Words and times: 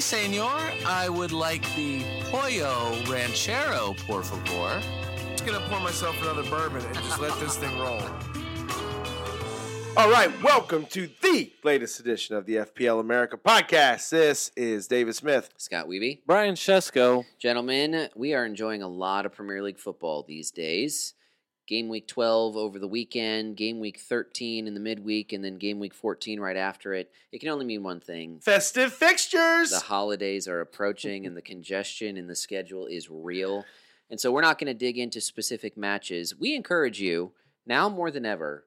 Si, 0.00 0.28
senor. 0.28 0.72
I 0.86 1.10
would 1.10 1.30
like 1.30 1.62
the 1.76 2.02
pollo 2.30 2.96
ranchero, 3.06 3.94
por 4.06 4.22
favor. 4.22 4.80
I'm 4.80 5.30
just 5.32 5.44
gonna 5.44 5.60
pour 5.68 5.78
myself 5.80 6.16
another 6.22 6.42
bourbon 6.44 6.82
and 6.86 6.94
just 6.94 7.20
let 7.20 7.38
this 7.38 7.58
thing 7.58 7.78
roll. 7.78 8.00
All 9.98 10.10
right, 10.10 10.30
welcome 10.42 10.86
to 10.86 11.10
the 11.20 11.52
latest 11.64 12.00
edition 12.00 12.34
of 12.34 12.46
the 12.46 12.56
FPL 12.56 12.98
America 12.98 13.36
podcast. 13.36 14.08
This 14.08 14.50
is 14.56 14.86
David 14.86 15.16
Smith. 15.16 15.50
Scott 15.58 15.86
Weeby. 15.86 16.20
Brian 16.26 16.54
Shesko. 16.54 17.26
Gentlemen, 17.38 18.08
we 18.16 18.32
are 18.32 18.46
enjoying 18.46 18.82
a 18.82 18.88
lot 18.88 19.26
of 19.26 19.32
Premier 19.32 19.62
League 19.62 19.78
football 19.78 20.24
these 20.26 20.50
days. 20.50 21.12
Game 21.70 21.88
week 21.88 22.08
12 22.08 22.56
over 22.56 22.80
the 22.80 22.88
weekend, 22.88 23.56
game 23.56 23.78
week 23.78 24.00
13 24.00 24.66
in 24.66 24.74
the 24.74 24.80
midweek, 24.80 25.32
and 25.32 25.44
then 25.44 25.56
game 25.56 25.78
week 25.78 25.94
14 25.94 26.40
right 26.40 26.56
after 26.56 26.92
it. 26.94 27.12
It 27.30 27.38
can 27.38 27.48
only 27.48 27.64
mean 27.64 27.84
one 27.84 28.00
thing. 28.00 28.40
Festive 28.40 28.92
fixtures. 28.92 29.70
The 29.70 29.78
holidays 29.78 30.48
are 30.48 30.60
approaching 30.60 31.26
and 31.26 31.36
the 31.36 31.42
congestion 31.42 32.16
in 32.16 32.26
the 32.26 32.34
schedule 32.34 32.86
is 32.86 33.08
real. 33.08 33.64
And 34.10 34.18
so 34.18 34.32
we're 34.32 34.40
not 34.40 34.58
going 34.58 34.66
to 34.66 34.74
dig 34.74 34.98
into 34.98 35.20
specific 35.20 35.76
matches. 35.76 36.34
We 36.36 36.56
encourage 36.56 37.00
you, 37.00 37.30
now 37.64 37.88
more 37.88 38.10
than 38.10 38.26
ever, 38.26 38.64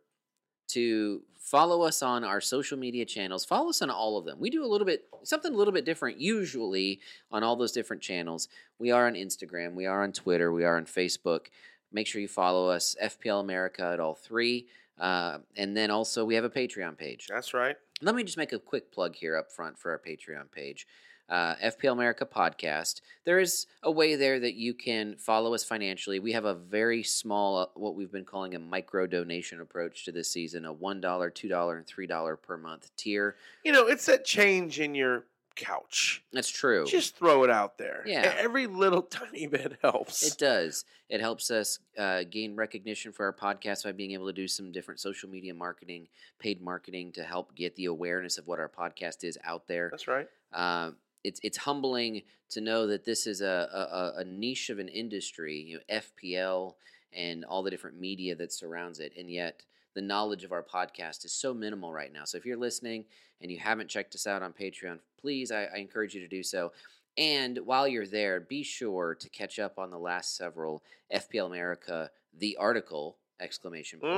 to 0.70 1.24
follow 1.38 1.82
us 1.82 2.02
on 2.02 2.24
our 2.24 2.40
social 2.40 2.80
media 2.80 3.04
channels. 3.04 3.44
Follow 3.44 3.70
us 3.70 3.82
on 3.82 3.90
all 3.90 4.18
of 4.18 4.24
them. 4.24 4.40
We 4.40 4.50
do 4.50 4.64
a 4.64 4.68
little 4.68 4.88
bit 4.88 5.08
something 5.24 5.54
a 5.54 5.58
little 5.58 5.74
bit 5.74 5.84
different 5.84 6.22
usually 6.22 7.02
on 7.32 7.44
all 7.44 7.58
those 7.58 7.74
different 7.74 8.02
channels. 8.02 8.48
We 8.80 8.92
are 8.92 9.08
on 9.08 9.16
Instagram, 9.16 9.74
we 9.74 9.86
are 9.86 10.04
on 10.04 10.14
Twitter, 10.14 10.54
we 10.54 10.64
are 10.64 10.78
on 10.78 10.86
Facebook. 10.86 11.48
Make 11.94 12.08
sure 12.08 12.20
you 12.20 12.28
follow 12.28 12.70
us, 12.70 12.96
FPL 13.02 13.40
America 13.40 13.84
at 13.94 14.00
all 14.00 14.16
three. 14.16 14.68
Uh, 15.00 15.40
and 15.56 15.76
then 15.76 15.92
also 15.92 16.26
we 16.26 16.36
have 16.36 16.44
a 16.44 16.50
Patreon 16.50 16.98
page. 16.98 17.28
That's 17.30 17.54
right. 17.54 17.76
Let 18.02 18.16
me 18.16 18.24
just 18.24 18.38
make 18.38 18.52
a 18.52 18.60
quick 18.60 18.92
plug 18.92 19.16
here 19.16 19.38
up 19.38 19.52
front 19.52 19.78
for 19.78 19.92
our 19.92 20.00
Patreon 20.00 20.52
page. 20.52 20.88
Uh, 21.30 21.56
FPL 21.56 21.94
America 21.94 22.26
podcast. 22.26 23.00
There 23.24 23.40
is 23.40 23.66
a 23.82 23.90
way 23.90 24.16
there 24.16 24.40
that 24.42 24.56
you 24.56 24.74
can 24.74 25.16
follow 25.16 25.54
us 25.54 25.64
financially. 25.64 26.20
We 26.20 26.34
have 26.34 26.44
a 26.44 26.54
very 26.54 27.02
small, 27.02 27.58
uh, 27.58 27.66
what 27.76 27.96
we've 27.96 28.12
been 28.12 28.26
calling 28.26 28.56
a 28.56 28.60
micro 28.60 29.08
donation 29.08 29.62
approach 29.62 30.04
to 30.06 30.12
this 30.12 30.30
season 30.30 30.66
a 30.66 30.74
$1, 30.74 31.02
$2, 31.02 31.78
and 31.78 31.88
$3 31.88 32.42
per 32.42 32.58
month 32.58 32.92
tier. 32.98 33.36
You 33.64 33.72
know, 33.72 33.88
it's 33.88 34.06
that 34.08 34.26
change 34.26 34.82
in 34.82 34.96
your 34.96 35.24
couch. 35.56 36.24
That's 36.32 36.50
true. 36.50 36.86
Just 36.86 37.16
throw 37.16 37.44
it 37.44 37.50
out 37.50 37.78
there. 37.78 38.04
Yeah. 38.06 38.34
Every 38.38 38.68
little 38.68 39.02
tiny 39.04 39.48
bit 39.48 39.78
helps. 39.82 40.24
It 40.24 40.38
does. 40.38 40.86
It 41.10 41.22
helps 41.22 41.52
us 41.52 41.80
uh, 41.98 42.24
gain 42.30 42.56
recognition 42.56 43.12
for 43.12 43.26
our 43.26 43.34
podcast 43.34 43.84
by 43.84 43.92
being 43.92 44.12
able 44.12 44.28
to 44.28 44.34
do 44.34 44.48
some 44.48 44.72
different 44.72 45.00
social 45.00 45.30
media 45.30 45.54
marketing, 45.54 46.08
paid 46.40 46.62
marketing 46.62 47.12
to 47.14 47.24
help 47.24 47.56
get 47.56 47.76
the 47.76 47.86
awareness 47.86 48.38
of 48.38 48.48
what 48.48 48.60
our 48.60 48.70
podcast 48.70 49.24
is 49.24 49.38
out 49.44 49.68
there. 49.68 49.90
That's 49.92 50.08
right. 50.08 50.28
Uh, 50.52 50.92
it's 51.24 51.40
it's 51.44 51.58
humbling 51.58 52.24
to 52.50 52.62
know 52.62 52.88
that 52.88 53.06
this 53.06 53.26
is 53.28 53.42
a, 53.42 54.14
a, 54.16 54.22
a 54.22 54.24
niche 54.24 54.70
of 54.70 54.80
an 54.80 54.88
industry, 54.90 55.58
you 55.58 55.78
know, 55.78 56.02
FPL 56.02 56.76
and 57.14 57.46
all 57.46 57.64
the 57.64 57.72
different 57.72 58.00
media 58.00 58.36
that 58.36 58.52
surrounds 58.52 59.00
it, 59.00 59.14
and 59.18 59.30
yet 59.30 59.64
the 59.94 60.02
knowledge 60.02 60.44
of 60.44 60.52
our 60.52 60.64
podcast 60.64 61.26
is 61.26 61.34
so 61.34 61.54
minimal 61.54 61.92
right 61.92 62.12
now. 62.12 62.26
So 62.26 62.38
if 62.38 62.46
you're 62.46 62.58
listening 62.58 63.06
and 63.42 63.52
you 63.52 63.60
haven't 63.60 63.90
checked 63.90 64.16
us 64.16 64.28
out 64.28 64.42
on 64.42 64.54
Patreon, 64.54 65.00
please, 65.20 65.52
I, 65.52 65.66
I 65.66 65.78
encourage 65.78 66.14
you 66.14 66.22
to 66.22 66.28
do 66.28 66.44
so. 66.44 66.72
And 67.18 67.60
while 67.66 67.88
you're 67.88 68.08
there, 68.08 68.40
be 68.40 68.64
sure 68.64 69.16
to 69.16 69.30
catch 69.30 69.60
up 69.60 69.78
on 69.78 69.92
the 69.92 70.00
last 70.00 70.36
several 70.36 70.84
FPL 71.14 71.48
America 71.48 72.10
the 72.40 72.58
article 72.58 73.18
exclamation 73.40 74.00
point 74.00 74.14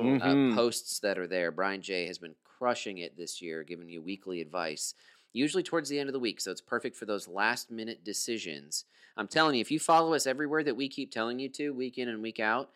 Mm. 0.00 0.52
Uh, 0.52 0.54
posts 0.54 0.98
that 1.00 1.18
are 1.18 1.26
there. 1.26 1.50
Brian 1.50 1.82
J 1.82 2.06
has 2.06 2.18
been 2.18 2.34
crushing 2.44 2.98
it 2.98 3.16
this 3.16 3.42
year, 3.42 3.62
giving 3.62 3.88
you 3.88 4.00
weekly 4.00 4.40
advice, 4.40 4.94
usually 5.32 5.62
towards 5.62 5.88
the 5.88 5.98
end 5.98 6.08
of 6.08 6.14
the 6.14 6.18
week. 6.18 6.40
So 6.40 6.50
it's 6.50 6.60
perfect 6.60 6.96
for 6.96 7.04
those 7.04 7.28
last 7.28 7.70
minute 7.70 8.04
decisions. 8.04 8.84
I'm 9.16 9.28
telling 9.28 9.56
you, 9.56 9.60
if 9.60 9.70
you 9.70 9.78
follow 9.78 10.14
us 10.14 10.26
everywhere 10.26 10.64
that 10.64 10.76
we 10.76 10.88
keep 10.88 11.10
telling 11.10 11.38
you 11.38 11.48
to, 11.50 11.74
week 11.74 11.98
in 11.98 12.08
and 12.08 12.22
week 12.22 12.40
out, 12.40 12.70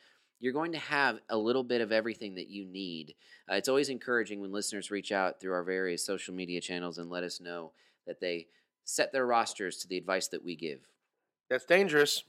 you're 0.44 0.52
going 0.52 0.72
to 0.72 0.78
have 0.78 1.20
a 1.30 1.38
little 1.38 1.64
bit 1.64 1.80
of 1.80 1.90
everything 1.90 2.34
that 2.34 2.50
you 2.50 2.66
need. 2.66 3.14
Uh, 3.50 3.54
it's 3.54 3.68
always 3.68 3.88
encouraging 3.88 4.42
when 4.42 4.52
listeners 4.52 4.90
reach 4.90 5.10
out 5.10 5.40
through 5.40 5.54
our 5.54 5.62
various 5.62 6.04
social 6.04 6.34
media 6.34 6.60
channels 6.60 6.98
and 6.98 7.08
let 7.08 7.24
us 7.24 7.40
know 7.40 7.72
that 8.06 8.20
they 8.20 8.46
set 8.84 9.10
their 9.10 9.24
rosters 9.24 9.78
to 9.78 9.88
the 9.88 9.96
advice 9.96 10.28
that 10.28 10.44
we 10.44 10.54
give. 10.54 10.80
That's 11.48 11.64
dangerous. 11.64 12.24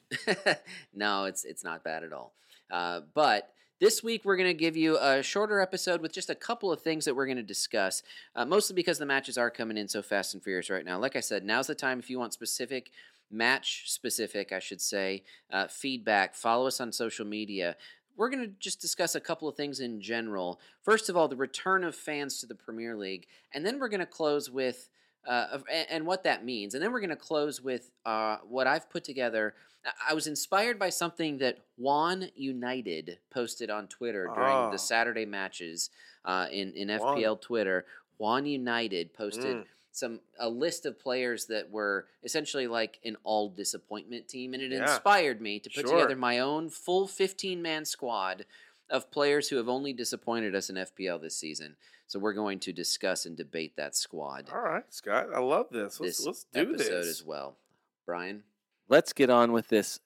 no, 0.93 1.25
it's 1.25 1.43
it's 1.43 1.65
not 1.65 1.83
bad 1.83 2.05
at 2.05 2.13
all. 2.13 2.33
Uh, 2.71 3.01
but 3.13 3.49
this 3.81 4.01
week 4.01 4.23
we're 4.23 4.37
going 4.37 4.47
to 4.49 4.53
give 4.53 4.77
you 4.77 4.97
a 4.97 5.21
shorter 5.21 5.59
episode 5.59 5.99
with 5.99 6.13
just 6.13 6.29
a 6.29 6.35
couple 6.35 6.71
of 6.71 6.81
things 6.81 7.03
that 7.03 7.15
we're 7.15 7.25
going 7.25 7.35
to 7.35 7.43
discuss. 7.43 8.01
Uh, 8.33 8.45
mostly 8.45 8.73
because 8.73 8.97
the 8.97 9.05
matches 9.05 9.37
are 9.37 9.49
coming 9.49 9.75
in 9.75 9.89
so 9.89 10.01
fast 10.01 10.33
and 10.33 10.41
furious 10.41 10.69
right 10.69 10.85
now. 10.85 10.97
Like 10.97 11.17
I 11.17 11.21
said, 11.21 11.43
now's 11.43 11.67
the 11.67 11.75
time 11.75 11.99
if 11.99 12.09
you 12.09 12.17
want 12.17 12.31
specific 12.31 12.91
match 13.31 13.83
specific, 13.87 14.51
I 14.51 14.59
should 14.59 14.81
say, 14.81 15.23
uh, 15.51 15.67
feedback. 15.67 16.35
Follow 16.35 16.67
us 16.67 16.79
on 16.79 16.91
social 16.91 17.25
media. 17.25 17.75
We're 18.17 18.29
going 18.29 18.43
to 18.43 18.53
just 18.59 18.79
discuss 18.81 19.15
a 19.15 19.19
couple 19.19 19.47
of 19.47 19.55
things 19.55 19.79
in 19.79 20.01
general. 20.01 20.59
First 20.83 21.09
of 21.09 21.17
all, 21.17 21.27
the 21.27 21.35
return 21.35 21.83
of 21.83 21.95
fans 21.95 22.39
to 22.39 22.45
the 22.45 22.55
Premier 22.55 22.95
League, 22.95 23.27
and 23.53 23.65
then 23.65 23.79
we're 23.79 23.89
going 23.89 23.99
to 23.99 24.05
close 24.05 24.49
with 24.49 24.89
uh, 25.27 25.57
and 25.89 26.05
what 26.05 26.23
that 26.23 26.45
means. 26.45 26.75
And 26.75 26.83
then 26.83 26.91
we're 26.91 26.99
going 26.99 27.09
to 27.09 27.15
close 27.15 27.59
with 27.59 27.89
uh, 28.05 28.37
what 28.47 28.67
I've 28.67 28.89
put 28.91 29.03
together. 29.03 29.55
I- 29.83 30.11
I 30.11 30.13
was 30.13 30.27
inspired 30.27 30.77
by 30.77 30.89
something 30.89 31.39
that 31.39 31.57
Juan 31.77 32.29
United 32.35 33.17
posted 33.31 33.69
on 33.71 33.87
Twitter 33.87 34.27
during 34.35 34.55
Oh. 34.55 34.69
the 34.71 34.77
Saturday 34.77 35.25
matches 35.25 35.89
uh, 36.25 36.47
in 36.51 36.73
in 36.73 36.89
Juan. 36.89 37.17
FPL 37.17 37.41
Twitter. 37.41 37.85
Juan 38.19 38.45
United 38.45 39.13
posted 39.15 39.57
Mm. 39.57 39.65
Some 39.95 40.19
a 40.37 40.49
list 40.49 40.85
of 40.85 40.99
players 40.99 41.45
that 41.45 41.71
were 41.71 42.07
essentially 42.21 42.67
like 42.67 42.99
an 43.05 43.15
all 43.23 43.49
disappointment 43.49 44.27
team, 44.27 44.53
and 44.53 44.61
it 44.61 44.71
Yeah. 44.73 44.81
inspired 44.93 45.39
me 45.39 45.57
to 45.59 45.69
put 45.69 45.87
Sure. 45.87 45.97
together 45.99 46.17
my 46.17 46.39
own 46.39 46.69
full 46.69 47.07
15 47.07 47.61
man 47.61 47.85
squad 47.85 48.45
of 48.89 49.09
players 49.09 49.47
who 49.49 49.55
have 49.55 49.69
only 49.69 49.93
disappointed 49.93 50.53
us 50.53 50.69
in 50.69 50.75
FPL 50.77 51.17
this 51.17 51.37
season. 51.37 51.77
So 52.07 52.19
we're 52.19 52.33
going 52.33 52.59
to 52.59 52.73
discuss 52.73 53.25
and 53.25 53.35
debate 53.37 53.77
that 53.77 53.95
squad 53.95 54.49
All 54.53 54.61
right, 54.61 54.83
Scott. 54.93 55.27
I 55.33 55.39
love 55.39 55.69
this. 55.71 55.99
Let's, 55.99 56.17
this 56.17 56.25
let's 56.25 56.43
do 56.53 56.59
episode 56.73 56.77
this. 57.03 57.07
as 57.07 57.23
well. 57.23 57.57
Brian, 58.05 58.43
Let's 58.87 59.13
get 59.13 59.29
on 59.31 59.51
with 59.53 59.69
this 59.69 59.99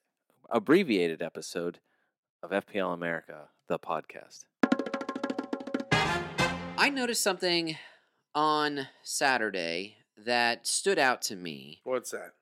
abbreviated 0.48 1.20
episode 1.20 1.80
of 2.42 2.50
FPL 2.52 2.94
America, 2.94 3.48
the 3.66 3.78
podcast. 3.78 4.44
I 5.92 6.88
noticed 6.90 7.22
something 7.22 7.76
on 8.34 8.88
Saturday 9.02 9.96
that 10.24 10.66
stood 10.66 10.98
out 10.98 11.22
to 11.22 11.36
me. 11.36 11.80
What's 11.84 12.10
that? 12.10 12.32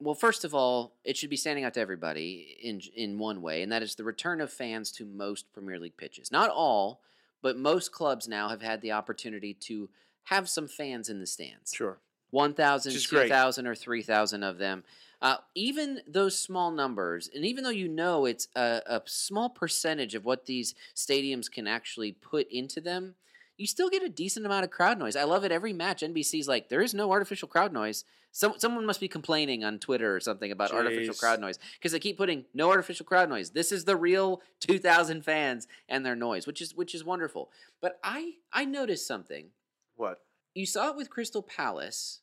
Well, 0.00 0.14
first 0.14 0.44
of 0.44 0.54
all, 0.54 0.94
it 1.04 1.16
should 1.16 1.30
be 1.30 1.36
standing 1.36 1.64
out 1.64 1.74
to 1.74 1.80
everybody 1.80 2.56
in 2.62 2.80
in 2.94 3.18
one 3.18 3.40
way, 3.40 3.62
and 3.62 3.70
that 3.70 3.82
is 3.82 3.94
the 3.94 4.04
return 4.04 4.40
of 4.40 4.52
fans 4.52 4.90
to 4.92 5.04
most 5.04 5.52
Premier 5.52 5.78
League 5.78 5.96
pitches. 5.96 6.32
Not 6.32 6.50
all, 6.50 7.00
but 7.40 7.56
most 7.56 7.92
clubs 7.92 8.26
now 8.26 8.48
have 8.48 8.62
had 8.62 8.80
the 8.80 8.92
opportunity 8.92 9.54
to 9.54 9.88
have 10.24 10.48
some 10.48 10.66
fans 10.66 11.08
in 11.08 11.20
the 11.20 11.26
stands. 11.26 11.72
Sure. 11.72 11.98
1,000, 12.30 12.90
Which 12.90 12.96
is 12.96 13.06
great. 13.06 13.24
2,000, 13.24 13.66
or 13.68 13.74
3,000 13.76 14.42
of 14.42 14.58
them. 14.58 14.82
Uh, 15.22 15.36
even 15.54 16.00
those 16.06 16.36
small 16.36 16.70
numbers, 16.70 17.30
and 17.32 17.44
even 17.44 17.64
though 17.64 17.70
you 17.70 17.88
know 17.88 18.26
it's 18.26 18.48
a, 18.54 18.82
a 18.86 19.02
small 19.06 19.48
percentage 19.48 20.14
of 20.14 20.24
what 20.24 20.44
these 20.44 20.74
stadiums 20.94 21.50
can 21.50 21.66
actually 21.66 22.12
put 22.12 22.50
into 22.50 22.80
them, 22.80 23.14
you 23.56 23.66
still 23.66 23.88
get 23.88 24.02
a 24.02 24.08
decent 24.08 24.46
amount 24.46 24.64
of 24.64 24.70
crowd 24.70 24.98
noise. 24.98 25.16
I 25.16 25.24
love 25.24 25.44
it 25.44 25.52
every 25.52 25.72
match. 25.72 26.02
NBC's 26.02 26.48
like, 26.48 26.68
there 26.68 26.82
is 26.82 26.94
no 26.94 27.10
artificial 27.10 27.48
crowd 27.48 27.72
noise. 27.72 28.04
Some 28.32 28.54
someone 28.58 28.84
must 28.84 29.00
be 29.00 29.08
complaining 29.08 29.64
on 29.64 29.78
Twitter 29.78 30.14
or 30.14 30.20
something 30.20 30.52
about 30.52 30.70
artificial 30.70 31.14
crowd 31.14 31.40
noise 31.40 31.58
because 31.78 31.92
they 31.92 31.98
keep 31.98 32.18
putting 32.18 32.44
no 32.52 32.68
artificial 32.68 33.06
crowd 33.06 33.30
noise. 33.30 33.50
This 33.50 33.72
is 33.72 33.86
the 33.86 33.96
real 33.96 34.42
2,000 34.60 35.24
fans 35.24 35.66
and 35.88 36.04
their 36.04 36.16
noise, 36.16 36.46
which 36.46 36.60
is 36.60 36.74
which 36.74 36.94
is 36.94 37.02
wonderful. 37.02 37.50
But 37.80 37.98
I 38.04 38.34
I 38.52 38.66
noticed 38.66 39.06
something. 39.06 39.48
What? 39.94 40.18
You 40.52 40.66
saw 40.66 40.90
it 40.90 40.96
with 40.96 41.08
Crystal 41.08 41.42
Palace 41.42 42.20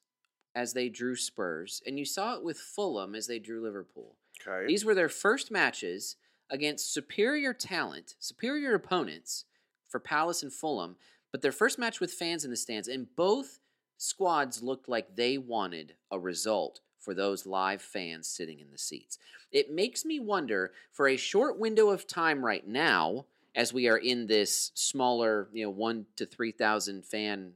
as 0.53 0.73
they 0.73 0.87
drew 0.87 1.15
Spurs, 1.15 1.81
and 1.83 1.97
you 1.97 2.05
saw 2.05 2.35
it 2.35 2.43
with 2.43 2.57
Fulham 2.59 3.15
as 3.15 3.25
they 3.25 3.39
drew 3.39 3.63
Liverpool. 3.63 4.15
Okay. 4.47 4.67
These 4.67 4.85
were 4.85 4.93
their 4.93 5.09
first 5.09 5.49
matches 5.49 6.15
against 6.47 6.93
superior 6.93 7.53
talent, 7.53 8.13
superior 8.19 8.75
opponents 8.75 9.45
for 9.89 9.99
Palace 9.99 10.43
and 10.43 10.53
Fulham, 10.53 10.95
but 11.33 11.41
their 11.41 11.51
first 11.51 11.79
match 11.79 11.99
with 11.99 12.13
fans 12.13 12.45
in 12.45 12.51
the 12.51 12.55
stands, 12.55 12.87
and 12.87 13.13
both 13.15 13.59
squads 13.97 14.61
looked 14.61 14.87
like 14.87 15.15
they 15.15 15.37
wanted 15.37 15.95
a 16.11 16.19
result 16.19 16.79
for 16.99 17.15
those 17.15 17.47
live 17.47 17.81
fans 17.81 18.27
sitting 18.27 18.59
in 18.59 18.69
the 18.71 18.77
seats. 18.77 19.17
It 19.51 19.71
makes 19.71 20.05
me 20.05 20.19
wonder 20.19 20.71
for 20.91 21.07
a 21.07 21.17
short 21.17 21.59
window 21.59 21.89
of 21.89 22.07
time 22.07 22.45
right 22.45 22.65
now, 22.65 23.25
as 23.55 23.73
we 23.73 23.89
are 23.89 23.97
in 23.97 24.27
this 24.27 24.71
smaller, 24.75 25.49
you 25.51 25.65
know, 25.65 25.71
one 25.71 26.05
to 26.17 26.25
3,000 26.25 27.03
fan, 27.03 27.53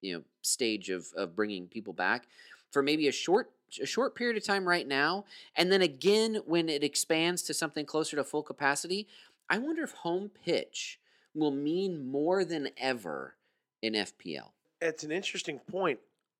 you 0.00 0.14
know, 0.14 0.22
stage 0.42 0.88
of, 0.88 1.08
of 1.16 1.34
bringing 1.34 1.66
people 1.66 1.92
back, 1.92 2.28
for 2.70 2.82
maybe 2.82 3.08
a 3.08 3.12
short 3.12 3.50
a 3.82 3.84
short 3.84 4.14
period 4.14 4.34
of 4.34 4.42
time 4.42 4.66
right 4.66 4.88
now, 4.88 5.26
and 5.54 5.70
then 5.70 5.82
again 5.82 6.40
when 6.46 6.70
it 6.70 6.82
expands 6.82 7.42
to 7.42 7.52
something 7.52 7.84
closer 7.84 8.16
to 8.16 8.24
full 8.24 8.42
capacity, 8.42 9.06
I 9.50 9.58
wonder 9.58 9.82
if 9.82 9.90
home 9.90 10.30
pitch 10.42 10.98
will 11.38 11.50
mean 11.50 12.10
more 12.10 12.44
than 12.44 12.70
ever 12.76 13.36
in 13.82 13.94
FPL. 13.94 14.50
It's 14.80 15.04
an 15.04 15.12
interesting 15.12 15.58
point, 15.58 15.98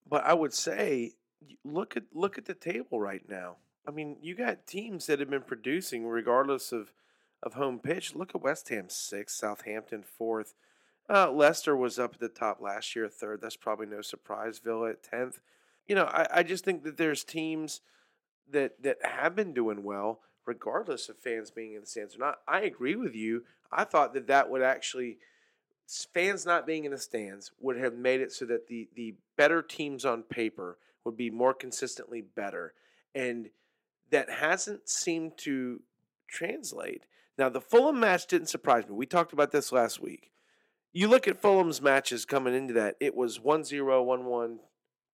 but 0.08 0.24
I 0.24 0.34
would 0.34 0.54
say 0.54 1.12
look 1.64 1.96
at 1.96 2.04
look 2.12 2.38
at 2.38 2.46
the 2.46 2.54
table 2.54 3.00
right 3.00 3.28
now. 3.28 3.56
I 3.86 3.90
mean, 3.90 4.16
you 4.20 4.34
got 4.34 4.66
teams 4.66 5.06
that 5.06 5.20
have 5.20 5.30
been 5.30 5.42
producing 5.42 6.06
regardless 6.06 6.72
of 6.72 6.92
of 7.42 7.54
home 7.54 7.78
pitch. 7.78 8.14
Look 8.14 8.34
at 8.34 8.42
West 8.42 8.68
Ham 8.68 8.86
sixth, 8.88 9.36
Southampton 9.36 10.02
fourth. 10.02 10.54
Uh, 11.10 11.30
Leicester 11.30 11.74
was 11.74 11.98
up 11.98 12.14
at 12.14 12.20
the 12.20 12.28
top 12.28 12.60
last 12.60 12.94
year, 12.94 13.08
third. 13.08 13.40
That's 13.40 13.56
probably 13.56 13.86
no 13.86 14.02
surprise. 14.02 14.58
Villa 14.58 14.90
at 14.90 15.02
tenth. 15.02 15.40
You 15.86 15.94
know, 15.94 16.04
I, 16.04 16.26
I 16.34 16.42
just 16.42 16.64
think 16.64 16.82
that 16.84 16.98
there's 16.98 17.24
teams 17.24 17.80
that 18.50 18.82
that 18.82 18.98
have 19.02 19.34
been 19.34 19.54
doing 19.54 19.82
well, 19.82 20.20
regardless 20.48 21.08
of 21.08 21.18
fans 21.18 21.50
being 21.50 21.74
in 21.74 21.82
the 21.82 21.86
stands 21.86 22.16
or 22.16 22.20
not. 22.20 22.40
I 22.48 22.62
agree 22.62 22.96
with 22.96 23.14
you. 23.14 23.44
I 23.70 23.84
thought 23.84 24.14
that 24.14 24.26
that 24.26 24.50
would 24.50 24.62
actually 24.62 25.18
fans 26.12 26.44
not 26.44 26.66
being 26.66 26.84
in 26.84 26.90
the 26.90 26.98
stands 26.98 27.52
would 27.60 27.78
have 27.78 27.94
made 27.94 28.20
it 28.20 28.32
so 28.32 28.44
that 28.46 28.66
the 28.66 28.88
the 28.94 29.14
better 29.36 29.62
teams 29.62 30.04
on 30.04 30.22
paper 30.22 30.78
would 31.04 31.16
be 31.16 31.30
more 31.30 31.54
consistently 31.54 32.20
better, 32.22 32.72
and 33.14 33.50
that 34.10 34.30
hasn't 34.30 34.88
seemed 34.88 35.36
to 35.38 35.82
translate. 36.26 37.04
Now, 37.36 37.48
the 37.48 37.60
Fulham 37.60 38.00
match 38.00 38.26
didn't 38.26 38.48
surprise 38.48 38.86
me. 38.88 38.94
We 38.94 39.06
talked 39.06 39.32
about 39.32 39.52
this 39.52 39.70
last 39.70 40.00
week. 40.00 40.32
You 40.92 41.08
look 41.08 41.28
at 41.28 41.40
Fulham's 41.40 41.80
matches 41.80 42.24
coming 42.24 42.54
into 42.54 42.74
that, 42.74 42.96
it 43.00 43.14
was 43.14 43.38
1 43.38 43.64
0, 43.64 44.02
1 44.02 44.24
1, 44.24 44.58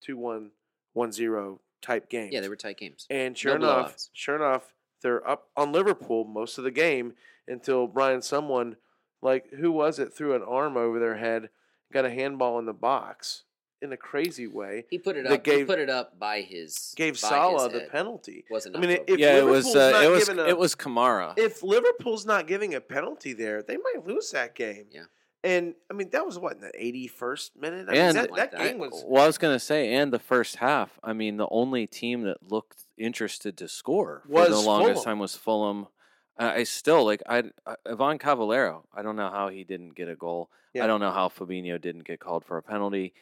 2 0.01 0.17
1, 0.17 0.51
1 0.93 1.11
0 1.11 1.59
type 1.81 2.09
games. 2.09 2.33
Yeah, 2.33 2.41
they 2.41 2.49
were 2.49 2.55
tight 2.55 2.77
games. 2.77 3.05
And 3.09 3.37
sure 3.37 3.57
No 3.59 3.65
enough, 3.65 3.95
blowouts. 3.95 4.09
sure 4.13 4.35
enough, 4.35 4.73
they're 5.05 5.27
up 5.29 5.49
on 5.55 5.71
Liverpool 5.71 6.25
most 6.25 6.57
of 6.57 6.63
the 6.63 6.71
game 6.71 7.13
until 7.47 7.85
Brian, 7.85 8.23
someone 8.23 8.75
like 9.21 9.51
who 9.51 9.71
was 9.71 9.99
it, 9.99 10.11
threw 10.13 10.33
an 10.35 10.41
arm 10.41 10.75
over 10.75 10.99
their 10.99 11.17
head, 11.17 11.49
got 11.93 12.05
a 12.05 12.09
handball 12.09 12.57
in 12.57 12.65
the 12.65 12.73
box 12.73 13.43
in 13.83 13.91
a 13.93 13.97
crazy 13.97 14.47
way, 14.47 14.85
He 14.89 14.97
put 14.97 15.15
it 15.15 15.25
that 15.25 15.31
up. 15.33 15.45
he 15.45 15.51
gave- 15.57 15.67
put 15.67 15.77
it 15.77 15.89
up 15.91 16.17
by 16.17 16.41
his 16.41 16.93
gave 16.97 17.13
by 17.21 17.27
Salah 17.29 17.63
his 17.65 17.73
the 17.73 17.79
head. 17.81 17.91
penalty. 17.91 18.43
Wasn't 18.49 18.75
I 18.75 18.79
mean, 18.79 18.97
if 19.05 19.19
yeah, 19.19 19.37
it 19.37 19.45
was. 19.45 19.65
Liverpool's 19.67 19.75
Uh, 19.75 19.91
not 19.91 20.03
it 20.03 20.09
was. 20.09 20.27
giving 20.27 20.39
a- 20.43 20.47
It 20.47 20.57
was 20.57 20.75
Kamara. 20.75 21.37
if 21.37 21.61
Liverpool's 21.61 22.25
not 22.25 22.47
giving 22.47 22.73
a 22.73 22.81
penalty 22.81 23.33
there, 23.33 23.61
they 23.61 23.77
might 23.77 24.07
lose 24.07 24.31
that 24.31 24.55
game. 24.55 24.87
Yeah. 24.89 25.03
And 25.43 25.75
I 25.91 25.93
mean, 25.93 26.09
that 26.09 26.25
was 26.25 26.39
what 26.39 26.53
in 26.53 26.61
the 26.61 26.71
eighty-first 26.73 27.55
minute. 27.55 27.87
I 27.87 27.91
mean, 27.91 28.01
And- 28.01 28.17
that, 28.17 28.31
Like 28.31 28.39
that 28.39 28.51
that. 28.57 28.67
game 28.67 28.79
was. 28.79 29.03
well, 29.05 29.21
I 29.23 29.27
was 29.27 29.37
gonna 29.37 29.59
say, 29.59 29.93
and 29.93 30.11
the 30.11 30.17
first 30.19 30.55
half. 30.55 30.97
I 31.03 31.13
mean, 31.13 31.37
the 31.37 31.47
only 31.51 31.85
team 31.85 32.23
that 32.23 32.37
looked 32.49 32.84
interested 32.97 33.57
to 33.57 33.67
score 33.67 34.23
for 34.25 34.47
the 34.47 34.59
longest 34.59 35.03
Fulham. 35.03 35.03
time 35.03 35.19
was 35.19 35.35
Fulham. 35.35 35.87
I 36.37 36.63
still 36.63 37.05
like 37.05 37.23
I 37.27 37.43
uh, 37.65 37.75
Ivan 37.85 38.17
Cavaleiro. 38.17 38.85
I 38.93 39.01
don't 39.01 39.15
know 39.15 39.29
how 39.29 39.47
he 39.49 39.63
didn't 39.63 39.95
get 39.95 40.09
a 40.09 40.15
goal. 40.15 40.49
Yeah. 40.73 40.83
I 40.83 40.87
don't 40.87 40.99
know 40.99 41.11
how 41.11 41.29
Fabinho 41.29 41.79
didn't 41.79 42.05
get 42.05 42.19
called 42.19 42.43
for 42.43 42.57
a 42.57 42.63
penalty. 42.63 43.13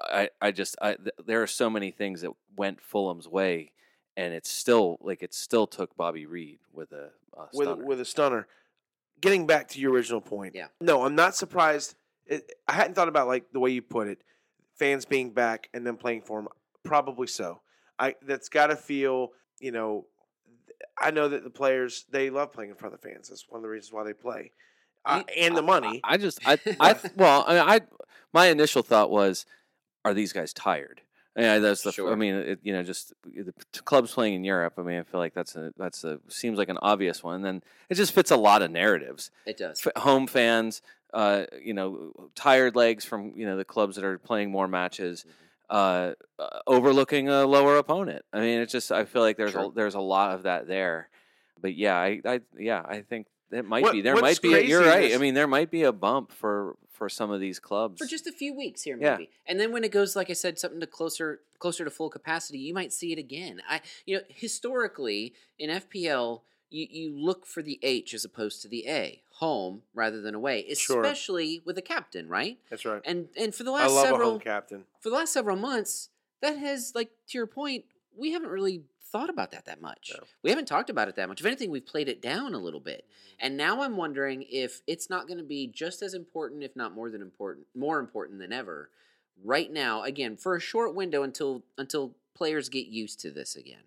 I 0.00 0.30
I 0.40 0.52
just 0.52 0.76
I 0.80 0.94
th- 0.94 1.10
there 1.26 1.42
are 1.42 1.46
so 1.46 1.68
many 1.68 1.90
things 1.90 2.22
that 2.22 2.30
went 2.56 2.80
Fulham's 2.80 3.28
way, 3.28 3.72
and 4.16 4.32
it's 4.32 4.48
still 4.48 4.98
like 5.02 5.22
it 5.22 5.34
still 5.34 5.66
took 5.66 5.94
Bobby 5.96 6.24
Reid 6.24 6.60
with 6.72 6.92
a, 6.92 7.10
a 7.36 7.48
with 7.52 7.68
stunner. 7.68 7.84
with 7.84 8.00
a 8.00 8.04
stunner. 8.04 8.46
Getting 9.20 9.46
back 9.46 9.68
to 9.68 9.78
your 9.78 9.92
original 9.92 10.20
point, 10.20 10.54
Yeah. 10.54 10.66
No, 10.80 11.04
I'm 11.04 11.14
not 11.14 11.36
surprised. 11.36 11.94
It, 12.26 12.50
I 12.66 12.72
hadn't 12.72 12.94
thought 12.94 13.08
about 13.08 13.28
like 13.28 13.52
the 13.52 13.60
way 13.60 13.70
you 13.70 13.82
put 13.82 14.08
it, 14.08 14.18
fans 14.76 15.04
being 15.04 15.30
back 15.30 15.68
and 15.74 15.86
then 15.86 15.96
playing 15.96 16.22
for 16.22 16.40
them. 16.40 16.48
Probably 16.82 17.26
so. 17.28 17.60
I 17.98 18.14
that's 18.22 18.48
got 18.48 18.68
to 18.68 18.76
feel. 18.76 19.32
You 19.60 19.72
know, 19.72 20.06
I 21.00 21.10
know 21.10 21.28
that 21.28 21.44
the 21.44 21.50
players 21.50 22.04
they 22.10 22.30
love 22.30 22.52
playing 22.52 22.70
in 22.70 22.76
front 22.76 22.94
of 22.94 23.00
the 23.00 23.08
fans. 23.08 23.28
That's 23.28 23.48
one 23.48 23.58
of 23.58 23.62
the 23.62 23.68
reasons 23.68 23.92
why 23.92 24.04
they 24.04 24.12
play, 24.12 24.52
uh, 25.04 25.22
and 25.36 25.56
the 25.56 25.62
money. 25.62 26.00
I 26.04 26.16
just 26.16 26.40
I 26.46 26.58
I 26.80 26.96
well 27.16 27.44
I, 27.46 27.54
mean, 27.54 27.62
I 27.68 27.80
my 28.32 28.46
initial 28.46 28.82
thought 28.82 29.10
was, 29.10 29.46
are 30.04 30.14
these 30.14 30.32
guys 30.32 30.52
tired? 30.52 31.02
Yeah, 31.36 31.60
that's 31.60 31.82
the. 31.82 31.88
f- 31.88 31.94
I 31.94 31.96
Sure. 31.96 32.16
mean, 32.16 32.34
it, 32.34 32.58
you 32.62 32.74
know, 32.74 32.82
just 32.82 33.14
the 33.24 33.54
clubs 33.84 34.12
playing 34.12 34.34
in 34.34 34.44
Europe. 34.44 34.74
I 34.76 34.82
mean, 34.82 34.98
I 34.98 35.02
feel 35.02 35.18
like 35.18 35.32
that's 35.32 35.56
a 35.56 35.72
that's 35.78 36.04
a 36.04 36.18
seems 36.28 36.58
like 36.58 36.68
an 36.68 36.78
obvious 36.82 37.22
one. 37.22 37.36
And 37.36 37.44
then 37.44 37.62
it 37.88 37.94
just 37.94 38.12
fits 38.12 38.30
a 38.30 38.36
lot 38.36 38.60
of 38.60 38.70
narratives. 38.70 39.30
It 39.46 39.56
does. 39.56 39.80
F- 39.86 40.02
home 40.02 40.26
fans, 40.26 40.82
uh, 41.14 41.44
you 41.58 41.72
know, 41.72 42.12
tired 42.34 42.76
legs 42.76 43.06
from 43.06 43.32
you 43.34 43.46
know 43.46 43.56
the 43.56 43.64
clubs 43.64 43.96
that 43.96 44.04
are 44.04 44.18
playing 44.18 44.50
more 44.50 44.68
matches, 44.68 45.24
uh, 45.26 45.30
uh, 45.70 46.12
overlooking 46.66 47.28
a 47.28 47.44
lower 47.46 47.76
opponent. 47.78 48.24
I 48.32 48.40
mean, 48.40 48.60
it's 48.60 48.72
just 48.72 48.92
I 48.92 49.04
feel 49.04 49.22
like 49.22 49.36
there's 49.36 49.52
Sure. 49.52 49.66
a, 49.66 49.70
there's 49.70 49.94
a 49.94 50.00
lot 50.00 50.34
of 50.34 50.42
that 50.44 50.66
there. 50.66 51.08
But 51.60 51.74
yeah, 51.76 51.96
I, 51.96 52.20
I 52.24 52.40
yeah 52.58 52.82
I 52.86 53.02
think 53.02 53.26
it 53.50 53.64
might 53.64 53.82
What- 53.82 53.92
be 53.92 54.00
there 54.02 54.16
might 54.16 54.40
be. 54.42 54.54
a- 54.54 54.60
You're 54.60 54.84
right. 54.84 55.10
is- 55.10 55.14
I 55.16 55.18
mean, 55.18 55.34
there 55.34 55.46
might 55.46 55.70
be 55.70 55.82
a 55.84 55.92
bump 55.92 56.32
for 56.32 56.76
for 56.90 57.08
some 57.08 57.30
of 57.32 57.40
these 57.40 57.58
clubs. 57.58 57.98
for 57.98 58.06
just 58.06 58.26
a 58.28 58.32
few 58.32 58.54
weeks 58.54 58.82
here 58.82 58.96
Yeah. 59.00 59.12
maybe 59.16 59.30
and 59.46 59.58
then 59.58 59.72
when 59.72 59.82
it 59.82 59.90
goes 59.90 60.14
like 60.14 60.30
i 60.30 60.34
said 60.34 60.56
something 60.56 60.78
to 60.78 60.86
closer 60.86 61.40
closer 61.58 61.84
to 61.84 61.90
full 61.90 62.08
capacity 62.10 62.58
you 62.60 62.72
might 62.74 62.92
see 62.92 63.10
it 63.12 63.18
again 63.18 63.60
i 63.68 63.80
you 64.06 64.16
know 64.18 64.22
historically 64.28 65.34
in 65.58 65.68
fpl 65.70 66.42
you, 66.72 66.86
you 66.90 67.16
look 67.16 67.46
for 67.46 67.62
the 67.62 67.78
h 67.82 68.14
as 68.14 68.24
opposed 68.24 68.62
to 68.62 68.68
the 68.68 68.88
a 68.88 69.22
home 69.34 69.82
rather 69.94 70.20
than 70.20 70.34
away 70.34 70.64
Sure. 70.74 71.02
especially 71.02 71.60
with 71.64 71.76
a 71.78 71.82
captain 71.82 72.28
right 72.28 72.58
That's 72.70 72.84
right. 72.84 73.02
and 73.04 73.28
and 73.36 73.54
for 73.54 73.64
the 73.64 73.72
I 73.72 73.86
last 73.86 74.02
several 74.02 74.30
home 74.32 74.40
captain. 74.40 74.84
for 75.00 75.10
the 75.10 75.16
last 75.16 75.32
several 75.32 75.56
months 75.56 76.08
that 76.40 76.56
has 76.58 76.92
like 76.94 77.10
to 77.28 77.38
your 77.38 77.46
point 77.46 77.84
we 78.16 78.32
haven't 78.32 78.50
really 78.50 78.82
thought 79.02 79.28
about 79.30 79.50
that 79.50 79.66
that 79.66 79.80
much 79.82 80.12
No. 80.16 80.24
we 80.42 80.50
haven't 80.50 80.66
talked 80.66 80.88
about 80.90 81.08
it 81.08 81.16
that 81.16 81.28
much 81.28 81.40
if 81.40 81.46
anything 81.46 81.70
we've 81.70 81.86
played 81.86 82.08
it 82.08 82.22
down 82.22 82.54
a 82.54 82.58
little 82.58 82.80
bit 82.80 83.04
mm-hmm. 83.06 83.46
and 83.46 83.56
now 83.56 83.82
i'm 83.82 83.96
wondering 83.96 84.44
if 84.50 84.80
it's 84.86 85.10
not 85.10 85.26
going 85.28 85.38
to 85.38 85.44
be 85.44 85.66
just 85.66 86.02
as 86.02 86.14
important 86.14 86.62
if 86.62 86.74
not 86.74 86.94
more 86.94 87.10
than 87.10 87.20
important 87.20 87.66
more 87.74 87.98
important 87.98 88.38
than 88.38 88.52
ever 88.52 88.88
right 89.44 89.70
now 89.72 90.02
again 90.02 90.36
for 90.36 90.56
a 90.56 90.60
short 90.60 90.94
window 90.94 91.22
until 91.22 91.62
until 91.76 92.14
players 92.34 92.68
get 92.70 92.86
used 92.86 93.20
to 93.20 93.30
this 93.30 93.54
again 93.56 93.82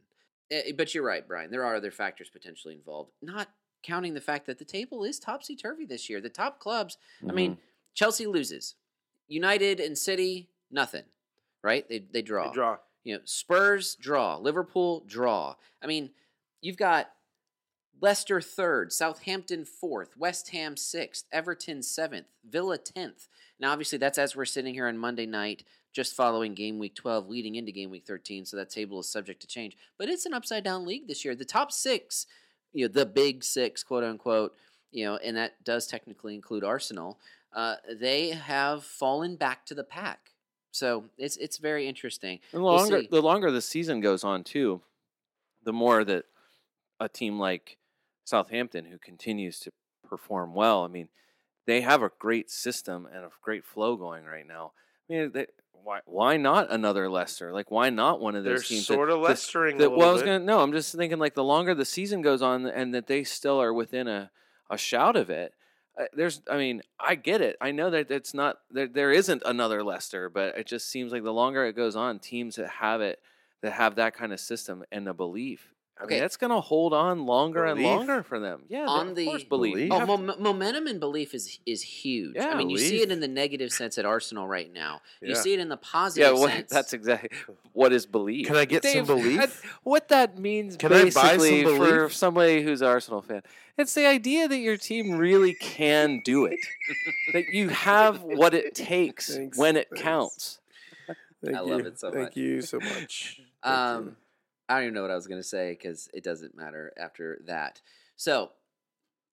but 0.78 0.94
you're 0.94 1.04
right 1.04 1.28
brian 1.28 1.50
there 1.52 1.64
are 1.66 1.76
other 1.76 1.92
factors 1.92 2.30
potentially 2.30 2.74
involved 2.74 3.12
not 3.22 3.50
counting 3.84 4.14
the 4.14 4.22
fact 4.22 4.46
that 4.46 4.58
the 4.60 4.66
table 4.66 5.04
is 5.04 5.20
topsy-turvy 5.20 5.86
this 5.86 6.10
year 6.10 6.20
the 6.22 6.30
top 6.30 6.60
clubs 6.60 6.98
I 7.28 7.32
mean, 7.32 7.56
Mhm. 7.56 7.60
Chelsea 7.94 8.28
loses. 8.28 8.76
United 9.28 9.80
and 9.80 9.98
City, 9.98 10.50
nothing. 10.70 11.06
Right? 11.64 11.88
They 11.88 12.00
they 12.00 12.22
draw. 12.22 12.48
They 12.50 12.54
draw. 12.54 12.78
You 13.04 13.16
know, 13.16 13.22
Spurs 13.26 13.96
draw. 13.96 14.38
Liverpool 14.38 15.04
draw. 15.08 15.56
I 15.82 15.88
mean, 15.88 16.12
you've 16.62 16.78
got 16.78 17.12
Leicester 18.02 18.42
third, 18.42 18.92
Southampton 18.92 19.64
fourth, 19.66 20.18
West 20.18 20.50
Ham 20.50 20.76
sixth, 20.76 21.26
Everton 21.32 21.82
seventh, 21.82 22.28
Villa 22.44 22.78
tenth. 22.78 23.28
Now, 23.60 23.72
obviously, 23.72 23.98
that's 23.98 24.18
as 24.18 24.36
we're 24.36 24.46
sitting 24.46 24.74
here 24.74 24.88
on 24.88 24.98
Monday 24.98 25.26
night, 25.26 25.64
just 25.96 26.14
following 26.14 26.54
game 26.54 26.78
week 26.78 26.94
twelve, 26.94 27.30
leading 27.30 27.56
into 27.56 27.72
game 27.72 27.90
week 27.90 28.06
thirteen. 28.06 28.46
So 28.46 28.58
that 28.58 28.70
table 28.70 29.00
is 29.00 29.10
subject 29.10 29.40
to 29.42 29.48
change. 29.48 29.78
But 29.98 30.10
it's 30.10 30.26
an 30.26 30.34
upside 30.34 30.64
down 30.64 30.86
league 30.86 31.08
this 31.08 31.24
year. 31.24 31.34
The 31.34 31.46
top 31.46 31.72
six, 31.72 32.28
you 32.74 32.86
know, 32.86 32.94
the 32.94 33.06
big 33.06 33.44
six, 33.44 33.82
quote 33.82 34.04
unquote, 34.04 34.54
you 34.92 35.06
know, 35.06 35.16
and 35.16 35.38
that 35.38 35.64
does 35.64 35.88
technically 35.88 36.36
include 36.36 36.66
Arsenal. 36.66 37.18
Uh, 37.54 37.76
they 37.98 38.32
have 38.32 38.84
fallen 38.84 39.38
back 39.38 39.66
to 39.68 39.74
the 39.74 39.86
pack. 39.86 40.32
So 40.72 41.06
it's 41.18 41.38
it's 41.38 41.58
very 41.58 41.88
interesting. 41.88 42.40
And 42.52 42.60
the 42.60 42.66
We'll 42.66 42.76
longer 42.76 43.02
the 43.10 43.22
longer 43.22 43.50
the 43.50 43.62
season 43.62 44.02
goes 44.02 44.26
on 44.26 44.44
too, 44.44 44.82
the 45.64 45.72
more 45.72 46.04
that 46.04 46.26
a 47.00 47.08
team 47.08 47.40
like 47.40 47.78
Southampton, 48.26 48.84
who 48.84 48.98
continues 48.98 49.60
to 49.62 49.70
perform 50.06 50.54
well, 50.54 50.84
I 50.84 50.90
mean, 50.90 51.08
they 51.66 51.80
have 51.82 52.04
a 52.04 52.12
great 52.20 52.52
system 52.52 53.08
and 53.10 53.24
a 53.24 53.30
great 53.42 53.64
flow 53.64 53.96
going 53.96 54.26
right 54.26 54.46
now. 54.46 54.74
I 55.10 55.14
mean, 55.14 55.32
they, 55.34 55.46
why 55.84 56.00
why 56.06 56.38
not 56.38 56.72
another 56.72 57.10
Leicester? 57.10 57.52
Like, 57.54 57.70
why 57.72 57.90
not 57.90 58.20
one 58.20 58.36
of 58.36 58.44
They're 58.44 58.54
those 58.56 58.68
teams? 58.68 58.88
that- 58.88 58.94
sort 58.94 59.10
of 59.10 59.22
that- 59.22 59.30
Leicestering 59.32 59.76
a 59.76 59.78
that, 59.78 59.84
little 59.84 59.98
well, 60.00 60.10
I 60.10 60.14
was 60.14 60.22
bit. 60.24 60.28
gonna 60.28 60.40
no. 60.46 60.62
I'm 60.62 60.72
just 60.72 60.96
thinking 60.96 61.20
like 61.20 61.36
the 61.36 61.44
longer 61.44 61.76
the 61.76 61.86
season 61.86 62.22
goes 62.22 62.42
on, 62.42 62.66
and 62.66 62.94
that 62.96 63.08
they 63.08 63.24
still 63.24 63.62
are 63.62 63.74
within 63.74 64.08
a 64.08 64.32
a 64.70 64.78
shout 64.78 65.16
of 65.16 65.30
it. 65.30 65.54
Uh, 65.98 66.06
there's, 66.14 66.42
I 66.52 66.58
mean, 66.58 66.82
I 67.00 67.16
get 67.16 67.40
it. 67.40 67.56
I 67.62 67.72
know 67.72 67.90
that 67.92 68.10
it's 68.12 68.34
not 68.34 68.58
there. 68.72 68.88
There 68.88 69.12
isn't 69.12 69.44
another 69.46 69.84
Leicester, 69.84 70.28
but 70.30 70.58
it 70.58 70.66
just 70.66 70.90
seems 70.90 71.12
like 71.14 71.24
the 71.24 71.32
longer 71.32 71.64
it 71.66 71.76
goes 71.76 71.96
on, 71.96 72.18
teams 72.20 72.56
that 72.56 72.68
have 72.82 73.00
it, 73.00 73.20
that 73.62 73.74
have 73.74 73.96
that 73.96 74.14
kind 74.16 74.34
of 74.34 74.40
system 74.40 74.84
and 74.92 75.08
a 75.08 75.14
belief. 75.14 75.72
I 75.98 76.04
Okay. 76.04 76.16
mean, 76.16 76.22
that's 76.24 76.36
gonna 76.36 76.60
hold 76.60 76.94
on 76.94 77.26
longer 77.26 77.64
and 77.64 77.82
longer 77.82 78.22
for 78.22 78.38
them. 78.38 78.64
Yeah, 78.68 78.80
they- 78.82 78.86
On 78.86 79.08
of 79.12 79.16
course, 79.16 79.44
belief. 79.46 79.74
Belief? 79.76 79.92
Oh, 79.94 80.00
have- 80.00 80.08
mom- 80.10 80.36
momentum 80.40 80.88
and 80.88 81.00
belief 81.00 81.34
is 81.34 81.60
is 81.66 81.82
huge. 81.84 82.36
Yeah, 82.36 82.48
I 82.48 82.50
Yeah, 82.52 82.56
mean, 82.58 82.70
you 82.70 82.78
see 82.78 83.02
it 83.02 83.12
in 83.12 83.22
the 83.22 83.30
negative 83.30 83.72
sense 83.72 83.98
at 83.98 84.06
Arsenal 84.06 84.46
right 84.46 84.72
now. 84.74 85.02
Yeah. 85.22 85.30
You 85.30 85.36
see 85.36 85.54
it 85.54 85.60
in 85.62 85.70
the 85.70 85.78
Yeah, 85.82 85.90
positive 85.90 86.38
what, 86.38 86.52
sense. 86.52 86.70
that's 86.70 86.92
exactly 86.92 87.30
what 87.72 87.94
is 87.94 88.06
belief. 88.06 88.48
Can 88.48 88.58
I 88.58 88.66
get 88.66 88.84
some 88.84 89.06
belief? 89.06 89.40
that- 89.40 89.52
what 89.84 90.10
that 90.10 90.38
means 90.38 90.76
Can 90.76 90.92
I 90.92 91.06
buy 91.06 91.10
some 91.12 91.38
basically 91.38 91.64
for 91.78 92.10
somebody 92.10 92.62
who's 92.62 92.82
an 92.82 92.88
Arsenal 92.90 93.22
fan, 93.22 93.42
it's 93.78 93.94
the 93.94 94.06
idea 94.06 94.50
that 94.50 94.58
your 94.60 94.76
team 94.76 95.18
really 95.18 95.54
can 95.54 96.20
do 96.26 96.44
it. 96.44 96.60
that 97.34 97.46
you 97.54 97.70
have 97.70 98.22
what 98.22 98.54
it 98.54 98.76
takes 98.76 99.34
Thanks, 99.34 99.58
when 99.58 99.78
it 99.78 99.88
thanks. 99.92 100.04
counts. 100.04 100.60
Thank 101.42 101.56
I 101.58 101.62
love 101.62 101.82
you. 101.82 101.88
it 101.88 102.00
so 102.00 102.12
Thank 102.12 102.24
much. 102.26 102.38
you 102.38 102.62
so 102.62 102.80
much. 102.82 103.40
Um, 103.64 104.16
I 104.68 104.76
don't 104.76 104.84
even 104.84 104.94
know 104.96 105.02
what 105.02 105.12
I 105.12 105.16
was 105.16 105.28
going 105.28 105.40
to 105.42 105.48
say 105.48 105.72
because 105.72 106.10
it 106.14 106.24
doesn't 106.24 106.56
matter 106.56 106.92
after 106.98 107.40
that. 107.46 107.82
So, 108.16 108.52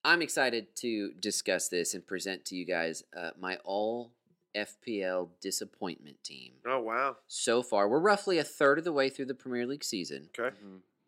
I'm 0.05 0.21
excited 0.21 0.75
to 0.77 1.13
discuss 1.13 1.69
this 1.69 1.95
and 1.95 2.05
present 2.07 2.45
to 2.47 2.57
you 2.57 2.67
guys 2.67 3.05
uh, 3.17 3.31
my 3.41 3.57
all 3.65 4.11
FPL 4.57 5.29
disappointment 5.41 6.23
team. 6.25 6.53
oh 6.67 6.81
wow. 6.81 7.17
So 7.29 7.63
far, 7.63 7.89
we're 7.89 8.01
roughly 8.01 8.39
a 8.39 8.45
third 8.45 8.79
of 8.79 8.85
the 8.85 8.93
way 8.93 9.09
through 9.09 9.27
the 9.27 9.35
Premier 9.35 9.67
League 9.67 9.85
season. 9.85 10.29
Okay. 10.39 10.55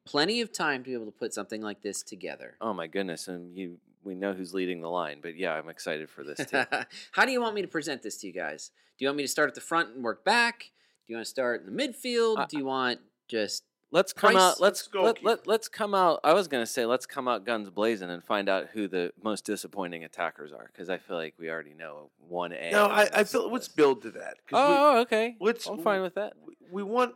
Plenty 0.07 0.41
of 0.41 0.53
time 0.53 0.83
to 0.85 0.91
be 0.91 0.95
able 0.95 1.07
to 1.07 1.13
put 1.13 1.35
something 1.35 1.61
like 1.61 1.83
this 1.83 2.03
together. 2.03 2.57
Oh 2.61 2.73
my 2.73 2.87
goodness, 2.87 3.29
and 3.29 3.57
you 3.57 3.79
we 4.05 4.15
know 4.15 4.33
who's 4.33 4.53
leading 4.55 4.81
the 4.81 4.89
line, 4.91 5.19
but 5.23 5.37
yeah, 5.37 5.55
I'm 5.55 5.69
excited 5.69 6.09
for 6.11 6.23
this 6.25 6.47
too. 6.47 6.63
How 7.13 7.25
do 7.25 7.33
you 7.33 7.41
want 7.41 7.55
me 7.55 7.63
to 7.63 7.69
present 7.69 8.03
this 8.03 8.19
to 8.19 8.27
you 8.27 8.33
guys? 8.33 8.71
Do 8.99 9.05
you 9.05 9.09
want 9.09 9.17
me 9.17 9.25
to 9.25 9.29
start 9.29 9.49
at 9.49 9.55
the 9.55 9.61
front 9.63 9.95
and 9.95 10.05
work 10.05 10.25
back? 10.25 10.71
Do 11.07 11.13
you 11.13 11.17
want 11.17 11.25
to 11.27 11.31
start 11.31 11.65
in 11.67 11.75
the 11.75 11.83
midfield? 11.83 12.39
I- 12.39 12.47
do 12.47 12.59
you 12.59 12.65
want 12.67 13.01
just 13.29 13.65
Let's 13.95 14.13
come 14.13 14.33
Price- 14.33 14.43
out. 14.43 14.61
Let's 14.61 14.89
let, 14.93 15.23
let, 15.23 15.47
let's 15.47 15.69
come 15.69 15.95
out. 15.95 16.19
I 16.25 16.33
was 16.33 16.49
gonna 16.49 16.67
say 16.67 16.85
let's 16.85 17.07
come 17.07 17.29
out 17.29 17.47
guns 17.47 17.71
blazing 17.71 18.11
and 18.11 18.25
find 18.25 18.49
out 18.49 18.67
who 18.73 18.89
the 18.89 19.13
most 19.23 19.45
disappointing 19.45 20.03
attackers 20.03 20.53
are 20.53 20.69
because 20.73 20.91
I 20.91 20.99
feel 20.99 21.17
like 21.17 21.35
we 21.39 21.49
already 21.49 21.75
know 21.75 22.11
one 22.29 22.53
A. 22.53 22.73
No, 22.73 22.87
I, 22.87 23.09
I 23.15 23.23
feel 23.23 23.49
let's 23.53 23.69
build 23.69 24.03
to 24.03 24.11
that. 24.11 24.39
Oh, 24.53 24.99
okay. 25.03 25.37
let's- 25.41 25.69
I'm 25.69 25.81
fine 25.81 26.03
with 26.03 26.17
that. 26.17 26.33
we, 26.45 26.55
we 26.73 26.83
want 26.83 27.15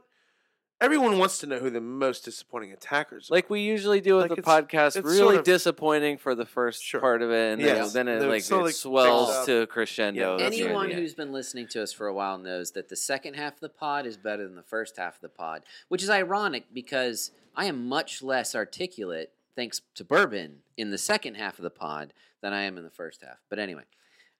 everyone 0.80 1.18
wants 1.18 1.38
to 1.38 1.46
know 1.46 1.58
who 1.58 1.70
the 1.70 1.80
most 1.80 2.24
disappointing 2.24 2.72
attackers 2.72 3.30
are. 3.30 3.34
Like 3.34 3.50
we 3.50 3.60
usually 3.62 4.00
do 4.00 4.14
with 4.16 4.30
Like 4.30 4.30
the 4.30 4.38
it's- 4.38 4.62
podcast, 4.62 4.96
it's 4.96 5.04
really 5.04 5.18
sort 5.18 5.34
of- 5.36 5.44
disappointing 5.44 6.18
for 6.18 6.34
the 6.34 6.46
first 6.46 6.82
Sure. 6.84 7.00
part 7.00 7.20
of 7.22 7.30
it, 7.30 7.52
and 7.54 7.60
Yes. 7.62 7.92
then, 7.92 8.06
then 8.06 8.16
it 8.16 8.18
Then 8.20 8.28
it 8.28 8.32
like 8.32 8.42
slowly 8.42 8.70
it 8.70 8.74
swells 8.74 9.28
picks 9.28 9.38
up. 9.40 9.46
to 9.46 9.66
crescendo. 9.66 10.32
Yeah, 10.36 10.44
That's 10.44 10.56
the 10.56 10.64
Anyone 10.64 10.86
idea. 10.86 10.96
who's 10.96 11.14
been 11.14 11.32
listening 11.32 11.66
to 11.68 11.82
us 11.82 11.92
for 11.92 12.06
a 12.06 12.14
while 12.14 12.38
knows 12.38 12.70
that 12.72 12.88
the 12.88 12.96
second 12.96 13.34
half 13.34 13.54
of 13.54 13.60
the 13.60 13.68
pod 13.68 14.06
is 14.06 14.16
better 14.16 14.44
than 14.44 14.54
the 14.56 14.62
first 14.62 14.96
half 14.96 15.16
of 15.16 15.20
the 15.20 15.28
pod, 15.28 15.64
which 15.88 16.02
is 16.02 16.10
ironic 16.10 16.66
because 16.72 17.32
I 17.56 17.64
am 17.64 17.88
much 17.88 18.22
less 18.22 18.54
articulate 18.54 19.32
thanks 19.56 19.80
to 19.96 20.04
bourbon 20.04 20.62
in 20.76 20.90
the 20.90 20.98
second 20.98 21.34
half 21.34 21.58
of 21.58 21.64
the 21.64 21.70
pod 21.70 22.12
than 22.40 22.52
I 22.52 22.62
am 22.62 22.78
in 22.78 22.84
the 22.84 22.90
first 22.90 23.22
half. 23.22 23.38
But 23.48 23.58
anyway, 23.58 23.82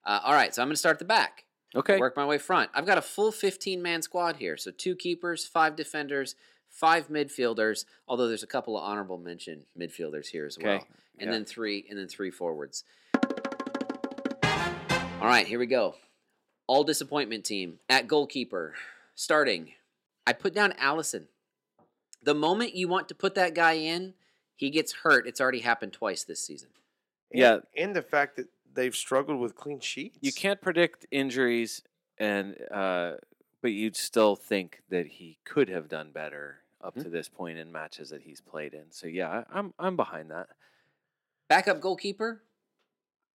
uh, 0.04 0.20
all 0.22 0.32
right, 0.34 0.54
so 0.54 0.62
I'm 0.62 0.68
going 0.68 0.74
to 0.74 0.78
start 0.78 0.94
at 0.94 0.98
the 1.00 1.04
back. 1.04 1.44
Okay. 1.76 1.98
Work 1.98 2.16
my 2.16 2.24
way 2.24 2.38
front. 2.38 2.70
I've 2.74 2.86
got 2.86 2.98
a 2.98 3.02
full 3.02 3.30
15 3.32 3.82
man 3.82 4.02
squad 4.02 4.36
here. 4.36 4.56
So 4.56 4.70
two 4.70 4.96
keepers, 4.96 5.46
five 5.46 5.76
defenders, 5.76 6.34
five 6.70 7.08
midfielders, 7.08 7.84
although 8.06 8.26
there's 8.28 8.42
a 8.42 8.46
couple 8.48 8.76
of 8.76 8.84
honorable 8.84 9.18
mention 9.18 9.62
midfielders 9.78 10.28
here 10.28 10.46
as 10.46 10.58
well. 10.58 10.76
Okay, 10.76 10.84
And 11.18 11.26
yeah. 11.28 11.32
then 11.32 11.44
three 11.44 11.84
and 11.90 11.98
then 11.98 12.08
three 12.08 12.30
forwards. 12.30 12.84
All 15.20 15.26
right, 15.26 15.46
here 15.46 15.58
we 15.58 15.66
go. 15.66 15.96
All 16.66 16.84
disappointment 16.84 17.44
team 17.44 17.80
at 17.88 18.06
goalkeeper. 18.06 18.74
Starting. 19.14 19.72
I 20.26 20.32
put 20.32 20.54
down 20.54 20.72
Alisson. 20.80 21.24
The 22.22 22.34
moment 22.34 22.74
you 22.74 22.88
want 22.88 23.08
to 23.08 23.14
put 23.14 23.34
that 23.34 23.54
guy 23.54 23.72
in, 23.74 24.14
he 24.54 24.70
gets 24.70 24.92
hurt. 25.02 25.26
It's 25.26 25.40
already 25.40 25.60
happened 25.60 25.92
twice 25.92 26.22
this 26.24 26.40
season. 26.42 26.68
And- 27.32 27.40
Yeah. 27.40 27.58
and 27.76 27.94
the 27.96 28.02
fact 28.02 28.36
that 28.36 28.46
they've 28.74 28.94
struggled 28.94 29.40
with 29.40 29.54
clean 29.54 29.80
sheets. 29.80 30.18
You 30.20 30.32
can't 30.32 30.60
predict 30.60 31.06
injuries, 31.10 31.82
and 32.18 32.56
uh, 32.70 33.12
but 33.62 33.72
you'd 33.72 33.96
still 33.96 34.36
think 34.36 34.82
that 34.90 35.06
he 35.06 35.38
could 35.44 35.68
have 35.68 35.88
done 35.88 36.10
better 36.12 36.60
up 36.82 36.94
Mm-hmm. 36.94 37.02
to 37.02 37.08
this 37.10 37.28
point 37.28 37.58
in 37.58 37.72
matches 37.72 38.10
that 38.10 38.22
he's 38.22 38.40
played 38.40 38.72
in. 38.72 38.84
So 38.90 39.08
yeah, 39.08 39.28
I, 39.28 39.58
I'm 39.58 39.74
I'm 39.78 39.96
behind 39.96 40.30
that. 40.30 40.48
Backup 41.48 41.80
goalkeeper, 41.80 42.42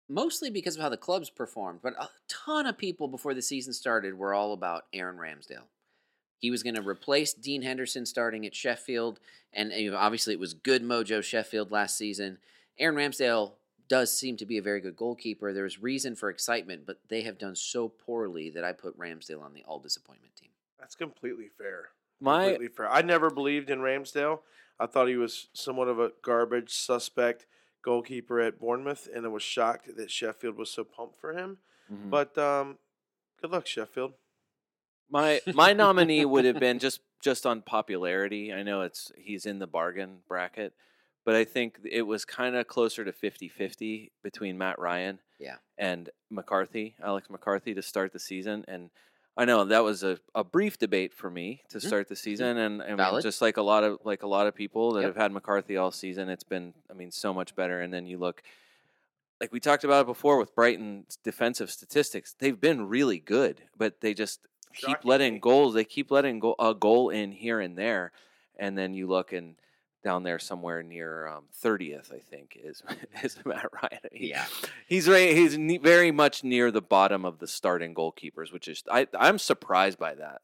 mostly 0.10 0.50
because 0.50 0.76
of 0.76 0.82
how 0.82 0.90
the 0.90 0.98
clubs 0.98 1.30
performed, 1.30 1.80
but 1.82 1.94
a 2.00 2.10
ton 2.28 2.66
of 2.66 2.78
people 2.78 3.08
before 3.08 3.34
the 3.34 3.42
season 3.42 3.72
started 3.72 4.16
were 4.18 4.34
all 4.34 4.52
about 4.52 4.86
Aaron 4.94 5.18
Ramsdale. 5.18 5.68
He 6.40 6.52
was 6.52 6.64
going 6.64 6.76
to 6.76 6.82
replace 6.82 7.34
Dean 7.34 7.62
Henderson 7.62 8.06
starting 8.06 8.46
at 8.46 8.56
Sheffield, 8.56 9.20
and 9.54 9.72
obviously 9.94 10.34
it 10.34 10.40
was 10.40 10.54
good 10.54 10.84
mojo 10.84 11.24
Sheffield 11.24 11.72
last 11.72 11.98
season. 11.98 12.40
Aaron 12.78 12.96
Ramsdale 12.96 13.54
does 13.90 14.16
seem 14.16 14.38
to 14.38 14.46
be 14.46 14.58
a 14.58 14.62
very 14.62 14.80
good 14.80 14.96
goalkeeper. 14.96 15.52
There's 15.52 15.82
reason 15.82 16.16
for 16.16 16.30
excitement, 16.30 16.84
but 16.86 17.00
they 17.10 17.24
have 17.24 17.38
done 17.38 17.56
so 17.56 17.90
poorly 17.90 18.50
that 18.52 18.64
I 18.64 18.72
put 18.72 18.98
Ramsdale 18.98 19.42
on 19.42 19.54
the 19.54 19.64
all 19.64 19.80
disappointment 19.80 20.36
team. 20.36 20.52
That's 20.80 20.96
completely 20.96 21.50
fair. 21.58 21.90
My 22.22 22.44
completely 22.44 22.68
fair. 22.68 22.90
I 22.90 23.02
never 23.02 23.30
believed 23.30 23.70
in 23.70 23.80
Ramsdale. 23.80 24.40
I 24.80 24.86
thought 24.86 25.08
he 25.08 25.18
was 25.18 25.48
somewhat 25.54 25.90
of 25.90 26.00
a 26.00 26.12
garbage 26.22 26.74
suspect 26.74 27.46
goalkeeper 27.82 28.40
at 28.40 28.60
Bournemouth, 28.60 29.08
and 29.14 29.26
I 29.26 29.30
was 29.30 29.44
shocked 29.44 29.90
that 29.98 30.12
Sheffield 30.12 30.56
was 30.56 30.70
so 30.70 30.84
pumped 30.84 31.20
for 31.20 31.34
him. 31.34 31.58
Mhm. 31.92 32.10
But 32.10 32.38
um, 32.38 32.78
good 33.42 33.52
luck, 33.52 33.66
Sheffield. 33.66 34.14
My 35.10 35.42
my 35.54 35.74
nominee 35.74 36.24
would 36.26 36.46
have 36.46 36.60
been 36.60 36.80
just 36.80 37.02
just 37.22 37.46
on 37.46 37.62
popularity. 37.62 38.54
I 38.54 38.64
know 38.64 38.82
it's 38.82 39.12
he's 39.18 39.46
in 39.46 39.60
the 39.60 39.68
bargain 39.68 40.20
bracket, 40.28 40.74
but 41.26 41.36
I 41.36 41.44
think 41.46 41.80
it 41.90 42.04
was 42.04 42.26
kind 42.26 42.56
of 42.56 42.68
closer 42.68 43.04
to 43.06 43.12
50-50 43.12 44.12
between 44.24 44.58
Matt 44.58 44.80
Ryan 44.80 45.20
Yeah. 45.40 45.58
and 45.78 46.10
McCarthy, 46.30 46.96
Alex 47.04 47.30
McCarthy 47.30 47.74
to 47.74 47.82
start 47.82 48.14
the 48.14 48.20
season 48.20 48.66
and 48.68 48.90
I 49.38 49.46
know 49.46 49.64
that 49.64 49.84
was 49.86 50.04
a, 50.04 50.20
a 50.36 50.44
brief 50.44 50.78
debate 50.78 51.14
for 51.14 51.30
me 51.30 51.62
to 51.70 51.78
Mhm. 51.78 51.88
start 51.88 52.08
the 52.10 52.16
season 52.16 52.58
and 52.58 52.84
Valid. 52.98 53.24
just 53.24 53.42
like 53.42 53.56
a 53.56 53.62
lot 53.62 53.86
of 53.86 54.00
like 54.04 54.24
a 54.24 54.28
lot 54.28 54.48
of 54.48 54.54
people 54.56 54.92
that 54.94 55.02
Yep. 55.02 55.10
have 55.12 55.16
had 55.16 55.32
McCarthy 55.32 55.78
all 55.78 55.92
season 55.92 56.28
it's 56.30 56.44
been 56.44 56.74
I 56.90 56.94
mean 56.94 57.12
so 57.12 57.34
much 57.34 57.56
better 57.56 57.80
and 57.80 57.94
then 57.94 58.06
you 58.06 58.18
look 58.18 58.42
like 59.40 59.54
we 59.54 59.62
talked 59.62 59.86
about 59.86 60.02
it 60.02 60.08
before 60.08 60.38
with 60.38 60.54
Brighton's 60.56 61.16
defensive 61.24 61.72
statistics 61.72 62.34
they've 62.40 62.60
been 62.60 62.88
really 62.90 63.20
good 63.20 63.62
but 63.78 64.02
they 64.02 64.14
just 64.14 64.42
keep 64.74 64.90
Shockingly. 64.90 65.10
letting 65.10 65.40
goals. 65.40 65.74
They 65.74 65.84
keep 65.86 66.12
letting 66.12 66.40
go, 66.40 66.56
a 66.60 66.76
goal 66.76 67.10
in 67.10 67.32
here 67.32 67.60
and 67.60 67.76
there, 67.78 68.12
and 68.58 68.78
then 68.78 68.94
you 68.94 69.08
look 69.08 69.32
and 69.34 69.56
down 70.04 70.24
there 70.24 70.40
somewhere 70.40 70.82
near 70.84 71.28
um, 71.28 71.46
thirtieth, 71.54 72.12
I 72.14 72.20
think 72.20 72.58
is 72.62 72.82
is 73.24 73.38
Matt 73.46 73.68
Ryan. 73.74 74.00
He- 74.12 74.30
Yeah. 74.30 74.46
he's 74.88 75.08
right. 75.08 75.36
He's 75.36 75.58
ne- 75.58 75.78
very 75.78 76.12
much 76.12 76.44
near 76.44 76.72
the 76.72 76.82
bottom 76.82 77.26
of 77.26 77.40
the 77.40 77.48
starting 77.48 77.94
goalkeepers, 77.94 78.52
which 78.54 78.68
is 78.68 78.84
I 78.92 79.08
I'm 79.18 79.38
surprised 79.40 79.98
by 80.00 80.16
that. 80.16 80.42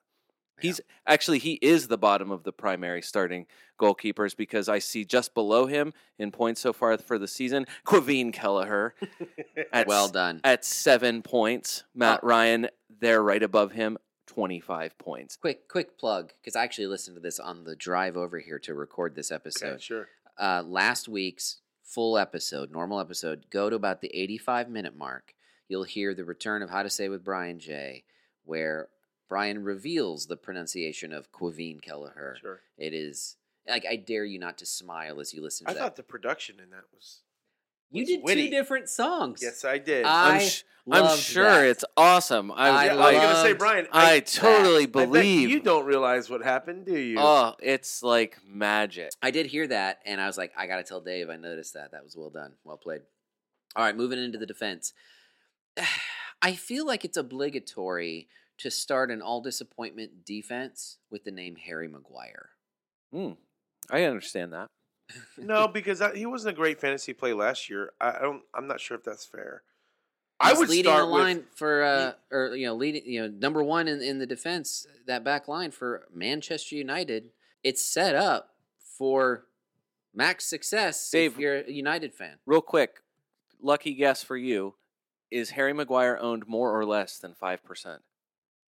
He's 0.62 0.80
actually 1.06 1.40
he 1.40 1.54
is 1.62 1.90
the 1.90 1.98
bottom 1.98 2.32
of 2.32 2.44
the 2.44 2.54
primary 2.54 3.02
starting 3.02 3.46
goalkeepers 3.78 4.38
because 4.38 4.70
I 4.70 4.80
see 4.80 5.04
just 5.04 5.34
below 5.34 5.66
him 5.66 5.92
in 6.18 6.32
points 6.32 6.62
so 6.62 6.72
far 6.72 6.98
for 6.98 7.20
the 7.20 7.28
season, 7.28 7.66
Caoimhin 7.86 8.32
Kelleher 8.32 8.96
at 9.74 9.86
well 9.88 10.08
done. 10.08 10.40
at 10.46 10.64
seven 10.64 11.22
points. 11.22 11.84
Matt 11.94 12.24
Uh, 12.24 12.28
Ryan 12.28 12.68
there 13.02 13.22
right 13.22 13.44
above 13.44 13.74
him, 13.74 13.98
twenty 14.28 14.60
five 14.60 14.98
points. 14.98 15.36
quick, 15.36 15.68
quick 15.68 15.98
plug 15.98 16.34
because 16.42 16.56
I 16.56 16.64
actually 16.64 16.88
listened 16.88 17.16
to 17.18 17.22
this 17.22 17.40
on 17.40 17.64
the 17.64 17.76
drive 17.76 18.18
over 18.18 18.40
here 18.40 18.60
to 18.60 18.74
record 18.74 19.16
this 19.16 19.32
episode. 19.32 19.74
Okay, 19.74 19.82
sure. 19.82 20.08
uh, 20.40 20.64
last 20.66 21.08
week's 21.08 21.58
full 21.84 22.18
episode, 22.18 22.72
normal 22.72 23.00
episode, 23.00 23.46
go 23.50 23.70
to 23.70 23.76
about 23.76 24.02
the 24.02 24.10
85 24.16 24.70
minute 24.70 24.96
mark. 24.98 25.34
You'll 25.68 25.84
hear 25.84 26.14
the 26.14 26.26
return 26.26 26.62
of 26.62 26.70
How 26.70 26.84
to 26.84 26.90
Say 26.90 27.10
with 27.10 27.24
Brian 27.24 27.60
J, 27.60 28.04
where 28.44 28.90
Brian 29.30 29.64
reveals 29.64 30.28
the 30.28 30.38
pronunciation 30.38 31.12
of 31.14 31.32
Caoimhin 31.32 31.82
Kelleher. 31.82 32.38
Sure. 32.40 32.60
It 32.78 32.94
is 32.94 33.38
like 33.68 33.86
I 33.90 33.96
dare 33.96 34.26
you 34.26 34.38
not 34.40 34.58
to 34.60 34.66
smile 34.66 35.20
as 35.20 35.34
you 35.34 35.42
listen 35.42 35.66
to 35.66 35.72
I 35.72 35.74
that. 35.74 35.80
thought 35.80 35.96
the 35.96 36.04
production 36.04 36.60
in 36.62 36.70
that 36.72 36.84
was. 36.94 37.22
You 37.92 38.06
did 38.06 38.22
witty. 38.24 38.46
two 38.46 38.50
different 38.52 38.90
songs. 38.90 39.40
Yes, 39.42 39.64
I 39.66 39.78
did. 39.78 40.06
I 40.06 40.36
I'm, 40.36 40.42
sh- 40.42 40.64
I'm 40.92 41.18
sure 41.18 41.44
that. 41.44 41.66
it's 41.68 41.86
awesome. 41.98 42.52
I, 42.52 42.70
I 42.70 42.86
yeah, 42.86 42.96
I 42.96 43.12
was 43.14 43.22
gonna 43.22 43.42
say, 43.42 43.54
Brian. 43.54 43.88
I 43.92 44.20
totally 44.20 44.84
I 44.84 44.86
bet 44.88 45.12
believe. 45.12 45.50
you 45.50 45.60
don't 45.60 45.86
realize 45.86 46.30
what 46.30 46.44
happened, 46.44 46.86
do 46.86 46.98
you? 46.98 47.18
Oh, 47.20 47.56
it's 47.60 48.04
like 48.04 48.38
magic. 48.48 49.12
I 49.22 49.32
did 49.32 49.48
hear 49.48 49.68
that, 49.68 50.00
and 50.06 50.22
I 50.22 50.28
was 50.28 50.38
like, 50.38 50.52
I 50.58 50.68
got 50.68 50.78
to 50.78 50.84
tell 50.84 51.02
Dave. 51.02 51.30
I 51.30 51.38
noticed 51.38 51.74
that. 51.74 51.92
That 51.92 52.04
was 52.04 52.16
well 52.16 52.30
done. 52.30 52.54
Well 52.64 52.78
played. 52.78 53.02
All 53.76 53.84
right, 53.84 53.96
moving 53.96 54.24
into 54.24 54.38
the 54.38 54.46
defense. 54.46 54.94
I 56.42 56.54
feel 56.54 56.86
like 56.86 57.04
it's 57.06 57.18
obligatory 57.18 58.28
to 58.60 58.70
start 58.70 59.10
an 59.10 59.22
all 59.22 59.42
disappointment 59.42 60.26
defense 60.26 60.98
with 61.10 61.24
the 61.24 61.32
name 61.32 61.56
Harry 61.56 61.88
Maguire. 61.88 62.50
Hmm. 63.12 63.32
I 63.90 64.04
understand 64.04 64.54
that. 64.54 64.68
No, 65.38 65.68
because 65.74 66.02
I, 66.02 66.16
he 66.16 66.26
wasn't 66.26 66.56
a 66.56 66.56
great 66.56 66.80
fantasy 66.80 67.14
play 67.14 67.34
last 67.34 67.70
year. 67.70 67.92
I, 68.00 68.12
I 68.12 68.22
don't. 68.22 68.44
I'm 68.54 68.68
not 68.68 68.80
sure 68.80 68.98
if 68.98 69.04
that's 69.04 69.26
fair. 69.26 69.64
I 70.40 70.50
He's 70.50 70.60
would 70.60 70.70
leading 70.70 70.92
start 70.92 71.06
the 71.06 71.12
line 71.12 71.38
with 71.38 71.46
for 71.56 71.84
uh, 71.84 72.14
or 72.32 72.56
you 72.56 72.66
know 72.68 72.76
leading 72.76 73.04
you 73.06 73.22
know 73.22 73.28
number 73.28 73.64
one 73.64 73.88
in, 73.88 74.02
in 74.02 74.20
the 74.20 74.26
defense 74.26 74.86
that 75.08 75.24
back 75.24 75.48
line 75.48 75.72
for 75.72 76.08
Manchester 76.14 76.76
United. 76.76 77.30
It's 77.64 77.84
set 77.84 78.16
up 78.16 78.56
for 78.98 79.46
max 80.14 80.46
success 80.46 81.10
Dave- 81.10 81.34
if 81.34 81.40
you're 81.40 81.60
a 81.62 81.72
United 81.72 82.14
fan. 82.14 82.38
Real 82.46 82.62
quick, 82.62 83.02
lucky 83.62 83.94
guess 83.94 84.24
for 84.24 84.36
you: 84.36 84.76
Is 85.32 85.52
Harry 85.52 85.74
Maguire 85.74 86.18
owned 86.20 86.48
more 86.48 86.78
or 86.78 86.86
less 86.86 87.18
than 87.18 87.34
five 87.34 87.64
percent? 87.64 88.02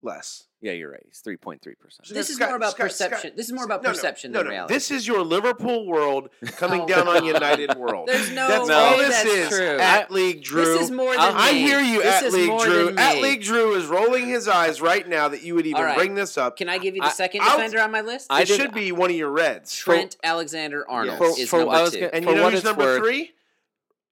Less. 0.01 0.43
Yeah, 0.59 0.71
you're 0.71 0.89
right. 0.91 1.03
He's 1.05 1.19
three 1.19 1.37
point 1.37 1.61
three 1.61 1.75
percent. 1.75 2.07
This 2.09 2.29
is 2.31 2.37
Scott- 2.37 2.47
more 2.49 2.57
about 2.57 2.71
Scott- 2.71 2.91
Scott- 2.91 3.09
perception. 3.11 3.33
This 3.35 3.45
is 3.45 3.51
more 3.53 3.63
about 3.65 3.83
no, 3.83 3.89
no, 3.89 3.93
perception 3.93 4.31
no, 4.31 4.39
than 4.39 4.45
no. 4.47 4.51
reality. 4.51 4.73
This 4.73 4.89
is 4.89 5.07
your 5.07 5.21
Liverpool 5.23 5.85
world 5.85 6.29
coming 6.57 6.81
Oh. 6.81 6.87
down 6.87 7.07
on 7.07 7.23
United 7.25 7.75
world. 7.75 8.07
There's 8.07 8.31
no 8.31 8.47
that's 8.47 8.67
way 8.69 8.73
all 8.75 8.97
this 8.97 9.09
that's 9.09 9.25
is. 9.29 9.49
true. 9.49 9.77
At 9.77 10.09
League 10.09 10.43
Drew. 10.43 10.65
This 10.65 10.81
is 10.85 10.91
more 10.91 11.11
than 11.11 11.19
I 11.21 11.51
me. 11.53 11.59
hear 11.61 11.79
you, 11.79 12.01
This 12.01 12.15
at 12.15 12.23
is 12.23 12.33
League 12.33 12.47
more 12.49 12.65
Drew. 12.65 12.85
than 12.87 12.97
At. 12.97 13.21
League 13.21 13.43
Drew 13.43 13.75
is 13.75 13.85
rolling 13.85 14.25
his 14.27 14.47
eyes 14.47 14.81
right 14.81 15.07
now 15.07 15.27
that 15.27 15.43
you 15.43 15.53
would 15.53 15.67
even 15.67 15.77
All 15.79 15.83
right. 15.83 15.97
bring 15.97 16.15
this 16.15 16.37
up. 16.39 16.57
Can 16.57 16.69
I 16.69 16.79
give 16.79 16.95
you 16.95 17.01
the 17.01 17.07
I- 17.07 17.11
second 17.11 17.41
I'll- 17.41 17.57
defender 17.57 17.79
on 17.81 17.91
my 17.91 18.01
list? 18.01 18.27
I 18.31 18.41
it 18.41 18.47
should 18.47 18.73
be 18.73 18.91
one 18.91 19.11
of 19.11 19.15
your 19.15 19.29
Reds. 19.29 19.75
Trent 19.75 20.17
Alexander 20.23 20.89
Arnold 20.89 21.19
Yes. 21.21 21.37
is 21.39 21.49
For- 21.49 21.59
for- 21.61 21.71
number 21.71 21.91
two. 21.91 21.99
gonna- 21.99 22.11
And 22.13 22.25
For 22.25 22.31
you 22.31 22.35
know 22.37 22.43
what 22.43 22.53
who's 22.53 22.59
it's 22.61 22.65
number 22.65 22.83
worth- 22.83 22.99
three? 23.03 23.33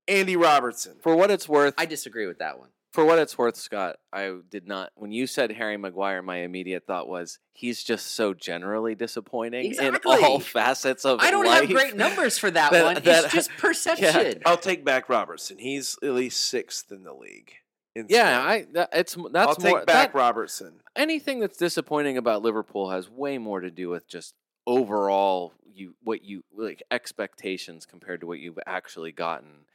Andy 0.08 0.36
Robertson. 0.36 0.98
For 1.01 1.15
what 1.15 1.32
it's 1.32 1.50
worth, 1.50 1.74
I 1.80 1.86
disagree 1.88 2.27
with 2.27 2.38
that 2.38 2.60
one. 2.60 2.70
For 2.96 3.06
what 3.06 3.20
it's 3.20 3.38
worth, 3.38 3.56
Scott, 3.58 3.98
I 4.12 4.34
did 4.50 4.68
not. 4.68 4.92
When 4.96 5.12
you 5.12 5.28
said 5.28 5.52
Harry 5.52 5.78
Maguire, 5.78 6.22
my 6.22 6.38
immediate 6.38 6.88
thought 6.88 7.08
was 7.08 7.38
he's 7.54 7.84
just 7.84 8.08
so 8.16 8.34
generally 8.34 8.96
disappointing 8.96 9.66
Exactly. 9.66 10.18
in 10.18 10.24
all 10.24 10.40
facets 10.40 11.06
of 11.06 11.20
I 11.20 11.30
don't 11.30 11.46
life. 11.46 11.62
have 11.62 11.70
great 11.70 11.96
numbers 11.96 12.38
for 12.38 12.50
that, 12.50 12.72
That- 12.72 12.84
one. 12.84 13.04
that- 13.04 13.25
it's 13.25 13.34
just 13.34 13.50
perception. 13.58 14.42
I'll 14.46 14.58
take 14.58 14.84
back 14.84 15.10
Robertson. 15.10 15.58
He's 15.60 15.98
at 16.02 16.10
least 16.14 16.42
sixth 16.46 16.92
in 16.92 17.04
the 17.04 17.14
league. 17.14 17.54
in 17.96 18.08
Yeah, 18.10 18.40
scoring. 18.42 18.62
I 18.64 18.74
that, 18.74 18.90
it's 18.94 19.16
that's 19.32 19.48
I'll 19.50 19.56
take 19.56 19.72
more 19.72 19.86
back 19.86 20.14
that- 20.14 20.18
Robertson. 20.18 20.82
anything 20.96 21.40
that's 21.40 21.58
disappointing 21.58 22.18
about 22.18 22.42
Liverpool 22.42 22.90
has 22.92 23.10
way 23.10 23.38
more 23.38 23.60
to 23.60 23.70
do 23.70 23.90
with 23.90 24.08
just 24.08 24.34
overall 24.66 25.54
you 25.74 25.94
what 26.04 26.24
you 26.24 26.44
like 26.56 26.82
expectations 26.90 27.86
compared 27.86 28.22
to 28.22 28.28
what 28.28 28.40
you've 28.40 28.60
actually 28.66 29.12
gotten. 29.12 29.66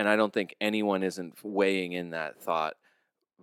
And 0.00 0.08
I 0.08 0.16
don't 0.16 0.32
think 0.32 0.56
anyone 0.62 1.02
isn't 1.02 1.34
weighing 1.44 1.92
in 1.92 2.10
that 2.10 2.40
thought 2.40 2.74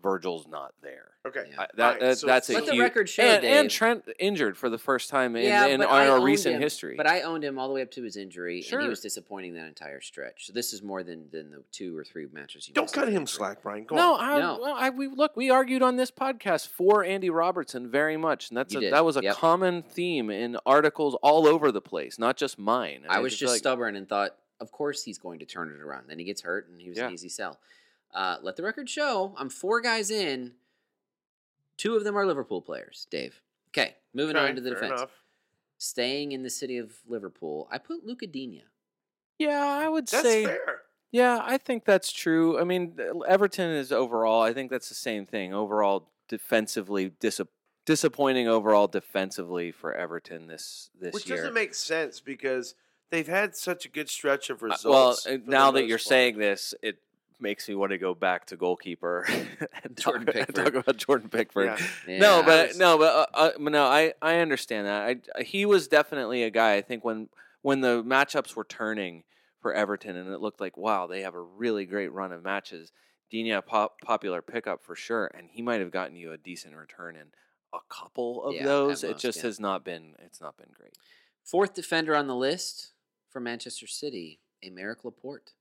Virgil's 0.02 0.48
not 0.48 0.74
there. 0.82 1.10
Okay. 1.28 1.46
Yeah. 1.52 1.62
I- 1.62 1.68
that, 1.76 1.84
Alright, 1.84 2.00
that- 2.02 2.18
so 2.20 2.28
that's 2.28 2.50
a 2.50 2.54
Let 2.54 2.66
the 2.66 2.72
huge- 2.74 2.82
record 2.82 3.10
show, 3.10 3.24
and, 3.24 3.44
and 3.46 3.70
Trent 3.70 4.06
injured 4.20 4.56
for 4.58 4.70
the 4.70 4.78
first 4.78 5.10
time 5.10 5.36
in, 5.36 5.44
yeah, 5.44 5.66
in 5.66 5.80
but 5.82 5.90
our 5.90 6.22
recent 6.22 6.56
him, 6.56 6.62
history. 6.62 6.96
But 6.96 7.08
I 7.08 7.22
owned 7.22 7.44
him 7.44 7.60
all 7.60 7.68
the 7.68 7.74
way 7.74 7.82
up 7.82 7.92
to 7.92 8.04
his 8.04 8.16
injury, 8.16 8.58
and 8.58 8.64
Sure. 8.66 8.80
he 8.80 8.88
was 8.88 9.02
disappointing 9.02 9.54
that 9.56 9.68
entire 9.68 10.00
stretch. 10.02 10.46
So 10.48 10.54
this 10.54 10.72
is 10.74 10.82
more 10.82 11.04
than, 11.04 11.30
than 11.32 11.52
the 11.52 11.64
two 11.72 11.96
or 11.98 12.04
three 12.04 12.28
matches. 12.32 12.68
You 12.68 12.74
Don't 12.76 12.92
cut 12.92 13.08
him 13.08 13.16
injury. 13.22 13.28
slack, 13.28 13.62
Brian. 13.64 13.84
Go 13.86 13.96
no, 13.96 14.14
on. 14.16 14.20
I, 14.24 14.40
No. 14.40 14.60
well, 14.62 14.76
I 14.78 14.90
we 14.92 15.08
look. 15.08 15.36
We 15.36 15.50
argued 15.50 15.82
on 15.84 15.96
this 15.96 16.10
podcast 16.12 16.68
for 16.70 17.04
Andy 17.04 17.30
Robertson 17.30 17.90
very 17.92 18.18
much, 18.18 18.50
and 18.50 18.58
that's 18.58 18.74
You 18.74 18.80
a, 18.80 18.82
did, 18.84 18.94
that 18.94 19.04
was 19.06 19.18
a 19.18 19.22
yep. 19.24 19.36
common 19.36 19.82
theme 19.84 20.30
in 20.30 20.58
articles 20.66 21.16
all 21.24 21.46
over 21.48 21.72
the 21.72 21.82
place, 21.82 22.18
not 22.20 22.38
just 22.38 22.58
mine. 22.60 23.02
And 23.04 23.12
I 23.12 23.20
was 23.20 23.36
just 23.38 23.54
like- 23.54 23.60
stubborn 23.60 23.96
and 23.96 24.08
thought, 24.08 24.36
of 24.60 24.72
course 24.72 25.04
he's 25.04 25.18
going 25.18 25.40
to 25.40 25.46
turn 25.46 25.70
it 25.70 25.82
around. 25.82 26.08
Then 26.10 26.20
he 26.20 26.26
gets 26.26 26.42
hurt, 26.42 26.68
and 26.70 26.80
he 26.82 26.90
was 26.90 26.98
Yeah. 26.98 27.08
an 27.08 27.14
easy 27.14 27.30
sell. 27.30 27.60
Uh, 28.14 28.38
let 28.42 28.56
the 28.56 28.64
record 28.64 28.90
show, 28.90 29.34
I'm 29.38 29.50
four 29.50 29.82
guys 29.82 30.10
in. 30.12 30.54
Two 31.78 31.96
of 31.96 32.04
them 32.04 32.18
are 32.18 32.26
Liverpool 32.26 32.62
players, 32.62 33.06
Dave. 33.12 33.42
Okay, 33.70 33.96
moving 34.14 34.36
Okay, 34.36 34.50
on 34.50 34.56
to 34.56 34.62
the 34.62 34.72
defense. 34.72 34.94
enough. 35.00 35.12
Staying 35.78 36.32
in 36.32 36.42
the 36.42 36.50
city 36.50 36.78
of 36.78 36.94
Liverpool, 37.06 37.68
I 37.72 37.78
put 37.78 38.04
Luca 38.06 38.26
Digne. 38.26 38.64
Yeah, 39.38 39.64
I 39.64 39.88
would 39.88 40.08
That's 40.08 40.24
say. 40.28 40.46
fair. 40.46 40.82
Yeah, 41.12 41.40
I 41.44 41.58
think 41.60 41.86
that's 41.86 42.12
true. 42.12 42.60
I 42.60 42.64
mean, 42.64 42.98
Everton 43.28 43.70
is 43.70 43.92
overall. 43.92 44.42
I 44.42 44.54
think 44.54 44.72
that's 44.72 44.90
the 44.90 44.96
same 44.96 45.26
thing. 45.26 45.54
Overall, 45.54 46.10
defensively 46.28 47.10
dis- 47.20 47.40
disappointing. 47.86 48.48
Overall, 48.48 48.88
defensively 48.88 49.72
for 49.72 49.94
Everton 49.94 50.48
this 50.48 50.90
this 51.00 51.14
Which 51.14 51.28
year. 51.28 51.36
Which 51.36 51.42
doesn't 51.42 51.54
make 51.54 51.76
sense 51.76 52.20
because 52.20 52.74
they've 53.10 53.28
had 53.28 53.56
such 53.56 53.86
a 53.86 53.90
good 53.90 54.10
stretch 54.10 54.50
of 54.50 54.62
results. 54.62 54.86
well, 54.86 55.10
uh, 55.36 55.38
the 55.38 55.44
now 55.46 55.72
that 55.72 55.88
you're 55.88 55.98
part. 55.98 56.02
saying 56.08 56.38
this, 56.38 56.74
it 56.82 56.98
makes 57.40 57.70
me 57.70 57.76
want 57.76 57.92
to 57.92 57.98
go 57.98 58.14
back 58.16 58.46
to 58.48 58.56
goalkeeper 58.58 59.26
and 59.84 59.96
Jordan 59.98 60.26
talk, 60.26 60.36
and 60.36 60.48
Pickford. 60.48 60.56
talk 60.56 60.74
about 60.74 60.98
Jordan 60.98 61.30
Pickford. 61.30 61.80
Yeah. 62.08 62.18
no, 62.20 62.44
but 62.44 62.70
was- 62.70 62.78
no, 62.78 62.98
but 62.98 63.30
uh, 63.34 63.38
uh, 63.38 63.52
no, 63.60 63.86
I 63.86 64.14
I 64.22 64.40
understand 64.40 64.88
that. 64.88 65.18
I 65.38 65.44
he 65.44 65.66
was 65.66 65.88
definitely 65.88 66.44
a 66.44 66.50
guy. 66.50 66.76
I 66.76 66.82
think 66.82 67.04
when 67.04 67.30
when 67.62 67.82
the 67.82 68.04
matchups 68.04 68.56
were 68.56 68.64
turning 68.64 69.24
for 69.62 69.74
Everton 69.74 70.16
and 70.16 70.32
it 70.32 70.40
looked 70.42 70.62
like 70.62 70.78
wow, 70.78 71.08
they 71.08 71.22
have 71.22 71.36
a 71.36 71.42
really 71.42 71.86
great 71.86 72.12
run 72.12 72.32
of 72.32 72.44
matches. 72.44 72.92
Digne 73.30 73.52
a 73.52 73.62
pop, 73.62 74.00
popular 74.00 74.42
pickup 74.42 74.82
for 74.82 74.96
sure, 74.96 75.30
and 75.38 75.50
he 75.52 75.62
might 75.62 75.82
have 75.82 75.92
gotten 75.92 76.16
you 76.16 76.32
a 76.32 76.38
decent 76.38 76.76
return 76.78 77.18
in 77.18 77.28
a 77.74 77.80
couple 77.90 78.42
of 78.46 78.56
Yeah, 78.56 78.62
at 78.62 78.66
those. 78.66 79.04
It 79.04 79.12
most, 79.12 79.22
just 79.22 79.38
yeah. 79.40 79.44
has 79.44 79.60
not 79.60 79.84
been. 79.84 80.14
It's 80.20 80.40
not 80.40 80.56
been 80.56 80.70
great. 80.74 80.94
Fourth 81.44 81.74
defender 81.74 82.16
on 82.16 82.28
the 82.28 82.36
list 82.36 82.94
for 83.30 83.40
Manchester 83.40 83.88
City, 83.88 84.40
Aymeric 84.66 85.04
Laporte. 85.04 85.54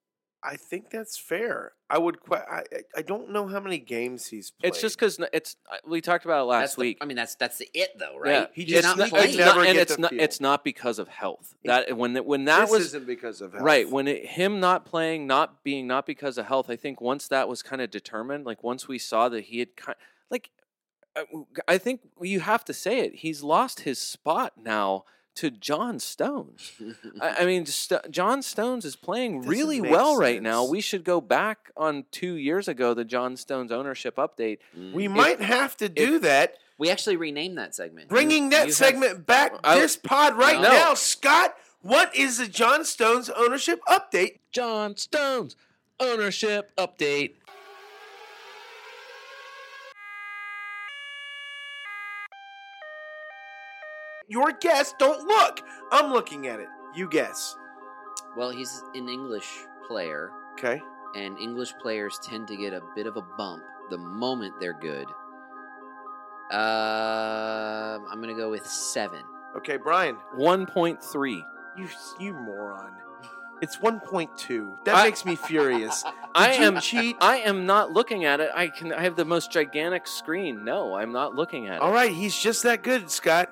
I 0.45 0.55
think 0.57 0.91
that's 0.91 1.19
fair. 1.19 1.73
I 1.91 1.99
would. 1.99 2.23
Que- 2.23 2.37
I 2.37 2.59
I- 2.73 2.83
I 2.99 3.03
don't 3.03 3.31
know 3.31 3.49
how 3.49 3.59
many 3.59 3.79
games 3.79 4.29
he's 4.29 4.53
played. 4.53 4.69
It's 4.69 4.81
just 4.81 4.97
because 4.97 5.19
it's. 5.33 5.57
uh, 5.73 5.77
We 5.89 6.01
talked 6.01 6.25
about 6.25 6.43
it 6.43 6.45
last 6.45 6.61
That's 6.63 6.75
the- 6.77 6.81
week. 6.83 6.99
I 7.01 7.05
mean, 7.07 7.17
that's 7.17 7.35
that's 7.35 7.59
the 7.59 7.69
it 7.75 7.99
though, 7.99 8.21
Yeah, 8.25 8.31
right? 8.41 8.51
He 8.53 8.63
He's 8.65 8.75
just- 8.75 8.97
not 8.97 9.05
he 9.07 9.11
playing. 9.11 9.29
it's 9.31 9.39
not, 9.39 9.67
and 9.67 9.79
it's 9.79 9.99
not. 9.99 10.11
field. 10.11 10.23
It's 10.23 10.41
not 10.41 10.63
because 10.63 10.99
of 11.01 11.09
health. 11.09 11.55
That 11.65 11.97
when 11.97 12.15
when 12.25 12.45
that 12.45 12.61
this 12.63 12.71
was 12.71 12.81
isn't 12.87 13.07
because 13.07 13.41
of 13.41 13.53
health. 13.55 13.65
right 13.65 13.89
when 13.91 14.07
it, 14.07 14.25
him 14.27 14.61
not 14.61 14.85
playing, 14.85 15.27
not 15.27 15.65
being 15.65 15.87
not 15.89 16.07
because 16.07 16.39
of 16.39 16.47
health. 16.47 16.71
I 16.71 16.77
think 16.77 17.01
once 17.01 17.27
that 17.29 17.49
was 17.49 17.63
kind 17.63 17.83
of 17.83 17.91
determined, 17.91 18.45
like 18.45 18.63
once 18.63 18.87
we 18.87 18.99
saw 18.99 19.29
that 19.31 19.45
he 19.45 19.59
had 19.61 19.75
kind 19.75 19.97
like, 20.31 20.51
I- 21.17 21.25
I 21.67 21.79
think 21.79 22.03
you 22.21 22.41
have 22.41 22.65
to 22.67 22.75
say 22.75 23.01
it. 23.01 23.17
He's 23.17 23.43
lost 23.43 23.81
his 23.81 23.99
spot 23.99 24.53
now 24.59 25.07
to 25.37 25.51
John 25.51 25.99
Stones. 25.99 26.73
I, 27.21 27.37
I 27.41 27.47
mean, 27.47 27.65
St- 27.67 28.11
John 28.11 28.43
Stones 28.43 28.85
is 28.85 28.97
playing 28.97 29.39
Doesn't 29.43 29.51
really 29.51 29.81
make 29.81 29.91
well 29.91 30.17
right 30.19 30.43
now. 30.43 30.65
We 30.65 30.81
should 30.81 31.05
go 31.05 31.21
back 31.21 31.71
on 31.77 32.05
two 32.11 32.35
years 32.35 32.69
ago, 32.69 32.95
the 32.95 33.05
John 33.05 33.37
Stones 33.37 33.71
ownership 33.73 34.17
update. 34.17 34.59
Mm. 34.77 34.93
we 34.93 35.09
might 35.09 35.41
have 35.41 35.77
to 35.79 35.89
do 35.89 36.19
that. 36.21 36.55
we 36.79 36.91
actually 36.91 37.17
renamed 37.17 37.57
that 37.59 37.75
segment. 37.75 38.09
Bringing 38.09 38.45
You- 38.45 38.51
that 38.51 38.61
you 38.61 38.65
have- 38.67 38.75
segment 38.75 39.27
back 39.27 39.53
I- 39.65 39.79
this 39.79 39.97
pod 39.97 40.37
right 40.37 40.61
No. 40.61 40.69
now, 40.71 40.95
Scott. 40.95 41.55
What 41.83 42.15
is 42.17 42.39
the 42.39 42.49
John 42.49 42.85
Stones 42.85 43.31
ownership 43.31 43.81
update? 43.89 44.39
John 44.51 44.97
Stones 44.97 45.55
ownership 46.01 46.73
update. 46.77 47.35
Your 54.29 54.53
guess. 54.53 54.95
Don't 54.99 55.27
look. 55.27 55.61
I'm 55.93 56.13
looking 56.13 56.47
at 56.49 56.61
it. 56.61 56.69
You 56.95 57.09
guess. 57.09 57.57
Well, 58.37 58.51
he's 58.51 58.83
an 58.95 59.09
English 59.09 59.49
player, 59.87 60.31
Okay. 60.55 60.81
and 61.15 61.39
English 61.39 61.73
players 61.81 62.19
tend 62.23 62.49
to 62.49 62.57
get 62.57 62.73
a 62.73 62.81
bit 62.95 63.07
of 63.07 63.17
a 63.17 63.23
bump 63.39 63.63
the 63.91 63.99
moment 63.99 64.55
they're 64.61 64.79
good. 64.79 65.07
Um, 66.53 68.07
I'm 68.11 68.21
gonna 68.21 68.35
go 68.35 68.51
with 68.51 68.67
seven. 68.67 69.23
Okay, 69.57 69.77
Brian. 69.77 70.17
One 70.35 70.67
point 70.67 71.03
three. 71.03 71.45
You 71.77 71.89
you 72.21 72.35
moron. 72.35 72.93
It's 73.63 73.79
1.2. 73.79 74.85
That 74.85 74.97
I- 74.97 75.05
makes 75.05 75.25
me 75.25 75.35
furious. 75.35 76.05
I 76.35 76.57
you 76.57 76.63
am 76.65 76.79
cheat. 76.81 77.17
I 77.23 77.39
am 77.39 77.65
not 77.65 77.91
looking 77.91 78.27
at 78.27 78.39
it. 78.41 78.51
I 78.55 78.69
can. 78.69 78.93
I 78.93 79.01
have 79.03 79.17
the 79.17 79.25
most 79.25 79.51
gigantic 79.51 80.07
screen. 80.07 80.63
No, 80.63 80.95
I'm 80.95 81.11
not 81.11 81.35
looking 81.35 81.69
at 81.69 81.81
All 81.81 81.89
it. 81.89 81.91
All 81.91 81.95
right, 81.95 82.13
he's 82.13 82.37
just 82.39 82.63
that 82.65 82.83
good, 82.83 83.11
Scott. 83.11 83.51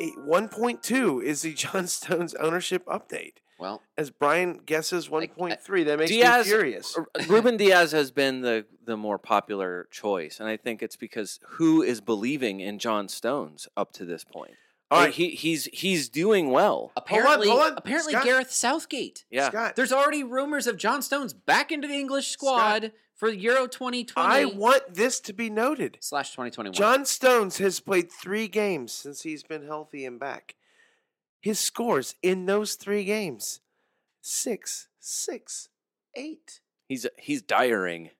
Eh, 0.00 0.04
Eight- 0.04 0.18
1.2 0.18 1.22
is 1.22 1.42
the 1.42 1.52
John 1.62 1.86
Stones 1.86 2.34
ownership 2.34 2.84
update. 2.86 3.34
Well, 3.58 3.80
As 3.96 4.10
Brian 4.10 4.58
guesses 4.66 5.08
1.3, 5.08 5.84
that 5.86 5.98
makes 5.98 6.10
Dias- 6.10 6.46
me 6.46 6.50
furious. 6.50 6.98
Uh, 6.98 7.02
Ruben 7.28 7.56
Dias 7.56 7.92
has 7.92 8.10
been 8.10 8.40
the 8.40 8.66
the 8.84 8.96
more 8.96 9.18
popular 9.18 9.86
choice, 9.92 10.40
and 10.40 10.48
I 10.48 10.56
think 10.56 10.82
it's 10.82 10.96
because 10.96 11.38
who 11.46 11.82
is 11.82 12.00
believing 12.00 12.58
in 12.58 12.80
John 12.80 13.06
Stones 13.06 13.68
up 13.76 13.92
to 13.92 14.04
this 14.04 14.24
point. 14.24 14.54
All 14.90 14.98
Like, 14.98 15.06
right, 15.06 15.14
he 15.14 15.30
he's 15.30 15.66
he's 15.66 16.08
doing 16.08 16.50
well. 16.50 16.90
apparently, 16.96 17.48
hold 17.48 17.60
on. 17.60 17.74
apparently 17.76 18.12
Scott. 18.14 18.24
Gareth 18.24 18.50
Southgate. 18.50 19.24
Yeah, 19.30 19.48
Scott, 19.50 19.76
There's 19.76 19.92
already 19.92 20.24
rumors 20.24 20.66
of 20.66 20.76
John 20.76 21.00
Stones 21.00 21.32
back 21.32 21.70
into 21.70 21.86
the 21.86 21.94
English 21.94 22.26
squad 22.30 22.90
for 23.22 23.28
Euro 23.28 23.68
2020 23.68 24.28
I 24.28 24.46
want 24.46 24.94
this 24.94 25.20
to 25.20 25.32
be 25.32 25.48
noted. 25.48 25.96
slash 26.00 26.32
2021. 26.32 26.72
John 26.72 27.06
Stones 27.06 27.58
has 27.58 27.78
played 27.78 28.10
three 28.10 28.48
games 28.48 28.90
since 28.90 29.22
he's 29.22 29.44
been 29.44 29.64
healthy 29.64 30.04
and 30.04 30.18
back. 30.18 30.56
His 31.40 31.60
scores 31.60 32.16
in 32.20 32.46
those 32.46 32.74
three 32.74 33.04
games 33.04 33.60
six, 34.22 34.88
six, 34.98 35.68
eight. 36.16 36.58
he's 36.88 37.06
he's 37.16 37.42
diring. 37.42 38.10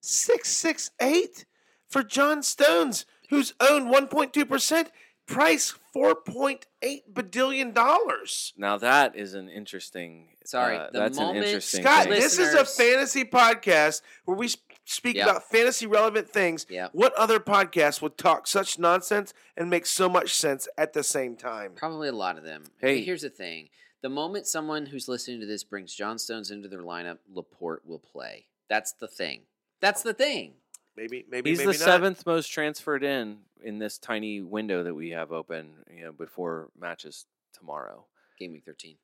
Six 0.00 0.48
six 0.48 0.92
eight 0.98 1.44
for 1.90 2.02
John 2.02 2.42
Stones, 2.42 3.04
who's 3.28 3.52
owned 3.60 3.90
one 3.90 4.06
point 4.06 4.32
two 4.32 4.46
percent. 4.46 4.90
Price 5.32 5.74
four 5.92 6.14
point 6.14 6.66
eight 6.82 7.12
badillion 7.12 7.72
dollars. 7.74 8.52
Now 8.56 8.78
that 8.78 9.16
is 9.16 9.34
an 9.34 9.48
interesting. 9.48 10.28
Sorry, 10.44 10.76
uh, 10.76 10.88
the 10.92 10.98
that's 10.98 11.18
an 11.18 11.24
moment- 11.26 11.46
interesting. 11.46 11.82
Scott, 11.82 12.04
thing. 12.04 12.12
this 12.12 12.38
is 12.38 12.54
a 12.54 12.58
Listeners- 12.60 12.76
fantasy 12.76 13.24
podcast 13.24 14.02
where 14.24 14.36
we 14.36 14.48
sp- 14.50 14.60
speak 14.84 15.16
Yep. 15.16 15.28
about 15.28 15.48
fantasy 15.50 15.86
relevant 15.86 16.28
things. 16.28 16.66
Yep. 16.68 16.90
What 16.92 17.14
other 17.14 17.38
podcast 17.38 18.02
would 18.02 18.18
talk 18.18 18.46
such 18.48 18.78
nonsense 18.78 19.32
and 19.56 19.70
make 19.70 19.86
so 19.86 20.08
much 20.08 20.34
sense 20.34 20.66
at 20.76 20.92
the 20.92 21.04
same 21.04 21.36
time? 21.36 21.74
Probably 21.76 22.08
a 22.08 22.12
lot 22.12 22.36
of 22.38 22.44
them. 22.44 22.64
Hey. 22.80 22.96
But 22.98 23.04
here's 23.04 23.22
the 23.22 23.30
thing: 23.30 23.68
the 24.02 24.08
moment 24.08 24.46
someone 24.46 24.86
who's 24.86 25.06
listening 25.08 25.40
to 25.40 25.46
this 25.46 25.62
brings 25.64 25.94
John 25.94 26.18
Stones 26.18 26.50
into 26.50 26.68
their 26.68 26.82
lineup, 26.82 27.18
Laporte 27.32 27.86
will 27.86 28.00
play. 28.00 28.46
That's 28.68 28.92
the 28.92 29.08
thing. 29.08 29.42
That's 29.80 30.02
the 30.02 30.14
thing. 30.14 30.54
Maybe, 30.96 31.24
maybe, 31.30 31.50
He's 31.50 31.58
maybe 31.58 31.72
the 31.72 31.78
not. 31.78 31.84
seventh 31.84 32.26
most 32.26 32.48
transferred 32.48 33.02
in 33.02 33.38
in 33.64 33.78
this 33.78 33.98
tiny 33.98 34.40
window 34.42 34.82
that 34.82 34.94
we 34.94 35.10
have 35.10 35.32
open. 35.32 35.70
You 35.94 36.04
know, 36.04 36.12
before 36.12 36.68
matches 36.78 37.26
tomorrow. 37.58 38.04
Game 38.38 38.52
week 38.52 38.64
13. 38.64 38.96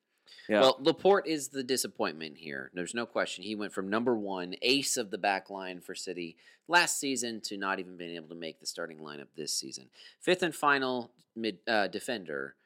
Yeah. 0.48 0.60
Well, 0.60 0.76
Laporte 0.80 1.26
is 1.26 1.48
the 1.48 1.62
disappointment 1.62 2.36
here. 2.36 2.70
There's 2.74 2.94
no 2.94 3.06
question. 3.06 3.44
He 3.44 3.54
went 3.54 3.72
from 3.72 3.88
number 3.88 4.14
one, 4.16 4.54
ace 4.62 4.96
of 4.96 5.10
the 5.10 5.18
back 5.18 5.48
line 5.50 5.80
for 5.80 5.94
City 5.94 6.36
last 6.66 6.98
season, 6.98 7.40
to 7.42 7.56
not 7.56 7.78
even 7.78 7.96
being 7.96 8.16
able 8.16 8.28
to 8.28 8.34
make 8.34 8.60
the 8.60 8.66
starting 8.66 8.98
lineup 8.98 9.28
this 9.36 9.52
season. 9.52 9.88
Fifth 10.20 10.42
and 10.42 10.54
final 10.54 11.10
mid 11.34 11.58
uh, 11.66 11.86
defender, 11.88 12.56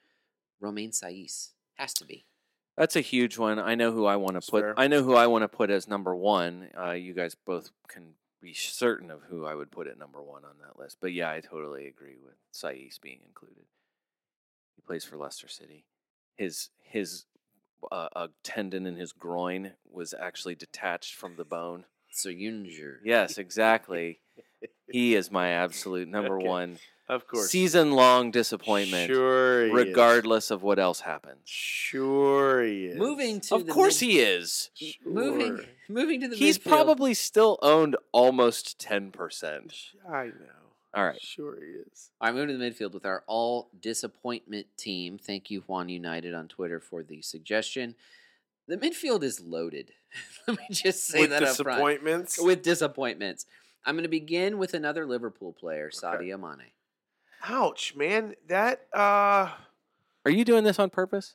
Romain 0.60 0.90
Saïss. 0.90 1.50
Has 1.74 1.94
to 1.94 2.04
be. 2.04 2.24
That's 2.76 2.96
a 2.96 3.00
huge 3.00 3.38
one. 3.38 3.58
I 3.58 3.74
know 3.74 3.92
who 3.92 4.06
I 4.06 4.16
want 4.16 4.40
to 4.42 4.50
put. 4.50 4.62
fair. 4.62 4.74
I 4.78 4.86
know 4.88 5.02
who 5.02 5.14
I 5.14 5.26
want 5.26 5.42
to 5.42 5.48
put 5.48 5.70
as 5.70 5.86
number 5.88 6.14
one. 6.14 6.68
Uh, 6.78 6.92
you 6.92 7.12
guys 7.12 7.34
both 7.34 7.70
can 7.88 8.14
be 8.42 8.54
certain 8.54 9.10
of 9.10 9.22
who 9.28 9.46
I 9.46 9.54
would 9.54 9.70
put 9.70 9.86
at 9.86 9.98
number 9.98 10.22
one 10.22 10.44
on 10.44 10.56
that 10.60 10.78
list. 10.78 10.98
But 11.00 11.12
yeah, 11.12 11.30
I 11.30 11.40
totally 11.40 11.86
agree 11.86 12.16
with 12.22 12.34
Saïss 12.52 13.00
being 13.00 13.20
included. 13.26 13.64
He 14.76 14.82
plays 14.82 15.04
for 15.04 15.16
Leicester 15.16 15.48
City. 15.48 15.84
His 16.36 16.70
his 16.82 17.26
uh, 17.90 18.08
a 18.14 18.28
tendon 18.42 18.86
in 18.86 18.96
his 18.96 19.12
groin 19.12 19.72
was 19.90 20.14
actually 20.18 20.54
detached 20.54 21.14
from 21.14 21.36
the 21.36 21.44
bone. 21.44 21.84
So 22.10 22.28
Yunger. 22.28 22.96
Yes, 23.04 23.38
exactly. 23.38 24.20
he 24.90 25.14
is 25.14 25.30
my 25.30 25.48
absolute 25.50 26.08
number 26.08 26.36
Okay. 26.38 26.46
one 26.46 26.78
Of 27.08 27.26
course. 27.26 27.50
season 27.50 27.92
long 27.92 28.30
disappointment, 28.30 29.08
Sure. 29.10 29.62
he 29.64 29.68
is. 29.70 29.74
regardless 29.74 30.50
of 30.50 30.62
what 30.62 30.78
else 30.78 31.00
happens. 31.00 31.40
Sure. 31.46 32.62
He 32.62 32.86
is. 32.86 32.96
Moving 32.96 33.40
to 33.42 33.54
Of 33.56 33.66
the 33.66 33.72
course, 33.72 34.00
mid- 34.00 34.10
he 34.10 34.20
is. 34.20 34.70
moving 35.04 35.56
Sure. 35.56 35.66
moving 35.88 36.20
to 36.20 36.28
the 36.28 36.36
He's 36.36 36.58
midfield. 36.58 36.68
probably 36.68 37.14
still 37.14 37.58
owned 37.62 37.96
almost 38.12 38.78
10%. 38.78 39.72
I 40.08 40.26
know. 40.26 40.32
All 40.94 41.04
right. 41.06 41.20
Sure 41.22 41.56
he 41.58 41.70
is. 41.90 42.10
All 42.20 42.28
right, 42.28 42.34
moving 42.34 42.48
to 42.48 42.58
the 42.58 42.70
midfield 42.70 42.92
with 42.92 43.06
our 43.06 43.24
all 43.26 43.70
disappointment 43.80 44.66
team. 44.76 45.16
Thank 45.18 45.50
you, 45.50 45.62
Juan 45.62 45.88
United 45.88 46.34
on 46.34 46.48
Twitter 46.48 46.80
for 46.80 47.02
the 47.02 47.22
suggestion. 47.22 47.94
The 48.68 48.76
midfield 48.76 49.22
is 49.22 49.40
loaded. 49.40 49.92
Let 50.46 50.58
me 50.58 50.66
just 50.70 51.04
say 51.06 51.20
With 51.20 51.30
that 51.30 51.42
up 51.42 51.56
front. 51.56 51.78
disappointments. 51.78 52.38
With 52.40 52.62
disappointments. 52.62 53.46
I'm 53.84 53.94
going 53.94 54.04
to 54.04 54.08
begin 54.08 54.58
with 54.58 54.74
another 54.74 55.06
Liverpool 55.06 55.52
player, 55.52 55.86
Okay. 55.94 56.06
Sadio 56.06 56.38
Mane. 56.40 56.70
Ouch, 57.48 57.94
man. 57.96 58.34
That 58.48 58.86
uh 58.94 59.50
Are 60.24 60.30
you 60.30 60.44
doing 60.44 60.64
this 60.64 60.78
on 60.78 60.90
purpose? 60.90 61.34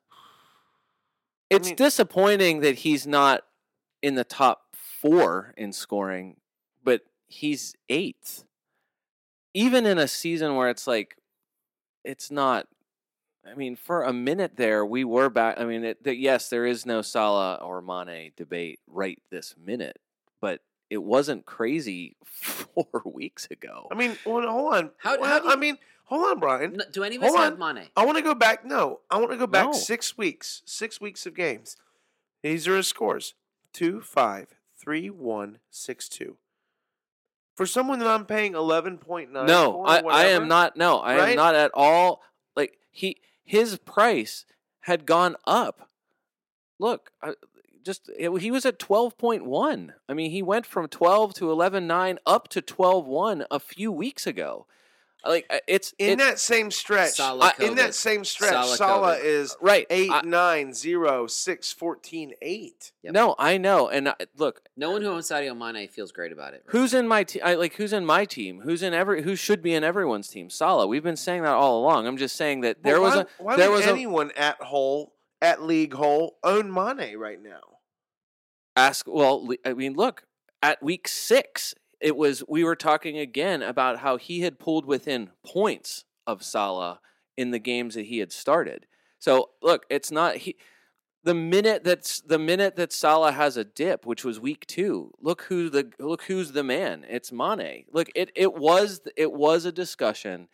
It's 1.49 1.67
mean- 1.69 1.75
disappointing 1.75 2.61
that 2.61 2.75
he's 2.75 3.05
not 3.07 3.43
in 4.01 4.15
the 4.15 4.23
top 4.23 4.63
four 4.73 5.53
in 5.57 5.73
scoring, 5.73 6.37
but 6.83 7.01
he's 7.27 7.75
eighth. 7.89 8.43
Even 9.53 9.85
in 9.85 9.97
a 9.97 10.07
season 10.07 10.55
where 10.55 10.69
it's 10.69 10.87
like, 10.87 11.17
it's 12.03 12.31
not. 12.31 12.67
I 13.49 13.55
mean, 13.55 13.75
for 13.77 14.03
a 14.03 14.11
minute 14.11 14.57
there, 14.57 14.85
we 14.85 15.03
were 15.05 15.29
back. 15.29 15.57
I 15.59 15.63
mean, 15.65 15.83
it, 15.85 16.03
that 16.03 16.17
yes, 16.17 16.49
there 16.49 16.65
is 16.65 16.85
no 16.85 17.01
Salah 17.01 17.55
or 17.55 17.81
Mane 17.81 18.31
debate 18.35 18.79
right 18.87 19.19
this 19.29 19.55
minute, 19.57 19.97
but 19.99 20.06
it 20.89 21.03
wasn't 21.03 21.45
crazy 21.45 22.15
four 22.25 23.01
weeks 23.05 23.47
ago. 23.51 23.87
I 23.91 23.95
mean, 23.95 24.17
well, 24.25 24.47
hold 24.49 24.73
on. 24.73 24.91
How- 24.97 25.19
Well, 25.19 25.29
how 25.29 25.39
do 25.39 25.49
I 25.49 25.55
mean, 25.55 25.77
hold 26.05 26.25
on, 26.29 26.39
Brian. 26.39 26.73
No, 26.73 26.85
do 26.91 27.03
any 27.03 27.15
of 27.17 27.23
us 27.23 27.29
Hold 27.29 27.39
have 27.41 27.61
on. 27.61 27.75
Mane? 27.75 27.87
I 27.95 28.05
want 28.05 28.17
to 28.17 28.23
go 28.23 28.33
back. 28.35 28.65
No, 28.65 29.01
I 29.09 29.17
want 29.17 29.31
to 29.31 29.37
go 29.37 29.47
back 29.47 29.65
No. 29.67 29.71
six 29.73 30.17
weeks. 30.17 30.61
Six 30.65 31.01
weeks 31.01 31.25
of 31.25 31.35
games. 31.35 31.75
These 32.43 32.67
are 32.67 32.77
his 32.77 32.87
scores: 32.87 33.33
two, 33.73 33.99
five, 34.01 34.55
three, 34.79 35.09
one, 35.09 35.59
six, 35.69 36.07
two. 36.07 36.37
For 37.55 37.65
someone 37.65 37.97
that 37.99 38.07
I'm 38.07 38.25
paying 38.25 38.53
eleven 38.53 38.97
point 38.99 39.33
nine. 39.33 39.47
no, 39.47 39.83
I, 39.83 39.99
I 40.01 40.23
am 40.25 40.47
not. 40.47 40.77
No, 40.77 40.99
I 40.99 41.17
right? 41.17 41.29
am 41.31 41.35
not 41.35 41.55
at 41.55 41.71
all. 41.73 42.21
Like 42.55 42.77
he, 42.91 43.17
his 43.43 43.77
price 43.79 44.45
had 44.81 45.05
gone 45.07 45.35
up. 45.45 45.89
Look, 46.79 47.11
I, 47.21 47.33
just 47.87 48.09
it, 48.15 48.29
he 48.41 48.51
was 48.51 48.65
at 48.67 48.77
twelve 48.77 49.17
point 49.17 49.45
one. 49.45 49.93
I 50.07 50.13
mean, 50.13 50.29
he 50.29 50.43
went 50.43 50.67
from 50.67 50.87
twelve 50.87 51.33
to 51.35 51.49
eleven 51.49 51.87
nine 51.87 52.19
up 52.27 52.47
to 52.49 52.61
twelve 52.61 53.07
one 53.07 53.45
a 53.49 53.59
few 53.59 53.91
weeks 53.91 54.27
ago. 54.27 54.67
Uh, 55.25 55.29
like 55.29 55.47
uh, 55.49 55.57
it's 55.67 55.95
In 55.97 56.11
it- 56.11 56.17
that 56.19 56.37
same 56.39 56.69
stretch, 56.69 57.13
Salah 57.13 57.47
uh, 57.59 57.63
in 57.65 57.73
that 57.75 57.95
same 57.95 58.23
stretch, 58.23 58.51
Salah 58.53 58.77
Salah, 58.77 59.15
is 59.15 59.53
uh, 59.53 59.55
right. 59.61 59.87
eight, 59.89 60.11
I- 60.11 60.21
nine, 60.21 60.75
zero, 60.75 61.25
six, 61.25 61.73
fourteen, 61.73 62.33
eight. 62.43 62.91
Yep. 63.01 63.13
No, 63.15 63.33
I 63.39 63.57
know. 63.57 63.89
And 63.89 64.09
I, 64.09 64.13
look, 64.37 64.61
No 64.77 64.91
one 64.91 65.01
who 65.01 65.07
owns 65.09 65.27
Sadio 65.27 65.57
Mane 65.57 65.87
feels 65.87 66.11
great 66.11 66.31
about 66.31 66.53
it. 66.53 66.63
right 66.67 66.71
Who's 66.71 66.93
in 66.93 67.07
my 67.07 67.23
team? 67.23 67.41
Like 67.43 67.73
who's 67.73 67.93
in 67.93 68.05
my 68.05 68.25
team? 68.25 68.61
Who's 68.61 68.83
in 68.83 68.93
every? 68.93 69.23
Who 69.23 69.35
should 69.35 69.63
be 69.63 69.73
in 69.73 69.83
everyone's 69.83 70.27
team? 70.27 70.51
Salah. 70.51 70.85
We've 70.85 71.01
been 71.03 71.17
saying 71.17 71.41
that 71.41 71.53
all 71.53 71.79
along. 71.81 72.05
I'm 72.05 72.17
just 72.17 72.35
saying 72.35 72.61
that 72.61 72.83
there 72.83 73.01
Well, 73.01 73.09
was 73.09 73.15
why, 73.15 73.21
a 73.21 73.43
why 73.43 73.55
there 73.55 73.71
would 73.71 73.77
was 73.77 73.87
a 73.87 73.91
anyone 73.91 74.29
at 74.37 74.61
hole 74.61 75.13
at 75.41 75.63
league 75.63 75.93
hole 75.95 76.37
own 76.43 76.71
Mane 76.71 77.17
right 77.17 77.41
now? 77.41 77.61
Ask. 78.77 79.05
Well, 79.07 79.49
I 79.65 79.73
mean, 79.73 79.93
look 79.93 80.23
at 80.61 80.81
week 80.81 81.07
six. 81.07 81.73
It 81.99 82.15
was 82.15 82.43
we 82.47 82.63
were 82.63 82.75
talking 82.75 83.17
again 83.17 83.61
about 83.61 83.99
how 83.99 84.17
he 84.17 84.41
had 84.41 84.59
pulled 84.59 84.85
within 84.85 85.31
points 85.45 86.05
of 86.25 86.43
Salah 86.43 86.99
in 87.35 87.51
the 87.51 87.59
games 87.59 87.95
that 87.95 88.05
he 88.05 88.19
had 88.19 88.31
started. 88.31 88.85
So 89.19 89.49
look, 89.61 89.85
it's 89.89 90.11
not 90.11 90.37
he. 90.37 90.55
The 91.23 91.33
minute 91.33 91.83
that's 91.83 92.21
the 92.21 92.39
minute 92.39 92.75
that 92.77 92.93
Salah 92.93 93.33
has 93.33 93.57
a 93.57 93.65
dip, 93.65 94.05
which 94.05 94.23
was 94.23 94.39
week 94.39 94.65
two, 94.67 95.11
look 95.19 95.41
who 95.43 95.69
the 95.69 95.91
look 95.99 96.23
who's 96.23 96.51
the 96.51 96.63
man. 96.63 97.05
It's 97.09 97.31
Mane. 97.31 97.85
Look, 97.91 98.09
it 98.15 98.31
it 98.35 98.53
was 98.53 99.01
it 99.17 99.33
was 99.33 99.65
a 99.65 99.71
discussion 99.71 100.47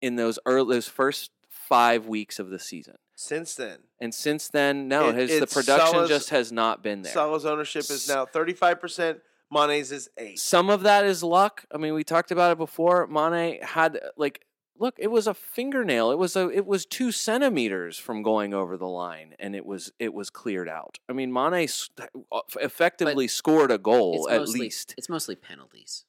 in 0.00 0.16
those 0.16 0.38
early 0.46 0.76
those 0.76 0.88
first 0.88 1.30
five 1.48 2.06
weeks 2.06 2.38
of 2.38 2.50
the 2.50 2.58
season, 2.58 2.96
Since 3.22 3.54
then, 3.54 3.78
and 4.00 4.14
since 4.14 4.48
then, 4.48 4.88
no, 4.88 5.08
It- 5.10 5.14
his 5.30 5.40
the 5.40 5.46
production 5.46 5.92
Salah's- 5.92 6.08
just 6.08 6.30
has 6.30 6.50
not 6.52 6.82
been 6.82 7.02
there. 7.02 7.12
Salah's 7.12 7.44
ownership 7.46 7.82
is 7.90 8.08
now 8.08 8.26
thirty-five 8.26 8.80
percent. 8.80 9.20
Mane's 9.50 9.92
is 9.92 10.08
eight. 10.16 10.38
Some 10.40 10.70
of 10.70 10.82
that 10.82 11.04
is 11.04 11.22
luck. 11.22 11.64
I 11.70 11.76
mean, 11.76 11.94
we 11.94 12.04
talked 12.04 12.30
about 12.30 12.52
it 12.52 12.58
before. 12.58 13.06
Mane 13.06 13.60
had 13.62 14.00
like, 14.16 14.46
look, 14.78 14.94
it 14.98 15.08
was 15.08 15.26
a 15.26 15.34
fingernail. 15.34 16.10
It 16.10 16.16
was 16.18 16.34
a, 16.36 16.48
it 16.48 16.64
was 16.66 16.86
two 16.86 17.12
centimeters 17.12 17.98
from 17.98 18.22
going 18.22 18.54
over 18.54 18.76
the 18.78 18.86
line, 18.88 19.34
and 19.38 19.54
it 19.54 19.66
was, 19.66 19.92
it 19.98 20.14
was 20.14 20.30
cleared 20.30 20.70
out. 20.70 20.98
I 21.08 21.12
mean, 21.12 21.30
Mane 21.32 21.64
s- 21.64 21.90
uh, 22.32 22.40
effectively 22.60 23.28
scored 23.28 23.70
a 23.70 23.76
goal 23.78 24.24
It's 24.24 24.32
at 24.34 24.40
mostly, 24.40 24.60
least, 24.60 24.94
It's 24.96 25.08
mostly 25.10 25.36
penalties. 25.36 26.06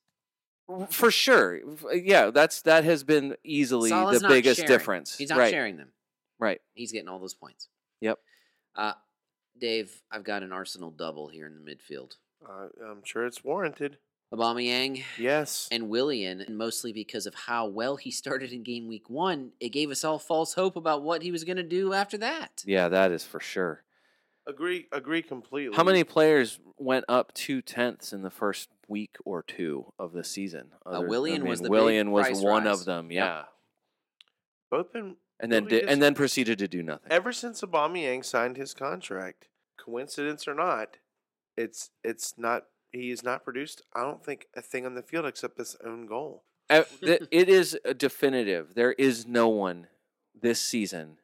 for 0.89 1.12
sure. 1.12 1.60
Yeah, 1.93 2.32
that's 2.32 2.62
that 2.62 2.86
has 2.86 3.04
been 3.04 3.36
easily 3.43 3.89
Salah's 3.89 4.21
the 4.21 4.28
biggest 4.30 4.60
sharing. 4.62 4.67
difference. 4.69 5.17
He's 5.17 5.30
not 5.30 5.38
right, 5.39 5.52
sharing 5.52 5.76
them. 5.76 5.89
Right. 6.43 6.62
He's 6.73 6.91
getting 6.91 7.08
all 7.10 7.19
those 7.19 7.34
points. 7.34 7.67
Yep. 8.01 8.19
Uh, 8.75 8.93
Dave, 9.60 10.01
I've 10.12 10.23
got 10.23 10.43
an 10.43 10.51
Arsenal 10.51 10.91
double 10.91 11.27
here 11.27 11.47
in 11.47 11.56
the 11.63 11.71
midfield. 11.71 12.17
Uh, 12.47 12.67
I'm 12.86 13.03
sure 13.03 13.25
it's 13.25 13.43
warranted. 13.43 13.97
Aubameyang 14.34 15.03
Yes. 15.19 15.67
and 15.71 15.89
Willian, 15.89 16.41
and 16.41 16.58
mostly 16.58 16.91
because 16.91 17.27
of 17.27 17.36
how 17.36 17.67
well 17.67 17.97
he 17.97 18.10
started 18.23 18.51
in 18.51 18.63
game 18.63 18.88
week 18.88 19.10
one, 19.10 19.51
it 19.60 19.69
gave 19.69 19.91
us 19.91 20.03
all 20.03 20.17
false 20.19 20.53
hope 20.56 20.75
about 20.75 21.03
what 21.03 21.21
he 21.21 21.32
was 21.32 21.43
going 21.43 21.58
to 21.58 21.63
do 21.63 21.93
after 21.93 22.17
that. 22.17 22.63
Yeah, 22.65 22.89
that 22.89 23.12
is 23.12 23.23
for 23.23 23.39
sure. 23.39 23.84
Agree. 24.47 24.88
Agree 24.91 25.21
completely. 25.21 25.75
How 25.75 25.84
many 25.84 26.03
players 26.03 26.60
went 26.77 27.06
up 27.08 27.34
two 27.34 27.62
tenths 27.62 28.12
in 28.12 28.23
the 28.23 28.32
first 28.32 28.69
week 28.89 29.15
or 29.23 29.41
two 29.43 29.93
of 29.99 30.12
the 30.13 30.23
season? 30.23 30.71
Uh, 30.86 31.01
Willian 31.06 31.43
I 31.45 31.49
was 31.49 31.60
mean, 31.60 31.63
the 31.63 31.69
big 31.69 31.71
Willian 31.71 32.12
was 32.12 32.25
price 32.25 32.41
one 32.41 32.65
rise. 32.65 32.79
of 32.79 32.86
them. 32.86 33.12
Yep. 33.12 33.23
Yeah, 33.25 33.43
Both 34.71 34.91
been 34.91 35.15
and 35.43 35.51
then 35.51 35.65
did, 35.65 35.84
and 35.88 36.01
then 36.01 36.15
proceeded 36.15 36.58
to 36.60 36.67
do 36.67 36.82
nothing. 36.82 37.12
ever 37.12 37.32
since 37.32 37.62
Aubameyang 37.62 38.25
signed 38.25 38.58
his 38.58 38.73
contract. 38.73 39.47
Coincidence 39.77 40.47
or 40.47 40.53
not, 40.56 40.97
it's 41.58 41.91
it's 42.03 42.36
not. 42.38 42.63
He 42.91 43.10
has 43.10 43.21
not 43.23 43.43
produced. 43.43 43.82
I 43.93 44.01
don't 44.01 44.23
think 44.23 44.47
a 44.56 44.62
thing 44.62 44.86
on 44.86 44.95
the 44.95 45.01
field 45.03 45.25
except 45.25 45.58
his 45.58 45.75
own 45.86 46.06
goal. 46.08 46.43
Uh, 46.69 46.84
it 47.01 47.49
is 47.49 47.77
a 47.84 47.93
definitive. 47.93 48.73
There 48.73 48.93
is 48.93 49.27
no 49.27 49.49
one 49.49 49.88
this 50.41 50.62
season 50.62 51.17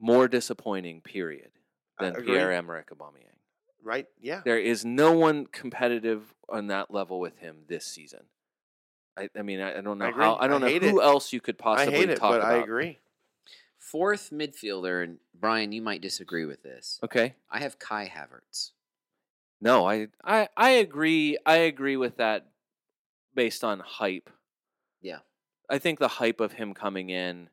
more 0.00 0.26
disappointing. 0.26 1.00
Period 1.00 1.50
than. 2.00 2.14
Pierre 2.16 2.50
Emerick 2.52 2.90
Aubameyang. 2.90 3.38
right? 3.82 4.06
Yeah. 4.20 4.40
There 4.44 4.58
is 4.58 4.84
no 4.84 5.12
one 5.12 5.46
competitive 5.46 6.34
on 6.48 6.66
that 6.66 6.90
level 6.90 7.20
with 7.20 7.38
him 7.38 7.58
this 7.68 7.86
season. 7.86 8.24
I, 9.16 9.28
I 9.38 9.42
mean, 9.42 9.60
I, 9.60 9.78
I 9.78 9.80
don't 9.82 9.98
know 9.98 10.06
I 10.06 10.10
how. 10.10 10.36
I 10.40 10.48
don't 10.48 10.64
I 10.64 10.72
know 10.72 10.78
who 10.90 11.00
it. 11.00 11.04
else 11.04 11.32
you 11.32 11.40
could 11.40 11.56
I 11.60 11.62
possibly 11.62 11.94
hate 11.98 12.10
it, 12.10 12.16
talk 12.16 12.32
but 12.32 12.40
about. 12.40 12.52
I 12.52 12.56
agree. 12.62 12.98
Fourth 13.90 14.30
midfielder, 14.30 15.02
and 15.02 15.18
Brian, 15.38 15.72
you 15.72 15.82
might 15.82 16.00
disagree 16.00 16.44
with 16.44 16.62
this. 16.62 17.00
Okay. 17.02 17.34
I 17.50 17.58
have 17.60 17.78
Kai 17.78 18.06
Havertz. 18.08 18.70
No, 19.60 19.86
I, 19.88 20.08
I 20.24 20.48
I 20.56 20.70
agree. 20.70 21.36
I 21.44 21.56
agree 21.56 21.96
with 21.96 22.16
that 22.16 22.46
based 23.34 23.64
on 23.64 23.80
hype. 23.80 24.30
Yeah. 25.00 25.18
I 25.68 25.78
think 25.78 25.98
the 25.98 26.08
hype 26.08 26.40
of 26.40 26.52
him 26.52 26.74
coming 26.74 27.10
in, 27.10 27.48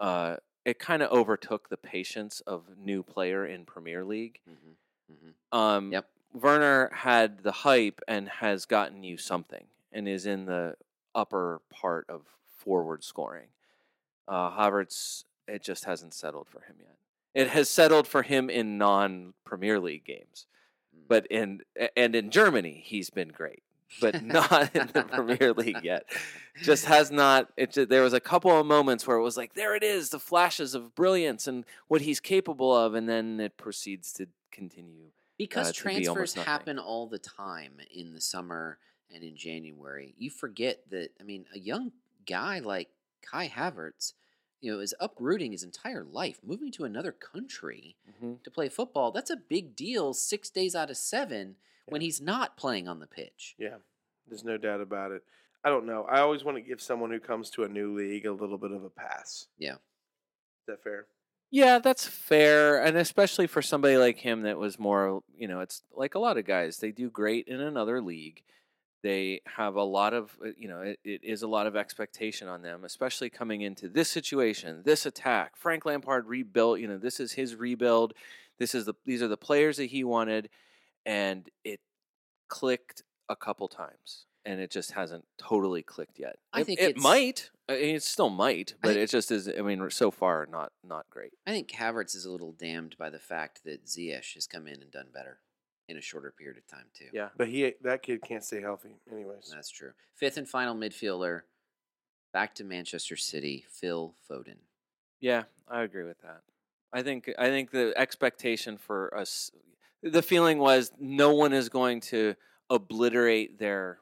uh, 0.00 0.36
it 0.64 0.78
kind 0.78 1.02
of 1.02 1.10
overtook 1.10 1.68
the 1.68 1.76
patience 1.76 2.40
of 2.46 2.64
new 2.78 3.02
player 3.02 3.44
in 3.44 3.64
Premier 3.64 4.04
League. 4.04 4.40
hmm 4.46 4.72
hmm 5.12 5.56
Um, 5.58 5.92
Yep. 5.92 6.08
Werner 6.32 6.90
had 6.94 7.42
the 7.42 7.52
hype 7.52 8.00
and 8.06 8.28
has 8.28 8.66
gotten 8.66 9.02
you 9.02 9.16
something 9.16 9.66
and 9.92 10.06
is 10.08 10.26
in 10.26 10.46
the 10.46 10.76
upper 11.14 11.60
part 11.70 12.06
of 12.08 12.22
forward 12.56 13.02
scoring. 13.02 13.48
Uh, 14.28 14.50
Havertz, 14.50 15.24
it 15.48 15.62
just 15.62 15.84
hasn't 15.84 16.14
settled 16.14 16.48
for 16.48 16.60
him 16.60 16.76
yet. 16.78 16.96
It 17.34 17.48
has 17.50 17.68
settled 17.68 18.08
for 18.08 18.22
him 18.22 18.48
in 18.50 18.78
non 18.78 19.34
Premier 19.44 19.78
League 19.80 20.04
games, 20.04 20.46
Mm. 20.96 21.08
but 21.08 21.26
in 21.26 21.60
and 21.96 22.14
in 22.14 22.30
Germany 22.30 22.82
he's 22.84 23.10
been 23.10 23.28
great, 23.28 23.62
but 24.00 24.22
not 24.24 24.74
in 24.74 24.88
the 24.92 25.02
Premier 25.02 25.52
League 25.52 25.82
yet. 25.84 26.04
Just 26.62 26.86
has 26.86 27.10
not. 27.10 27.52
It 27.56 27.88
there 27.88 28.02
was 28.02 28.12
a 28.14 28.20
couple 28.20 28.50
of 28.58 28.64
moments 28.66 29.06
where 29.06 29.16
it 29.16 29.22
was 29.22 29.36
like 29.36 29.54
there 29.54 29.74
it 29.74 29.82
is, 29.82 30.10
the 30.10 30.18
flashes 30.18 30.74
of 30.74 30.94
brilliance 30.94 31.46
and 31.46 31.64
what 31.88 32.00
he's 32.02 32.20
capable 32.20 32.74
of, 32.74 32.94
and 32.94 33.08
then 33.08 33.38
it 33.40 33.56
proceeds 33.56 34.12
to 34.14 34.28
continue. 34.50 35.10
Because 35.38 35.68
uh, 35.68 35.72
be 35.72 35.76
transfers 35.76 36.34
nothing. 36.34 36.50
happen 36.50 36.78
all 36.78 37.06
the 37.06 37.18
time 37.18 37.72
in 37.92 38.14
the 38.14 38.22
summer 38.22 38.78
and 39.14 39.22
in 39.22 39.36
January. 39.36 40.14
You 40.16 40.30
forget 40.30 40.80
that, 40.90 41.10
I 41.20 41.24
mean, 41.24 41.44
a 41.54 41.58
young 41.58 41.92
guy 42.26 42.60
like 42.60 42.88
Kai 43.20 43.46
Havertz, 43.48 44.14
you 44.60 44.72
know, 44.72 44.80
is 44.80 44.94
uprooting 45.00 45.52
his 45.52 45.62
entire 45.62 46.04
life, 46.04 46.40
moving 46.44 46.72
to 46.72 46.84
another 46.84 47.12
country 47.12 47.96
mm-hmm. 48.10 48.34
to 48.42 48.50
play 48.50 48.68
football. 48.68 49.12
That's 49.12 49.30
a 49.30 49.36
big 49.36 49.76
deal 49.76 50.14
six 50.14 50.50
days 50.50 50.74
out 50.74 50.90
of 50.90 50.96
seven 50.96 51.56
when 51.88 52.00
he's 52.00 52.20
not 52.20 52.56
playing 52.56 52.88
on 52.88 53.00
the 53.00 53.06
pitch. 53.06 53.54
Yeah, 53.58 53.76
there's 54.28 54.44
no 54.44 54.56
doubt 54.56 54.80
about 54.80 55.12
it. 55.12 55.22
I 55.64 55.68
don't 55.68 55.86
know. 55.86 56.06
I 56.08 56.20
always 56.20 56.44
want 56.44 56.56
to 56.56 56.62
give 56.62 56.80
someone 56.80 57.10
who 57.10 57.20
comes 57.20 57.50
to 57.50 57.64
a 57.64 57.68
new 57.68 57.96
league 57.96 58.26
a 58.26 58.32
little 58.32 58.58
bit 58.58 58.70
of 58.70 58.84
a 58.84 58.90
pass. 58.90 59.46
Yeah. 59.58 59.74
Is 59.74 60.68
that 60.68 60.82
fair? 60.82 61.06
Yeah, 61.50 61.78
that's 61.78 62.06
fair, 62.06 62.82
and 62.82 62.96
especially 62.96 63.46
for 63.46 63.62
somebody 63.62 63.96
like 63.96 64.18
him 64.18 64.42
that 64.42 64.58
was 64.58 64.80
more, 64.80 65.22
you 65.36 65.46
know, 65.46 65.60
it's 65.60 65.82
like 65.94 66.16
a 66.16 66.18
lot 66.18 66.38
of 66.38 66.44
guys. 66.44 66.78
They 66.78 66.90
do 66.90 67.08
great 67.08 67.46
in 67.46 67.60
another 67.60 68.02
league. 68.02 68.42
They 69.06 69.40
have 69.46 69.76
a 69.76 69.84
lot 69.84 70.14
of, 70.14 70.36
uh, 70.44 70.48
you 70.58 70.66
know, 70.66 70.80
it, 70.80 70.98
it 71.04 71.22
is 71.22 71.42
a 71.42 71.46
lot 71.46 71.68
of 71.68 71.76
expectation 71.76 72.48
on 72.48 72.62
them, 72.62 72.84
especially 72.84 73.30
coming 73.30 73.60
into 73.60 73.88
this 73.88 74.10
situation, 74.10 74.82
this 74.84 75.06
attack. 75.06 75.56
Frank 75.56 75.86
Lampard 75.86 76.26
rebuilt, 76.26 76.80
you 76.80 76.88
know, 76.88 76.98
this 76.98 77.20
is 77.20 77.30
his 77.30 77.54
rebuild. 77.54 78.14
This 78.58 78.74
is 78.74 78.84
the 78.84 78.94
these 79.04 79.22
are 79.22 79.28
the 79.28 79.36
players 79.36 79.76
that 79.76 79.84
he 79.84 80.02
wanted, 80.02 80.48
and 81.04 81.48
it 81.62 81.78
clicked 82.48 83.04
a 83.28 83.36
couple 83.36 83.68
times, 83.68 84.26
and 84.44 84.58
it 84.58 84.72
just 84.72 84.90
hasn't 84.90 85.24
totally 85.38 85.84
clicked 85.84 86.18
yet. 86.18 86.38
I 86.52 86.62
it, 86.62 86.64
think 86.64 86.80
it 86.80 86.96
might. 86.96 87.50
I 87.68 87.74
mean, 87.74 87.94
it 87.94 88.02
still 88.02 88.30
might, 88.30 88.74
but 88.82 88.88
think- 88.88 88.98
it 89.02 89.10
just 89.10 89.30
is. 89.30 89.48
I 89.48 89.62
mean, 89.62 89.88
so 89.90 90.10
far, 90.10 90.48
not 90.50 90.72
not 90.82 91.06
great. 91.10 91.34
I 91.46 91.52
think 91.52 91.70
Havertz 91.70 92.16
is 92.16 92.24
a 92.24 92.32
little 92.32 92.50
damned 92.50 92.96
by 92.98 93.10
the 93.10 93.20
fact 93.20 93.62
that 93.66 93.86
Ziyech 93.86 94.34
has 94.34 94.48
come 94.48 94.66
in 94.66 94.82
and 94.82 94.90
done 94.90 95.10
better 95.14 95.38
in 95.88 95.96
a 95.96 96.00
shorter 96.00 96.32
period 96.36 96.56
of 96.58 96.66
time, 96.66 96.86
too. 96.94 97.06
Yeah. 97.12 97.28
But 97.36 97.48
he 97.48 97.74
that 97.82 98.02
kid 98.02 98.22
can't 98.22 98.44
stay 98.44 98.60
healthy, 98.60 98.96
anyways. 99.10 99.50
That's 99.54 99.70
true. 99.70 99.92
Fifth 100.14 100.36
and 100.36 100.48
final 100.48 100.74
midfielder, 100.74 101.42
back 102.32 102.54
to 102.56 102.64
Manchester 102.64 103.16
City, 103.16 103.64
Phil 103.70 104.14
Foden. 104.28 104.56
Yeah, 105.20 105.44
I 105.68 105.82
agree 105.82 106.04
with 106.04 106.20
that. 106.22 106.40
I 106.92 107.02
think 107.02 107.30
I 107.38 107.46
think 107.48 107.70
the 107.70 107.92
expectation 107.96 108.76
for 108.78 109.16
us, 109.16 109.50
the 110.02 110.22
feeling 110.22 110.58
was 110.58 110.92
no 110.98 111.34
one 111.34 111.52
is 111.52 111.68
going 111.68 112.00
to 112.02 112.34
obliterate 112.70 113.58
their 113.58 113.98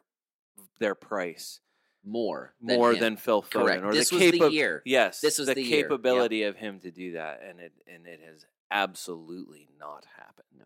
their 0.79 0.94
price 0.94 1.61
More. 2.05 2.55
more 2.61 2.92
him. 2.92 3.01
than 3.01 3.16
Phil 3.16 3.42
Foden 3.42 3.51
Correct. 3.51 3.85
or 3.85 3.92
This 3.92 4.11
the 4.11 4.16
was 4.31 4.38
the 4.38 4.51
year. 4.51 4.83
Yes, 4.85 5.20
This 5.20 5.38
was 5.38 5.49
the, 5.49 5.55
the 5.55 5.62
year. 5.62 5.83
Capability 5.83 6.42
of 6.44 6.57
him 6.57 6.81
to 6.81 6.90
do 6.90 7.12
that, 7.12 7.42
and 7.49 7.61
it 7.61 7.73
and 7.87 8.07
it 8.07 8.20
has 8.29 8.44
absolutely 8.70 9.68
not 9.79 10.07
happened. 10.16 10.47
No. 10.59 10.64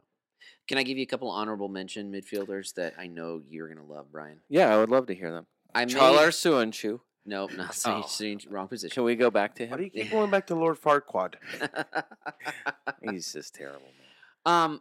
Can 0.69 0.79
I 0.79 0.83
give 0.83 0.97
you 0.99 1.03
a 1.03 1.07
couple 1.07 1.31
honorable 1.31 1.69
mention 1.69 2.13
midfielders 2.13 2.75
that 2.75 2.95
I 2.99 3.07
know 3.07 3.41
you're 3.49 3.69
going 3.73 3.85
to 3.87 3.93
love, 3.93 4.07
Brian? 4.13 4.41
Yeah, 4.49 4.75
I 4.75 4.79
would 4.79 4.91
love 4.91 5.07
to 5.07 5.15
hear 5.15 5.33
them. 5.33 5.47
I 5.75 5.85
made, 5.87 5.95
Çağlar 5.95 6.31
Söyüncü. 6.33 6.99
Nope, 7.27 7.53
not 7.57 7.75
Oh. 7.87 8.03
saying 8.07 8.41
wrong 8.51 8.69
position. 8.69 8.95
Can 8.95 9.05
we 9.05 9.15
go 9.17 9.31
back 9.31 9.55
to 9.57 9.65
him? 9.65 9.71
Why 9.71 9.77
do 9.79 9.85
you 9.85 9.91
keep 9.91 10.11
going 10.11 10.31
back 10.31 10.47
to 10.47 10.55
Lord 10.55 10.77
Farquaad? 10.81 11.35
He's 13.11 13.33
just 13.33 13.55
terrible, 13.55 13.91
man. 14.47 14.55
um, 14.55 14.81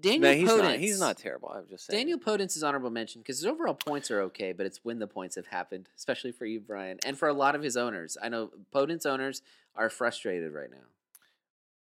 Daniel 0.00 0.22
No, 0.22 0.32
he's 0.36 0.50
Podence. 0.50 0.62
not. 0.62 0.78
He's 0.78 1.00
not 1.00 1.16
terrible. 1.16 1.48
I'm 1.48 1.66
just 1.68 1.86
saying. 1.86 1.98
Daniel 2.00 2.18
Podence 2.18 2.56
is 2.56 2.62
honorable 2.62 2.90
mention 2.90 3.22
because 3.22 3.38
his 3.38 3.46
overall 3.46 3.74
points 3.74 4.10
are 4.10 4.20
okay, 4.22 4.52
but 4.52 4.66
it's 4.66 4.80
when 4.84 4.98
the 4.98 5.06
points 5.06 5.36
have 5.36 5.46
happened, 5.46 5.88
especially 5.96 6.32
for 6.32 6.44
you, 6.46 6.60
Brian, 6.60 6.98
and 7.06 7.16
for 7.16 7.28
a 7.28 7.32
lot 7.32 7.54
of 7.54 7.62
his 7.62 7.76
owners. 7.76 8.16
I 8.22 8.28
know 8.28 8.50
Podence 8.74 9.06
owners 9.06 9.40
are 9.74 9.88
frustrated 9.88 10.52
right 10.52 10.70
now. 10.70 10.86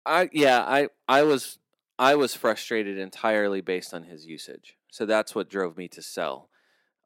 I 0.05 0.29
yeah, 0.33 0.59
I 0.61 0.89
I 1.07 1.23
was 1.23 1.57
I 2.01 2.15
was 2.15 2.33
frustrated 2.33 2.97
entirely 2.97 3.61
based 3.61 3.93
on 3.93 4.03
his 4.05 4.25
usage. 4.25 4.75
So 4.91 5.05
that's 5.05 5.35
what 5.35 5.51
drove 5.51 5.77
me 5.77 5.87
to 5.89 6.01
sell. 6.01 6.49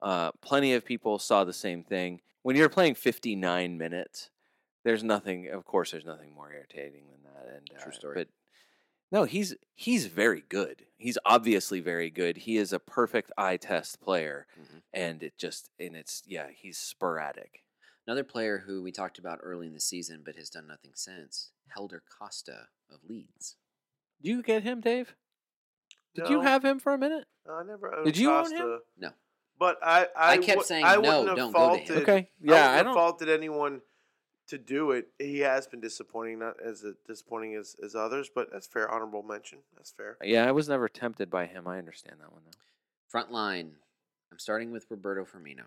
Uh, 0.02 0.32
plenty 0.42 0.74
of 0.74 0.86
people 0.86 1.20
saw 1.20 1.44
the 1.44 1.52
same 1.52 1.84
thing. 1.84 2.22
When 2.44 2.56
you're 2.56 2.70
playing 2.70 2.96
59 2.96 3.78
minutes, 3.78 4.30
there's 4.86 5.04
nothing. 5.04 5.50
Of 5.50 5.66
course, 5.66 5.92
there's 5.92 6.06
nothing 6.06 6.34
more 6.34 6.50
irritating 6.54 7.08
than 7.12 7.24
that. 7.24 7.54
And 7.54 7.68
True 7.78 7.92
uh, 7.92 7.96
story. 7.96 8.16
But 8.16 8.28
no, 9.12 9.26
he's 9.26 9.54
he's 9.74 10.06
very 10.06 10.46
good. 10.48 10.86
He's 10.98 11.18
obviously 11.26 11.82
very 11.82 12.10
good. 12.10 12.38
He 12.38 12.56
is 12.56 12.72
a 12.72 12.80
perfect 12.80 13.34
eye 13.38 13.58
test 13.58 14.00
player, 14.00 14.48
Mhm. 14.58 14.82
and 14.94 15.24
it 15.24 15.38
just 15.38 15.72
and 15.78 15.98
it's 15.98 16.24
yeah, 16.26 16.48
he's 16.56 16.78
sporadic. 16.78 17.66
Another 18.08 18.24
player 18.24 18.60
who 18.60 18.82
we 18.82 18.94
talked 18.94 19.20
about 19.20 19.40
early 19.44 19.68
in 19.68 19.74
the 19.74 19.82
season 19.82 20.22
but 20.24 20.38
has 20.38 20.50
done 20.50 20.68
nothing 20.68 20.92
since, 20.96 21.52
Helder 21.68 22.02
Costa 22.18 22.70
of 22.90 23.04
Leeds. 23.04 23.58
Did 24.22 24.30
you 24.30 24.42
get 24.44 24.64
him, 24.64 24.82
Dave? 24.82 25.16
Did 26.16 26.30
you 26.30 26.42
have 26.42 26.64
him 26.64 26.80
for 26.80 26.94
a 26.94 26.98
minute? 26.98 27.26
I 27.50 27.64
never 27.64 27.94
owned 27.94 28.06
Did 28.06 28.18
you 28.18 28.32
own 28.32 28.52
him? 28.52 28.80
No. 28.98 29.10
But 29.60 29.78
I, 29.84 30.08
I, 30.18 30.32
I 30.34 30.38
kept 30.38 30.58
wou- 30.60 30.64
saying, 30.64 30.84
I 30.86 30.96
"No, 30.96 31.02
wouldn't 31.02 31.28
have 31.30 31.38
don't 31.38 31.52
go 31.54 31.70
to 31.76 31.76
him." 31.78 31.86
faulted, 31.88 31.98
Okay, 32.04 32.18
I 32.18 32.28
yeah, 32.42 32.52
wouldn't 32.52 32.80
I 32.80 32.84
don't. 32.84 32.94
faulted 32.94 33.30
anyone 33.30 33.82
to 34.48 34.58
do 34.58 34.92
it. 34.92 35.08
He 35.18 35.40
has 35.40 35.66
been 35.68 35.80
disappointing, 35.80 36.40
not 36.40 36.56
as 36.62 36.84
uh, 36.84 36.92
disappointing 37.08 37.56
as, 37.56 37.76
as 37.84 37.96
others, 37.96 38.30
but 38.34 38.50
that's 38.52 38.68
fair. 38.68 38.90
Honorable 38.92 39.24
mention. 39.24 39.60
That's 39.76 39.92
fair. 39.92 40.18
Yeah, 40.24 40.46
I 40.48 40.52
was 40.52 40.68
never 40.68 40.90
tempted 40.90 41.30
by 41.30 41.46
him. 41.46 41.68
I 41.68 41.78
understand 41.78 42.18
that 42.22 42.32
one 42.34 42.42
though. 42.46 42.58
Front 43.08 43.32
line. 43.32 43.74
I'm 44.32 44.40
starting 44.40 44.72
with 44.72 44.86
Roberto 44.90 45.24
Firmino. 45.24 45.66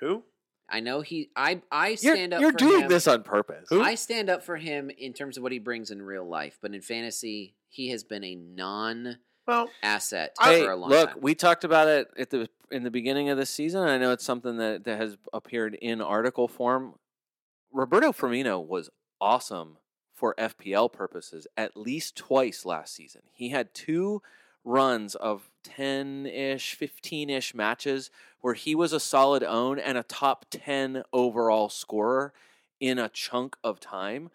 Who? 0.00 0.24
I 0.68 0.80
know 0.80 1.00
he. 1.02 1.30
I 1.36 1.60
I 1.70 1.88
You're, 2.00 2.14
stand 2.16 2.32
up. 2.32 2.38
For 2.38 2.42
You're 2.42 2.52
for 2.52 2.58
doing 2.58 2.82
him. 2.82 2.88
this 2.88 3.06
on 3.06 3.22
purpose. 3.22 3.68
I 3.70 3.94
stand 3.94 4.30
up 4.30 4.42
for 4.42 4.56
him 4.56 4.90
in 4.90 5.12
terms 5.12 5.36
of 5.36 5.42
what 5.42 5.52
he 5.52 5.58
brings 5.58 5.90
in 5.90 6.00
real 6.02 6.26
life, 6.26 6.58
but 6.60 6.74
in 6.74 6.80
fantasy, 6.80 7.54
he 7.68 7.90
has 7.90 8.02
been 8.04 8.24
a 8.24 8.34
non 8.34 9.18
well 9.46 9.68
asset 9.82 10.32
Well, 10.40 10.50
Hey, 10.50 10.64
for 10.64 10.70
a 10.70 10.76
long 10.76 10.90
look, 10.90 11.08
time. 11.10 11.18
we 11.20 11.34
talked 11.34 11.64
about 11.64 11.88
it 11.88 12.08
at 12.18 12.30
the 12.30 12.48
in 12.70 12.82
the 12.82 12.90
beginning 12.90 13.28
of 13.28 13.36
the 13.36 13.46
season. 13.46 13.82
I 13.82 13.98
know 13.98 14.10
it's 14.12 14.24
something 14.24 14.56
that, 14.56 14.84
that 14.84 14.96
has 14.98 15.16
appeared 15.32 15.74
in 15.74 16.00
article 16.00 16.48
form. 16.48 16.94
Roberto 17.72 18.12
Firmino 18.12 18.64
was 18.66 18.88
awesome 19.20 19.76
for 20.14 20.34
FPL 20.38 20.92
purposes 20.92 21.46
at 21.56 21.76
least 21.76 22.16
twice 22.16 22.64
last 22.64 22.94
season. 22.94 23.22
He 23.32 23.50
had 23.50 23.74
two 23.74 24.22
runs 24.64 25.14
of 25.14 25.50
10-ish, 25.64 26.78
15-ish 26.78 27.54
matches 27.54 28.10
where 28.40 28.54
he 28.54 28.74
was 28.74 28.92
a 28.92 29.00
solid 29.00 29.42
own 29.42 29.78
and 29.78 29.96
a 29.98 30.02
top 30.02 30.44
10 30.50 31.02
overall 31.12 31.68
scorer 31.68 32.32
in 32.80 32.98
a 32.98 33.08
chunk 33.08 33.56
of 33.64 33.80
time. 33.80 34.30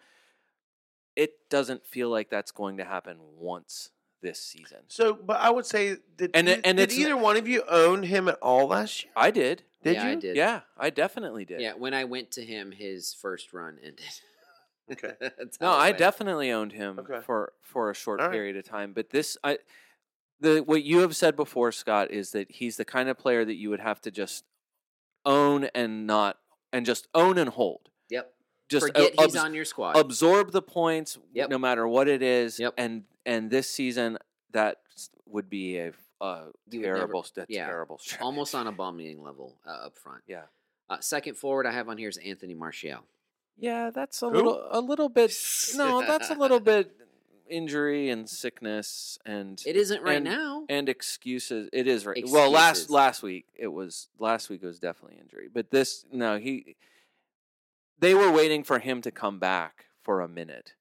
It 1.16 1.48
doesn't 1.48 1.86
feel 1.86 2.08
like 2.08 2.30
that's 2.30 2.50
going 2.52 2.76
to 2.78 2.84
happen 2.84 3.18
once 3.38 3.90
this 4.22 4.38
season. 4.40 4.78
so, 4.88 5.14
but 5.14 5.40
I 5.40 5.48
would 5.50 5.64
say, 5.64 5.96
did, 6.16 6.30
And 6.34 6.46
it- 6.48 6.60
and 6.64 6.76
did 6.76 6.84
it's- 6.90 6.98
either 6.98 7.16
one 7.16 7.36
of 7.38 7.48
you 7.48 7.62
own 7.68 8.02
him 8.02 8.28
at 8.28 8.36
all 8.42 8.66
last 8.68 9.04
year? 9.04 9.12
I 9.16 9.30
did. 9.30 9.62
Did 9.82 9.94
yeah, 9.94 10.04
you? 10.04 10.10
I 10.10 10.14
did. 10.16 10.36
Yeah, 10.36 10.60
I 10.76 10.90
definitely 10.90 11.46
did. 11.46 11.60
Yeah, 11.62 11.72
when 11.72 11.94
I 11.94 12.04
went 12.04 12.30
to 12.32 12.44
him, 12.44 12.70
his 12.72 13.14
first 13.14 13.54
run 13.54 13.78
ended. 13.82 14.04
Okay. 14.92 15.14
No, 15.60 15.70
I 15.70 15.88
went. 15.90 15.98
definitely 15.98 16.50
owned 16.50 16.72
him 16.72 16.98
Okay. 16.98 17.20
for 17.24 17.52
for 17.62 17.90
a 17.90 17.94
short 17.94 18.20
All 18.20 18.26
right. 18.26 18.32
period 18.32 18.56
of 18.56 18.64
time. 18.64 18.92
But 18.92 19.08
this, 19.10 19.38
I, 19.44 19.58
the 20.40 20.58
what 20.60 20.82
you 20.82 20.98
have 21.00 21.14
said 21.16 21.36
before, 21.36 21.72
Scott, 21.72 22.10
is 22.10 22.30
that 22.32 22.50
he's 22.50 22.76
the 22.76 22.84
kind 22.84 23.08
of 23.08 23.18
player 23.18 23.44
that 23.44 23.54
you 23.56 23.70
would 23.70 23.80
have 23.80 24.00
to 24.02 24.10
just 24.10 24.44
own 25.24 25.64
and 25.74 26.06
not 26.06 26.38
and 26.72 26.86
just 26.86 27.08
own 27.14 27.38
and 27.38 27.50
hold. 27.50 27.90
Yep. 28.10 28.32
Just 28.68 28.86
Forget 28.86 29.14
a- 29.18 29.22
he's 29.24 29.36
on 29.36 29.54
your 29.54 29.64
squad. 29.64 29.96
absorb 29.96 30.52
the 30.52 30.62
points 30.62 31.18
Yep. 31.34 31.50
no 31.50 31.58
matter 31.58 31.86
what 31.86 32.08
it 32.08 32.22
is. 32.22 32.58
Yep. 32.58 32.74
And 32.78 33.04
and 33.26 33.50
this 33.50 33.68
season 33.70 34.18
that 34.52 34.78
would 35.26 35.48
be 35.50 35.76
a, 35.78 35.84
You 35.86 35.92
would 36.22 36.52
never- 36.72 36.84
terrible, 36.96 37.26
a 37.36 37.46
yeah, 37.48 37.66
terrible 37.66 37.98
stretch. 37.98 38.20
Almost 38.20 38.54
on 38.54 38.66
a 38.66 38.72
bombing 38.72 39.22
level 39.22 39.56
uh, 39.66 39.86
up 39.86 39.96
front. 39.98 40.22
Yeah. 40.26 40.44
Uh, 40.88 40.98
second 41.00 41.36
forward 41.36 41.66
I 41.66 41.72
have 41.72 41.88
on 41.88 41.98
here 41.98 42.08
is 42.08 42.16
Anthony 42.18 42.54
Martial. 42.54 43.00
Yeah, 43.56 43.90
that's 43.90 44.20
a 44.22 44.26
Who? 44.28 44.34
little, 44.36 44.66
a 44.70 44.80
little 44.80 45.08
bit. 45.08 45.32
No, 45.76 46.00
that's 46.00 46.30
a 46.30 46.34
little 46.34 46.58
bit 46.72 46.90
injury 47.50 48.08
and 48.10 48.28
sickness 48.28 49.18
and 49.26 49.62
It 49.66 49.76
isn't 49.76 50.02
right 50.02 50.16
and- 50.16 50.24
now. 50.24 50.64
and 50.68 50.88
excuses. 50.88 51.68
It 51.72 51.86
is 51.86 52.06
right. 52.06 52.22
Well, 52.26 52.50
last 52.50 52.88
last 52.90 53.22
week 53.22 53.46
it 53.54 53.68
was 53.68 54.08
last 54.18 54.48
week 54.48 54.62
it 54.62 54.66
was 54.66 54.78
definitely 54.78 55.18
injury, 55.18 55.48
but 55.52 55.70
this 55.70 56.04
no 56.12 56.38
he. 56.38 56.76
They 57.98 58.14
were 58.14 58.30
waiting 58.32 58.64
for 58.64 58.78
him 58.78 59.02
to 59.02 59.10
come 59.10 59.38
back 59.38 59.86
for 60.02 60.20
a 60.20 60.28
minute, 60.28 60.74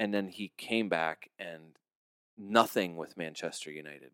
and 0.00 0.12
then 0.12 0.28
he 0.28 0.52
came 0.56 0.88
back, 0.88 1.30
and 1.38 1.78
nothing 2.36 2.96
with 2.96 3.16
Manchester 3.16 3.70
United 3.70 4.10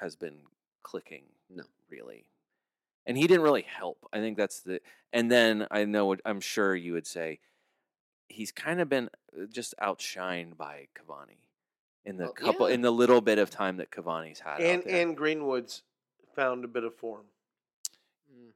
has 0.00 0.16
been 0.16 0.40
clicking. 0.82 1.24
No. 1.48 1.64
really, 1.90 2.26
and 3.06 3.16
he 3.16 3.26
didn't 3.26 3.42
really 3.42 3.62
help. 3.62 4.06
I 4.12 4.18
think 4.18 4.36
that's 4.36 4.60
the. 4.60 4.80
And 5.14 5.30
then 5.30 5.66
I 5.70 5.84
know 5.84 6.06
what 6.06 6.20
I'm 6.24 6.40
sure 6.40 6.74
you 6.74 6.92
would 6.94 7.06
say. 7.06 7.38
He's 8.32 8.50
kind 8.52 8.80
of 8.80 8.88
been 8.88 9.10
uh, 9.36 9.44
just 9.50 9.74
outshined 9.80 10.56
by 10.56 10.88
Cavani 10.96 11.36
in 12.04 12.16
the 12.16 12.24
Well, 12.24 12.32
couple 12.32 12.68
yeah. 12.68 12.74
in 12.74 12.80
the 12.80 12.90
little 12.90 13.20
bit 13.20 13.38
of 13.38 13.50
time 13.50 13.76
that 13.76 13.90
Cavani's 13.90 14.40
had. 14.40 14.54
out 14.54 14.60
And 14.60 14.82
there. 14.84 15.02
and 15.02 15.16
Greenwood's 15.16 15.82
found 16.34 16.64
a 16.64 16.68
bit 16.68 16.82
of 16.84 16.94
form. 16.96 17.26
Mm, 18.32 18.52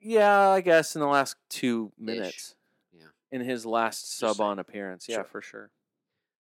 yeah, 0.00 0.48
I 0.50 0.60
guess 0.60 0.94
in 0.94 1.00
the 1.00 1.06
last 1.08 1.36
two 1.48 1.92
minutes. 1.98 2.54
Yeah. 2.92 3.06
In 3.32 3.40
his 3.40 3.64
last 3.66 4.16
sub 4.18 4.40
on 4.40 4.58
appearance. 4.58 5.08
Yeah, 5.08 5.16
Sure. 5.16 5.24
for 5.24 5.42
sure. 5.42 5.70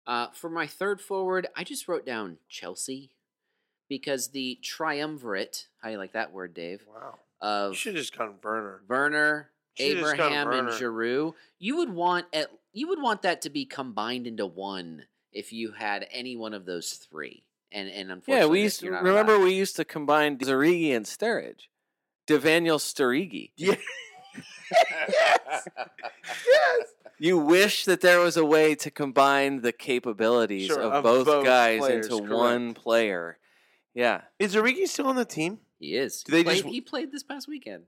Uh, 0.06 0.26
for 0.32 0.50
my 0.50 0.66
third 0.66 1.00
forward, 1.00 1.46
I 1.56 1.64
just 1.64 1.88
wrote 1.88 2.04
down 2.04 2.38
Chelsea 2.48 3.10
because 3.88 4.28
the 4.28 4.58
triumvirate, 4.62 5.68
how 5.80 5.88
you 5.90 5.98
like 5.98 6.12
that 6.12 6.32
word, 6.32 6.52
Dave, 6.54 6.84
Wow. 6.86 7.18
of 7.40 7.72
You 7.72 7.76
should 7.76 7.94
have 7.94 8.02
just 8.02 8.16
gone 8.16 8.38
Werner. 8.42 8.82
Werner, 8.88 9.50
Should've 9.78 9.98
just 10.02 10.16
gone 10.16 10.32
Abraham, 10.32 10.50
and 10.52 10.66
Werner. 10.68 10.78
Giroud, 10.78 11.34
you 11.58 11.76
would 11.76 11.90
want 11.90 12.26
at 12.34 12.50
you 12.74 12.88
would 12.88 13.00
want 13.00 13.22
that 13.22 13.40
to 13.42 13.50
be 13.50 13.64
combined 13.64 14.26
into 14.26 14.44
one 14.46 15.04
if 15.32 15.52
you 15.52 15.72
had 15.72 16.06
any 16.12 16.36
one 16.36 16.52
of 16.52 16.66
those 16.66 16.92
three. 16.92 17.44
And 17.72 17.88
and 17.88 18.10
unfortunately, 18.12 18.40
Yeah, 18.46 18.50
we 18.50 18.62
used 18.62 18.80
to 18.80 18.90
remember 18.90 19.34
allowed. 19.36 19.44
we 19.44 19.54
used 19.54 19.76
to 19.76 19.84
combine 19.86 20.36
Zarigi 20.38 20.94
and 20.94 21.06
Sturridge. 21.06 21.68
Devaniel 22.28 22.78
Sturigi. 22.78 23.50
Yeah. 23.56 23.74
yes. 25.08 25.68
Yes. 26.46 26.88
You 27.18 27.38
wish 27.38 27.84
that 27.84 28.00
there 28.00 28.18
was 28.20 28.36
a 28.36 28.44
way 28.44 28.74
to 28.76 28.90
combine 28.90 29.62
the 29.62 29.72
capabilities 29.72 30.66
Sure, 30.66 30.80
of, 30.80 30.92
of 30.92 31.02
both, 31.04 31.26
both 31.26 31.44
guys 31.44 31.78
players, 31.80 32.06
into 32.06 32.18
correct. 32.18 32.32
one 32.34 32.74
player. 32.74 33.38
Yeah. 33.94 34.22
Is 34.38 34.54
Origi 34.56 34.88
still 34.88 35.06
on 35.06 35.16
the 35.16 35.24
team? 35.24 35.60
He 35.78 35.94
is. 35.96 36.22
Do 36.24 36.32
he, 36.32 36.38
they 36.38 36.44
played, 36.44 36.62
just- 36.62 36.68
he 36.74 36.80
played 36.80 37.12
this 37.12 37.22
past 37.22 37.46
weekend. 37.48 37.84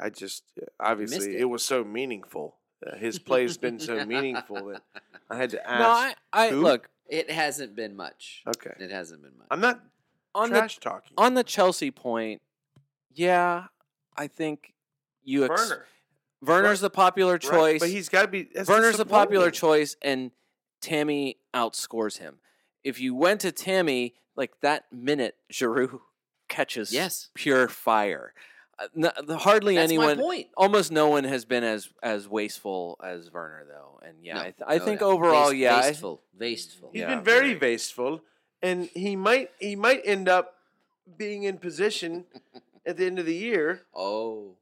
I 0.00 0.08
just 0.08 0.44
obviously 0.78 1.34
it. 1.34 1.40
it. 1.40 1.44
was 1.46 1.64
so 1.64 1.82
meaningful. 1.82 2.56
Uh, 2.86 2.96
his 2.96 3.18
play's 3.18 3.58
been 3.58 3.78
so 3.78 4.04
meaningful 4.06 4.66
that 4.66 4.82
I 5.28 5.36
had 5.36 5.50
to 5.50 5.66
ask. 5.70 5.80
No, 5.80 5.88
I, 5.88 6.14
I 6.32 6.50
who? 6.50 6.62
look 6.62 6.88
It 7.08 7.30
hasn't 7.30 7.74
been 7.76 7.94
much. 7.96 8.42
okay, 8.46 8.72
It 8.78 8.90
hasn't 8.90 9.22
been 9.22 9.36
much. 9.38 9.46
I'm 9.50 9.60
not 9.60 9.80
on 10.34 10.50
the 10.50 10.60
talking. 10.80 11.12
on 11.18 11.34
the 11.34 11.44
Chelsea 11.44 11.90
point. 11.90 12.40
Yeah, 13.12 13.64
I 14.16 14.28
think 14.28 14.72
you 15.24 15.44
ex- 15.44 15.50
Werner, 15.68 15.86
Werner's 16.40 16.80
the 16.80 16.90
popular 16.90 17.32
right, 17.32 17.40
choice. 17.42 17.80
but 17.80 17.90
he's 17.90 18.08
got 18.08 18.22
to 18.22 18.28
be. 18.28 18.48
That's 18.54 18.68
Werner's 18.68 18.96
the 18.96 19.04
popular 19.04 19.50
choice, 19.50 19.96
and 20.02 20.30
Tammy 20.80 21.36
outscores 21.52 22.18
him. 22.18 22.36
If 22.84 23.00
you 23.00 23.14
went 23.14 23.40
to 23.42 23.52
Tammy, 23.52 24.14
like 24.36 24.52
that 24.62 24.84
minute, 24.92 25.36
Giroud 25.52 25.98
catches 26.48 26.92
Yes. 26.92 27.28
pure 27.34 27.68
fire. 27.68 28.32
Uh, 28.80 28.86
n- 29.28 29.36
hardly 29.36 29.74
That's 29.76 29.90
anyone, 29.90 30.16
my 30.16 30.22
point. 30.22 30.46
almost 30.56 30.90
no 30.90 31.08
one 31.10 31.24
has 31.24 31.44
been 31.44 31.64
as 31.64 31.90
as 32.02 32.26
wasteful 32.26 32.98
as 33.04 33.30
Werner, 33.30 33.64
though. 33.68 34.00
And 34.06 34.16
yeah, 34.24 34.34
No, 34.34 34.40
I, 34.40 34.44
th- 34.44 34.54
I 34.66 34.78
no 34.78 34.84
think 34.86 35.00
doubt. 35.00 35.10
overall, 35.10 35.44
Waste- 35.48 35.56
yeah, 35.58 35.76
I- 35.76 35.80
wasteful, 35.88 36.22
wasteful. 36.38 36.90
He's 36.92 37.00
Yeah, 37.02 37.14
been 37.16 37.24
very 37.24 37.54
very. 37.54 37.72
wasteful, 37.72 38.22
and 38.62 38.88
he 38.94 39.16
might 39.16 39.50
he 39.58 39.76
might 39.76 40.00
end 40.04 40.28
up 40.28 40.54
being 41.18 41.42
in 41.42 41.58
position 41.58 42.24
at 42.86 42.96
the 42.96 43.04
end 43.06 43.18
of 43.18 43.26
the 43.26 43.34
year. 43.34 43.82
Oh, 43.94 44.56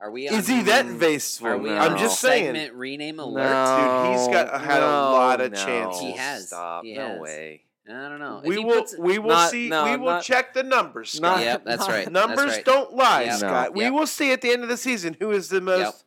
are 0.00 0.10
we? 0.10 0.28
Is 0.28 0.50
on- 0.50 0.56
he 0.56 0.62
that 0.64 0.86
wasteful? 1.00 1.46
Are 1.48 1.56
we? 1.58 1.70
No. 1.70 1.76
on 1.76 1.92
I'm 1.92 1.98
just 1.98 2.20
saying. 2.20 2.46
Segment 2.54 2.74
rename 2.74 3.18
alert. 3.20 3.42
no, 3.44 4.04
Dude, 4.10 4.18
he's 4.18 4.28
got- 4.28 4.60
had 4.60 4.82
a 4.82 4.86
lot 4.86 5.40
of 5.40 5.52
no, 5.52 5.64
chances. 5.64 6.00
He 6.02 6.12
has. 6.12 6.48
Stop. 6.48 6.84
He 6.84 6.92
no 6.94 7.08
has. 7.08 7.20
way. 7.20 7.62
I 7.88 8.08
don't 8.08 8.18
know. 8.18 8.38
If 8.38 8.44
We 8.44 8.56
he 8.56 8.64
will 8.64 8.80
puts- 8.82 8.98
we 8.98 9.18
will 9.18 9.28
Not- 9.30 9.50
see. 9.50 9.68
no, 9.68 9.84
we 9.84 9.96
will 9.96 10.06
not- 10.06 10.22
check 10.24 10.54
the 10.54 10.62
numbers. 10.64 11.20
not- 11.20 11.34
Scott. 11.36 11.44
Yep, 11.44 11.64
that's 11.64 11.88
right. 11.88 12.10
Numbers 12.10 12.36
that's 12.38 12.56
right. 12.56 12.64
don't 12.64 12.92
lie, 12.94 13.22
Yep. 13.24 13.38
Scott. 13.38 13.66
No. 13.68 13.72
We 13.78 13.84
Yep. 13.84 13.92
will 13.92 14.06
see 14.06 14.32
at 14.32 14.40
the 14.42 14.50
end 14.52 14.62
of 14.64 14.68
the 14.68 14.76
season 14.76 15.16
who 15.20 15.30
is 15.30 15.48
the 15.50 15.60
most 15.60 16.04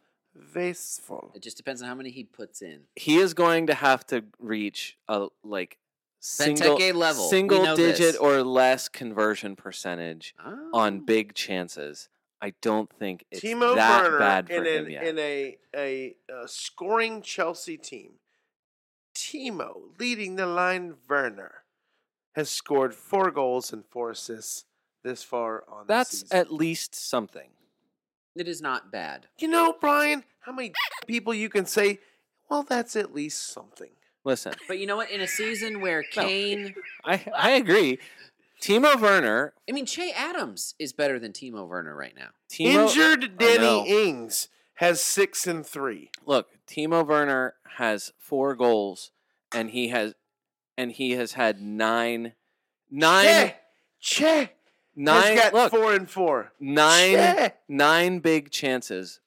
wasteful. 0.54 1.32
It 1.36 1.42
just 1.42 1.58
depends 1.58 1.82
on 1.82 1.88
how 1.88 1.96
many 1.96 2.10
he 2.12 2.24
puts 2.24 2.62
in. 2.62 2.82
he 2.96 3.18
is 3.18 3.34
going 3.34 3.68
to 3.68 3.74
have 3.74 4.06
to 4.08 4.26
reach 4.40 4.98
a 5.08 5.28
like 5.44 5.78
single 6.20 6.78
Benteke 6.78 6.94
level, 6.96 7.30
single 7.30 7.76
digit 7.76 7.98
this. 7.98 8.16
or 8.18 8.44
less 8.44 8.90
conversion 8.90 9.56
percentage 9.56 10.36
on 10.74 10.98
Oh. 10.98 11.06
big 11.06 11.34
chances. 11.34 12.10
I 12.42 12.52
don't 12.62 12.90
think 12.92 13.26
it's 13.32 13.42
Timo 13.42 13.76
that 13.76 14.02
Werner 14.04 14.20
bad 14.20 14.48
for 14.48 14.54
in, 14.54 14.66
him 14.66 14.86
an, 14.86 14.92
yet. 14.92 15.04
in 15.06 15.20
a, 15.20 15.58
a 15.76 16.16
a 16.30 16.48
scoring 16.48 17.22
Chelsea 17.22 17.78
team. 17.78 18.20
Timo 19.16 19.98
leading 20.00 20.36
the 20.36 20.46
line. 20.46 20.96
Werner 21.10 21.64
has 22.34 22.50
scored 22.50 22.94
four 22.94 23.32
goals 23.32 23.74
and 23.74 23.84
four 23.86 24.12
assists 24.12 24.66
this 25.04 25.24
far 25.24 25.64
on 25.68 25.88
the 25.88 25.94
That's 25.94 26.20
season. 26.22 26.38
at 26.38 26.52
least 26.54 26.94
something. 26.96 27.50
It 28.36 28.48
is 28.48 28.62
not 28.62 28.92
bad. 28.92 29.28
you 29.40 29.48
know, 29.48 29.76
Brian, 29.80 30.24
how 30.42 30.52
many 30.54 30.72
people 31.08 31.34
you 31.34 31.50
can 31.50 31.66
say? 31.66 32.00
Well, 32.50 32.64
that's 32.64 32.96
at 32.96 33.14
least 33.14 33.52
something. 33.52 33.90
Listen, 34.24 34.54
But 34.68 34.80
you 34.80 34.86
know 34.88 34.98
what? 34.98 35.10
In 35.10 35.22
a 35.22 35.28
season 35.28 35.82
where 35.82 36.04
Kane, 36.04 36.76
I 37.06 37.24
I 37.36 37.52
agree. 37.52 38.00
Timo 38.62 39.00
Werner, 39.00 39.54
I 39.68 39.72
mean, 39.72 39.86
Che 39.86 40.12
Adams 40.12 40.76
is 40.78 40.92
better 40.92 41.18
than 41.20 41.32
Timo 41.32 41.66
Werner 41.68 41.96
right 41.96 42.14
now. 42.16 42.30
Timo 42.50 42.88
Injured 42.90 43.24
I 43.24 43.28
Danny 43.38 43.58
know. 43.64 43.86
Ings 43.86 44.50
has 44.76 45.00
six 45.02 45.48
and 45.48 45.66
three. 45.66 46.12
Look, 46.26 46.48
Timo 46.68 47.06
Werner 47.08 47.56
has 47.78 48.12
four 48.20 48.56
goals, 48.56 49.12
and 49.54 49.70
he 49.72 49.88
has 49.90 50.14
and 50.80 50.94
he 50.94 51.12
has 51.12 51.34
had 51.34 51.62
nine, 51.62 52.32
nine, 52.90 53.26
Che, 53.26 53.56
che 54.00 54.50
nine. 54.96 55.36
has 55.36 55.52
got 55.52 55.54
look, 55.54 55.72
four 55.72 55.94
and 55.94 56.10
four. 56.10 56.54
nine, 56.60 57.16
Che. 57.16 57.54
nine 57.68 58.20
big 58.20 58.50
chances, 58.50 59.20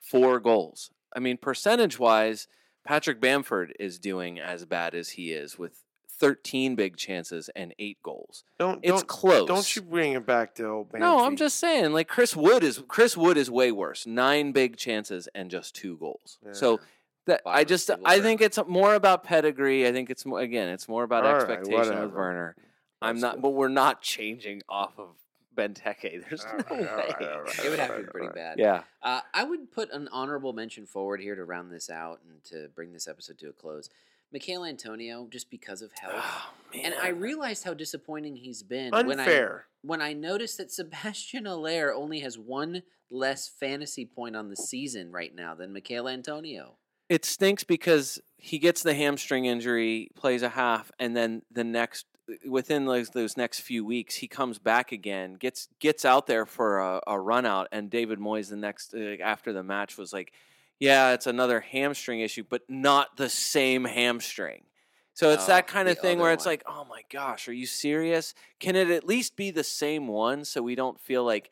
four 0.00 0.38
goals. 0.38 0.90
I 1.14 1.18
mean, 1.18 1.36
percentage 1.36 1.98
wise, 1.98 2.46
Patrick 2.84 3.20
Bamford 3.20 3.74
is 3.80 3.98
doing 3.98 4.38
as 4.38 4.64
bad 4.64 4.94
as 4.94 5.10
he 5.10 5.32
is 5.32 5.58
with 5.58 5.82
13 6.08 6.76
big 6.76 6.96
chances 6.96 7.50
and 7.56 7.74
eight 7.80 7.98
goals. 8.04 8.44
Don't 8.60 8.78
It's 8.84 8.92
don't, 9.00 9.08
close. 9.08 9.48
Don't 9.48 9.74
you 9.76 9.82
bring 9.82 10.12
it 10.12 10.24
back 10.24 10.54
to 10.56 10.66
old 10.68 10.92
No, 10.94 11.24
I'm 11.24 11.34
just 11.36 11.58
saying. 11.58 11.92
Like 11.92 12.06
Chris 12.06 12.36
Wood 12.36 12.62
is 12.62 12.84
Chris 12.86 13.16
Wood 13.16 13.36
is 13.36 13.50
way 13.50 13.72
worse. 13.72 14.06
Nine 14.06 14.52
big 14.52 14.76
chances 14.76 15.28
and 15.34 15.50
just 15.50 15.74
two 15.74 15.96
goals. 15.96 16.38
So 16.52 16.78
that 17.26 17.42
I 17.46 17.64
just 17.64 17.90
I 18.04 18.20
think 18.20 18.40
it's 18.40 18.58
more 18.66 18.94
about 18.94 19.24
pedigree. 19.24 19.86
I 19.86 19.92
think 19.92 20.10
it's 20.10 20.24
more 20.26 20.40
again. 20.40 20.68
It's 20.68 20.88
more 20.88 21.02
about 21.04 21.24
All 21.24 21.32
right, 21.32 21.40
expectation 21.42 21.78
with 21.80 21.88
whatever. 21.88 22.16
Werner. 22.16 22.56
I'm 23.02 23.16
That's 23.16 23.22
not, 23.22 23.34
good. 23.36 23.42
but 23.42 23.50
we're 23.50 23.68
not 23.68 24.02
changing 24.02 24.62
off 24.68 24.98
of 24.98 25.08
Benteke. 25.56 26.22
There's 26.28 26.44
All 26.44 26.58
no 26.58 26.58
right, 26.58 26.70
way. 26.70 26.86
right, 26.86 27.32
all 27.32 27.40
right, 27.42 27.64
It 27.64 27.70
would 27.70 27.78
have 27.78 27.90
all 27.90 27.96
to 27.96 28.02
be 28.02 28.08
pretty 28.10 28.28
bad. 28.34 28.58
Yeah. 28.58 28.82
Uh, 29.02 29.20
I 29.32 29.44
would 29.44 29.72
put 29.72 29.90
an 29.92 30.08
honorable 30.12 30.52
mention 30.52 30.86
forward 30.86 31.20
here 31.20 31.34
to 31.34 31.44
round 31.44 31.72
this 31.72 31.88
out 31.90 32.20
and 32.28 32.42
to 32.44 32.68
bring 32.74 32.92
this 32.92 33.08
episode 33.08 33.38
to 33.38 33.48
a 33.48 33.52
close. 33.52 33.88
Michail 34.32 34.64
Antonio, 34.64 35.26
just 35.30 35.50
because 35.50 35.82
of 35.82 35.90
health. 36.00 36.14
Oh, 36.16 36.50
and 36.84 36.94
I 37.02 37.08
realized 37.08 37.64
how 37.64 37.74
disappointing 37.74 38.36
he's 38.36 38.62
been 38.62 38.92
when 38.92 39.18
I 39.18 39.24
Unfair. 39.24 39.64
when 39.82 40.00
I 40.00 40.12
noticed 40.12 40.56
that 40.58 40.70
Sebastian 40.70 41.46
Haller 41.46 41.92
only 41.92 42.20
has 42.20 42.38
one 42.38 42.82
less 43.10 43.48
fantasy 43.48 44.04
point 44.06 44.36
on 44.36 44.48
the 44.48 44.56
season 44.56 45.10
right 45.10 45.34
now 45.34 45.54
than 45.56 45.72
Michail 45.72 46.06
Antonio. 46.08 46.76
It 47.10 47.26
stinks 47.26 47.64
because 47.64 48.20
he 48.38 48.58
gets 48.60 48.84
the 48.84 48.94
hamstring 48.94 49.46
injury, 49.46 50.10
plays 50.16 50.42
a 50.42 50.50
half, 50.50 50.92
and 51.00 51.16
then 51.16 51.42
the 51.52 51.64
next 51.64 52.06
within 52.48 52.86
those, 52.86 53.10
those 53.10 53.36
next 53.36 53.60
few 53.60 53.84
weeks 53.84 54.16
he 54.16 54.28
comes 54.28 54.60
back 54.60 54.92
again, 54.92 55.34
gets 55.34 55.68
gets 55.80 56.06
out 56.06 56.28
there 56.28 56.46
for 56.46 56.80
a, 56.80 57.02
a 57.08 57.20
run 57.20 57.46
out, 57.46 57.68
and 57.72 57.90
David 57.90 58.20
Moyes 58.20 58.50
the 58.50 58.56
next 58.56 58.94
uh, 58.94 59.16
after 59.22 59.52
the 59.52 59.64
match 59.64 59.98
was 59.98 60.14
like, 60.14 60.32
"Yeah, 60.80 61.12
it's 61.12 61.26
another 61.28 61.60
hamstring 61.60 62.20
issue, 62.20 62.44
but 62.48 62.62
not 62.70 63.18
the 63.18 63.30
same 63.30 63.84
hamstring." 63.84 64.66
So 65.14 65.32
it's 65.32 65.44
Oh, 65.44 65.46
that 65.46 65.66
kind 65.66 65.88
of 65.88 65.98
thing 65.98 66.20
where 66.20 66.32
it's 66.32 66.46
one. 66.46 66.46
like, 66.46 66.62
"Oh 66.66 66.84
my 66.84 67.02
gosh, 67.10 67.48
are 67.48 67.52
you 67.54 67.66
serious? 67.66 68.34
Can 68.60 68.76
it 68.76 68.90
at 68.90 69.04
least 69.04 69.36
be 69.36 69.50
the 69.52 69.64
same 69.64 70.08
one 70.08 70.44
so 70.46 70.62
we 70.62 70.76
don't 70.76 71.00
feel 71.00 71.24
like 71.24 71.50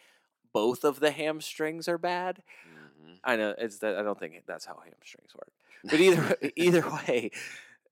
both 0.53 0.85
of 0.85 1.01
the 1.01 1.11
hamstrings 1.11 1.89
are 1.89 1.99
bad?" 1.99 2.43
I 3.25 3.37
know 3.37 3.55
it's 3.57 3.79
that 3.79 3.97
I 3.97 4.03
don't 4.03 4.19
think 4.19 4.43
that's 4.47 4.65
how 4.67 4.79
hamstrings 4.85 5.35
work. 5.35 5.51
But 5.85 6.01
either 6.01 6.37
either 6.57 6.85
way, 6.91 7.31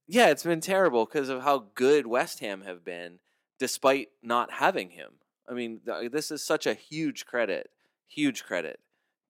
yeah, 0.09 0.29
it's 0.29 0.43
been 0.43 0.61
terrible 0.61 1.05
because 1.07 1.29
of 1.29 1.43
how 1.43 1.67
good 1.75 2.07
West 2.07 2.41
Ham 2.41 2.63
have 2.63 2.85
been. 2.85 3.19
despite 3.59 4.09
not 4.23 4.51
having 4.53 4.91
him. 4.91 5.13
I 5.49 5.55
mean, 5.55 5.81
th- 5.87 6.11
this 6.11 6.31
is 6.31 6.43
such 6.43 6.67
a 6.67 6.75
huge 6.75 7.25
credit, 7.27 7.71
huge 8.09 8.45
credit 8.45 8.81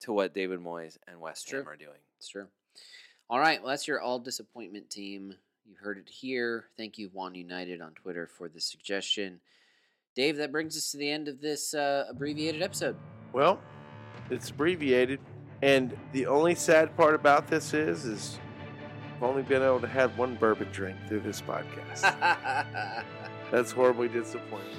to 0.01 0.11
what 0.11 0.33
David 0.33 0.59
Moyes 0.59 0.97
and 1.07 1.19
West 1.21 1.47
True. 1.47 1.59
Ham 1.59 1.69
are 1.69 1.75
doing. 1.77 1.99
It's 2.17 2.27
true. 2.27 2.47
All 3.29 3.39
right, 3.39 3.61
well, 3.61 3.69
that's 3.69 3.87
your 3.87 4.01
all 4.01 4.19
disappointment 4.19 4.89
team. 4.89 5.35
You 5.65 5.75
heard 5.81 5.97
it 5.99 6.09
here. 6.09 6.65
Thank 6.77 6.97
you, 6.97 7.09
One 7.13 7.35
United 7.35 7.79
on 7.81 7.91
Twitter, 7.93 8.25
for 8.27 8.47
the 8.49 8.59
suggestion. 8.61 9.39
Dave, 10.15 10.37
that 10.37 10.51
brings 10.51 10.75
us 10.77 10.91
to 10.91 10.97
the 10.97 11.09
end 11.11 11.27
of 11.27 11.41
this 11.41 11.73
uh, 11.73 12.05
abbreviated 12.09 12.61
episode. 12.63 12.95
Well, 13.33 13.59
it's 14.31 14.49
abbreviated, 14.49 15.19
and 15.61 15.95
the 16.11 16.27
only 16.27 16.55
sad 16.55 16.95
part 16.95 17.15
about 17.15 17.47
this 17.47 17.73
is, 17.73 18.05
is 18.05 18.39
I've 19.15 19.23
only 19.23 19.41
been 19.41 19.63
able 19.63 19.79
to 19.79 19.87
have 19.87 20.17
one 20.17 20.35
bourbon 20.35 20.67
drink 20.71 20.97
through 21.07 21.21
this 21.21 21.41
podcast. 21.41 22.01
That's 23.51 23.71
horribly 23.71 24.09
disappointing. 24.09 24.75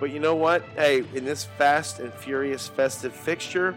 But 0.00 0.10
you 0.10 0.18
know 0.18 0.34
what? 0.34 0.64
Hey, 0.74 1.04
in 1.14 1.24
this 1.24 1.44
fast 1.44 2.00
and 2.00 2.12
furious 2.12 2.66
festive 2.66 3.14
fixture, 3.14 3.76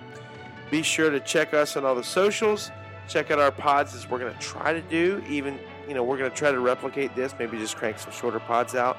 be 0.71 0.81
sure 0.81 1.11
to 1.11 1.19
check 1.19 1.53
us 1.53 1.77
on 1.77 1.85
all 1.85 1.93
the 1.93 2.03
socials. 2.03 2.71
Check 3.07 3.29
out 3.29 3.37
our 3.37 3.51
pods 3.51 3.93
as 3.93 4.09
we're 4.09 4.19
going 4.19 4.33
to 4.33 4.39
try 4.39 4.73
to 4.73 4.81
do. 4.81 5.21
Even, 5.27 5.59
you 5.87 5.93
know, 5.93 6.03
we're 6.03 6.17
going 6.17 6.31
to 6.31 6.35
try 6.35 6.51
to 6.51 6.59
replicate 6.59 7.15
this, 7.15 7.35
maybe 7.37 7.57
just 7.57 7.75
crank 7.75 7.99
some 7.99 8.13
shorter 8.13 8.39
pods 8.39 8.73
out. 8.73 8.97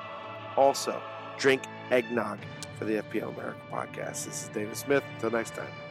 Also, 0.56 1.02
drink 1.38 1.62
eggnog 1.90 2.38
for 2.78 2.84
the 2.84 3.02
FPL 3.02 3.34
America 3.34 3.58
podcast. 3.72 4.26
This 4.26 4.44
is 4.44 4.48
David 4.48 4.76
Smith. 4.76 5.02
Until 5.16 5.30
next 5.30 5.54
time. 5.54 5.83